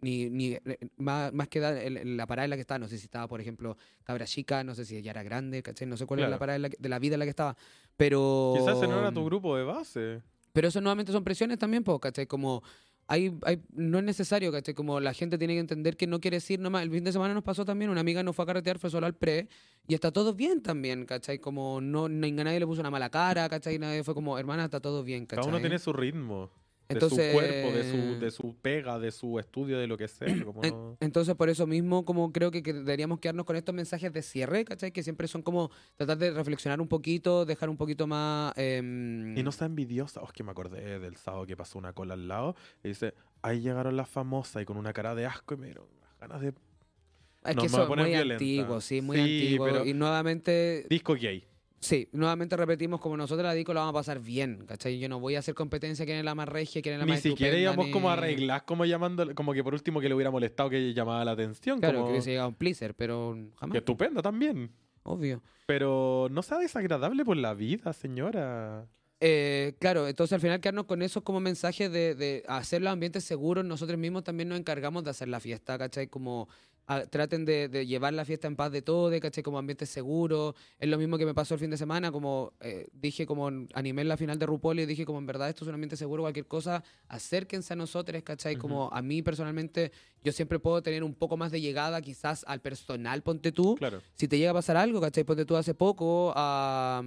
[0.02, 2.98] ni, ni eh, más, más que edad, la parada en la que estaba, no sé
[2.98, 5.86] si estaba, por ejemplo, cabra chica, no sé si ella era grande, ¿cachai?
[5.86, 7.56] No sé cuál era la parada la que- de la vida en la que estaba,
[7.96, 8.52] pero...
[8.54, 10.20] Quizás no era tu grupo de base.
[10.52, 12.26] Pero eso nuevamente son presiones también, pues, ¿cachai?
[12.26, 12.62] Como
[13.06, 14.74] hay, hay, no es necesario, ¿cachai?
[14.74, 16.82] Como la gente tiene que entender que no quiere decir nomás.
[16.82, 19.06] El fin de semana nos pasó también, una amiga no fue a carretear, fue solo
[19.06, 19.48] al pre,
[19.86, 21.38] y está todo bien también, ¿cachai?
[21.38, 23.78] Como no, no- nadie le puso una mala cara, ¿cachai?
[23.78, 25.42] Nadie fue como, hermana, está todo bien, ¿cachai?
[25.44, 26.50] Cada uno tiene su ritmo.
[26.88, 30.08] De Entonces- su cuerpo, de su, de su pega, de su estudio, de lo que
[30.08, 30.28] sea.
[30.44, 33.74] Como En- no- Entonces, por eso mismo, como creo que, que deberíamos quedarnos con estos
[33.74, 34.92] mensajes de cierre, ¿cachai?
[34.92, 38.52] Que siempre son como tratar de reflexionar un poquito, dejar un poquito más...
[38.58, 40.20] em, Y no sea envidiosa.
[40.20, 42.56] Oh, es que me acordé del sábado que pasó una cola al lado.
[42.84, 45.86] Y dice, ahí llegaron las famosas y con una cara de asco y me dieron
[46.20, 48.34] ganas de Es no, que eso es muy violenta.
[48.34, 49.84] antiguo, sí, muy Sí, antiguo.
[49.86, 51.44] Y nuevamente disco gay.
[51.82, 55.00] Sí, nuevamente repetimos, como nosotros la Dico la vamos a pasar bien, ¿cachai?
[55.00, 57.10] Yo no voy a hacer competencia quién es la más regia, quién es la Ni
[57.10, 60.08] más siquiera estupenda, íbamos como a ni- arreglar, como llamando, como que por último que
[60.08, 61.80] le hubiera molestado que llamaba la atención.
[61.80, 62.06] Claro, como...
[62.06, 64.70] que hubiese llegado un pleaser, pero Que jamás, estupenda también.
[65.02, 65.42] obvio.
[65.66, 68.86] Pero no sea desagradable por la vida, señora.
[69.20, 73.24] Eh, claro, entonces al final quedarnos con eso como mensaje de, de hacer los ambientes
[73.24, 76.08] seguros, nosotros mismos también nos encargamos de hacer la fiesta, ¿cachai?
[76.08, 76.48] Como
[76.86, 79.86] a- traten de, de llevar la fiesta en paz de todo, de caché como ambiente
[79.86, 80.54] seguro.
[80.78, 84.02] Es lo mismo que me pasó el fin de semana, como eh, dije, como animé
[84.02, 86.22] en la final de RuPaul y dije como en verdad esto es un ambiente seguro,
[86.22, 88.56] cualquier cosa, acérquense a nosotros, ¿cachai?
[88.56, 89.92] Como a mí personalmente,
[90.24, 93.76] yo siempre puedo tener un poco más de llegada quizás al personal, ponte tú.
[93.76, 94.00] Claro.
[94.14, 95.24] Si te llega a pasar algo, ¿cachai?
[95.24, 97.02] Ponte tú hace poco a,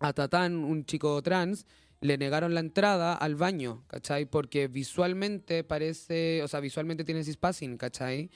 [0.00, 1.66] a Tatán, un chico trans,
[2.00, 4.24] le negaron la entrada al baño, ¿cachai?
[4.26, 8.28] Porque visualmente parece, o sea, visualmente tiene cispassing, ¿cachai?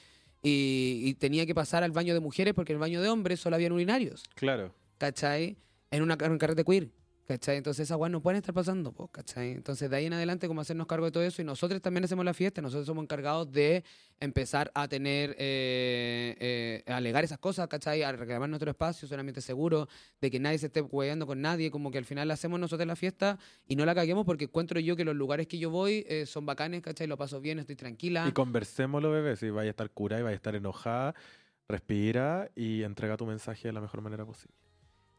[0.43, 3.41] Y, y tenía que pasar al baño de mujeres porque en el baño de hombres
[3.41, 4.73] solo habían urinarios, Claro.
[4.99, 5.57] ¿cachai?
[5.91, 6.89] En, una, en un carrete queer,
[7.27, 7.57] ¿cachai?
[7.57, 9.53] Entonces esas weas no pueden estar pasando, ¿cachai?
[9.53, 12.25] Entonces de ahí en adelante como hacernos cargo de todo eso y nosotros también hacemos
[12.25, 13.85] la fiesta, nosotros somos encargados de
[14.21, 18.03] empezar a tener, eh, eh, a alegar esas cosas, ¿cachai?
[18.03, 19.89] A reclamar nuestro espacio, un ambiente seguro,
[20.21, 22.97] de que nadie se esté hueveando con nadie, como que al final hacemos nosotros la
[22.97, 26.27] fiesta y no la caguemos porque encuentro yo que los lugares que yo voy eh,
[26.27, 27.07] son bacanes, ¿cachai?
[27.07, 28.27] Lo paso bien, estoy tranquila.
[28.29, 29.37] Y conversémoslo, bebé.
[29.37, 31.15] Si vaya a estar cura y vaya a estar enojada,
[31.69, 34.66] respira y entrega tu mensaje de la mejor manera posible.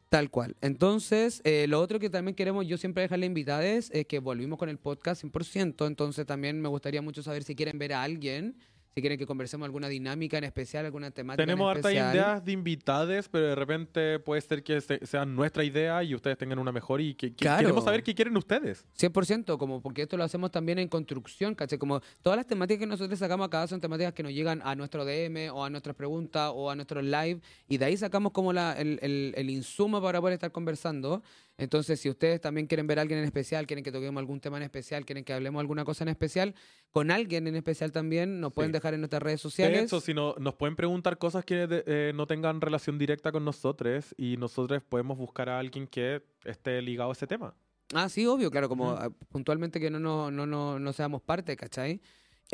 [0.08, 0.56] Tal cual.
[0.62, 4.70] Entonces, eh, lo otro que también queremos yo siempre dejarle invitades es que volvimos con
[4.70, 8.56] el podcast 100%, entonces también me gustaría mucho saber si quieren ver a alguien,
[8.98, 12.14] si quieren que conversemos alguna dinámica en especial, alguna temática Tenemos en hartas especial.
[12.16, 16.36] ideas de invitades, pero de repente puede ser que se- sea nuestra idea y ustedes
[16.36, 17.60] tengan una mejor y que, que- Claro.
[17.60, 18.84] queremos saber qué quieren ustedes.
[18.96, 21.78] 100%, como porque esto lo hacemos también en construcción, ¿cachai?
[21.78, 25.04] Como todas las temáticas que nosotros sacamos acá son temáticas que nos llegan a nuestro
[25.04, 28.72] DM o a nuestras preguntas o a nuestros live y de ahí sacamos como la,
[28.72, 31.22] el, el- el insumo para poder estar conversando.
[31.58, 34.56] Entonces, si ustedes también quieren ver a alguien en especial, quieren que toquemos algún tema
[34.58, 36.54] en especial, quieren que hablemos alguna cosa en especial,
[36.92, 38.74] con alguien en especial también, nos pueden Sí.
[38.74, 39.82] dejar en nuestras redes De sociales.
[39.82, 43.44] hecho, si no, nos pueden preguntar cosas que de- eh, no tengan relación directa con
[43.44, 47.52] nosotros y nosotros podemos buscar a alguien que esté ligado a ese tema.
[47.92, 49.02] Ah, sí, obvio, claro, como Ujú.
[49.02, 52.00] ah, puntualmente que no, no, no, no, no seamos parte, ¿cachai?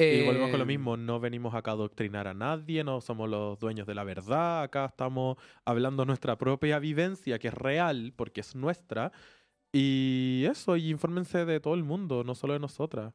[0.09, 3.29] Y volvemos con lo Eh, mismo, no venimos acá a adoctrinar a nadie, no somos
[3.29, 8.41] los dueños de la verdad, acá estamos hablando nuestra propia vivencia, que es real, porque
[8.43, 9.13] es nuestra.
[9.73, 13.15] Y eso, y infórmense de todo el mundo, no solo de nosotras.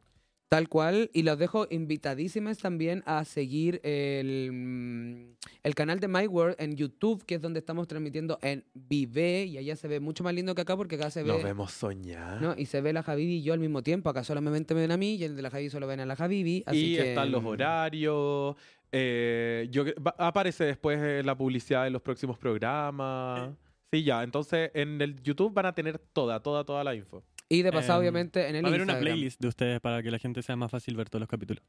[0.49, 6.25] Tal cual, y los dejo invitadísimas también a seguir el, mm, el canal de My
[6.25, 10.23] World en YouTube, que es donde estamos transmitiendo en Vive, y allá se ve mucho
[10.23, 11.27] más lindo que acá, porque acá se ve...
[11.29, 12.41] Nos vemos soñar.
[12.41, 12.55] ¿no?
[12.57, 14.97] Y se ve la Javibi y yo al mismo tiempo, acá solamente me ven a
[14.97, 17.09] mí, y el de la Javibi solo ven a la Javibi, así y que...
[17.09, 18.55] están los mm, horarios.
[18.91, 23.51] eh, yo, va- aparece después eh, la publicidad de los próximos programas.
[23.91, 24.23] Sí, ya.
[24.23, 27.23] Entonces en el YouTube van a tener toda, toda, toda la info.
[27.49, 29.13] Y de pasado, Em, obviamente, en el Va a haber una Instagram.
[29.15, 31.63] playlist de ustedes para que la gente sea más fácil ver todos los capítulos.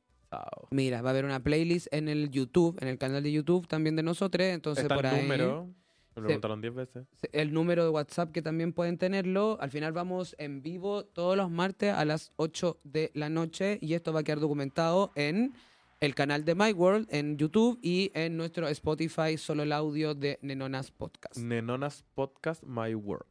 [0.71, 3.97] Mira, va a haber una playlist en el YouTube, en el canal de YouTube también
[3.97, 5.23] de nosotros, entonces Está por el ahí...
[5.23, 5.69] número.
[6.17, 7.07] Me preguntaron 10 veces.
[7.33, 9.57] el número de WhatsApp que también pueden tenerlo.
[9.61, 13.95] Al final vamos en vivo todos los martes a las 8 de la noche y
[13.95, 15.55] esto va a quedar documentado en
[16.01, 20.39] el canal de My World en YouTube y en nuestro Spotify, solo el audio de
[20.43, 21.39] Nenonas Podcast.
[21.39, 23.25] Nenonas Podcast My World.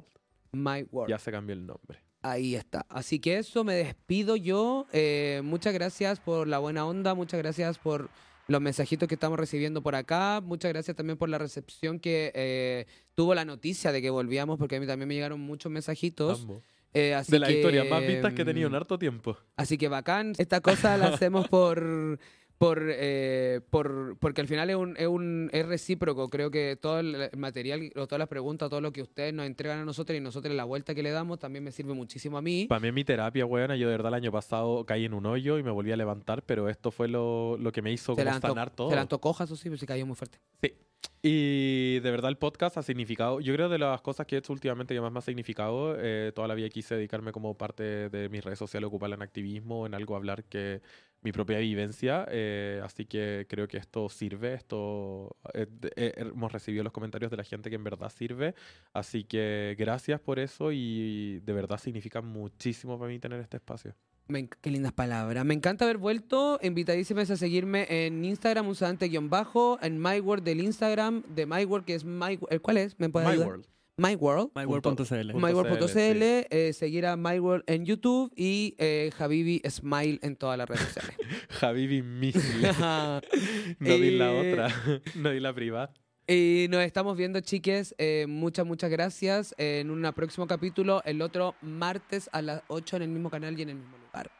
[0.54, 1.10] My World.
[1.12, 2.00] Ya se cambió el nombre.
[2.22, 2.86] Ahí está.
[2.90, 4.88] Así que eso, me despido yo.
[4.92, 8.10] Eh, muchas gracias por la buena onda, muchas gracias por
[8.48, 12.88] los mensajitos que estamos recibiendo por acá, muchas gracias también por la recepción que eh,
[13.14, 16.48] tuvo la noticia de que volvíamos, porque a mí también me llegaron muchos mensajitos.
[16.94, 19.38] Eh, así De las que, historias más vistas que he tenido en mm, harto tiempo.
[19.56, 20.34] Así que bacán.
[20.40, 22.20] Esta cosa la hacemos por.
[22.60, 26.30] Por, eh, por, porque al final es, un, es, un, es recíproco.
[26.30, 29.80] Creo que todo el material, o todas las preguntas, todo lo que ustedes nos entregan
[29.80, 32.66] a nosotros y nosotros la vuelta que le damos también me sirve muchísimo a mí.
[32.68, 33.78] Para mí es mi terapia, weona.
[33.78, 36.44] Yo de verdad el año pasado caí en un hoyo y me volví a levantar,
[36.44, 38.90] pero esto fue lo, lo que me hizo como sanar todo.
[38.90, 40.40] se levantó cojas, eso sí, pero se cayó muy fuerte.
[40.62, 40.74] Sí.
[41.22, 44.54] Y de verdad el podcast ha significado, yo creo de las cosas que he hecho
[44.54, 48.30] últimamente que más me ha significado, eh, toda la vida quise dedicarme como parte de
[48.30, 50.82] mis redes sociales, ocuparla en activismo, en algo hablar que
[51.22, 56.84] mi propia vivencia, eh, así que creo que esto sirve, esto eh, eh, hemos recibido
[56.84, 58.56] los comentarios de la gente que en verdad sirve,
[58.94, 63.94] así que gracias por eso y de verdad significa muchísimo para mí tener este espacio.
[64.30, 65.44] Me qué lindas palabras.
[65.44, 66.60] Me encanta haber vuelto.
[66.62, 72.40] Invitadísimas a seguirme en Instagram, usante-bajo, en MyWorld del Instagram, de MyWorld, que es My...
[72.52, 73.00] ¿el ¿Cuál es?
[73.00, 73.48] ¿Me puede My ayudar?
[73.48, 73.66] World.
[73.98, 74.52] MyWorld.
[74.56, 75.34] myworld.cl.
[75.34, 80.70] MyWorld.cl, CL, eh, seguir a MyWorld en YouTube y eh, Habibi Smile en todas las
[80.70, 81.18] redes sociales.
[81.50, 82.62] Javibi Misil.
[83.80, 85.92] no di la Eh, otra, no di la privada.
[86.30, 87.96] Y nos estamos viendo, chiques.
[87.98, 89.56] Eh, muchas, muchas gracias.
[89.58, 93.64] en un próximo capítulo, el otro martes a las 8 en el mismo canal y
[93.64, 94.32] en el mismo lugar.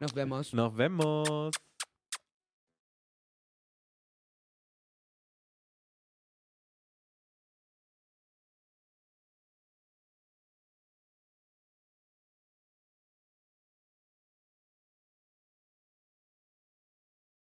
[0.00, 0.52] Nos vemos.
[0.52, 1.50] Nos vemos.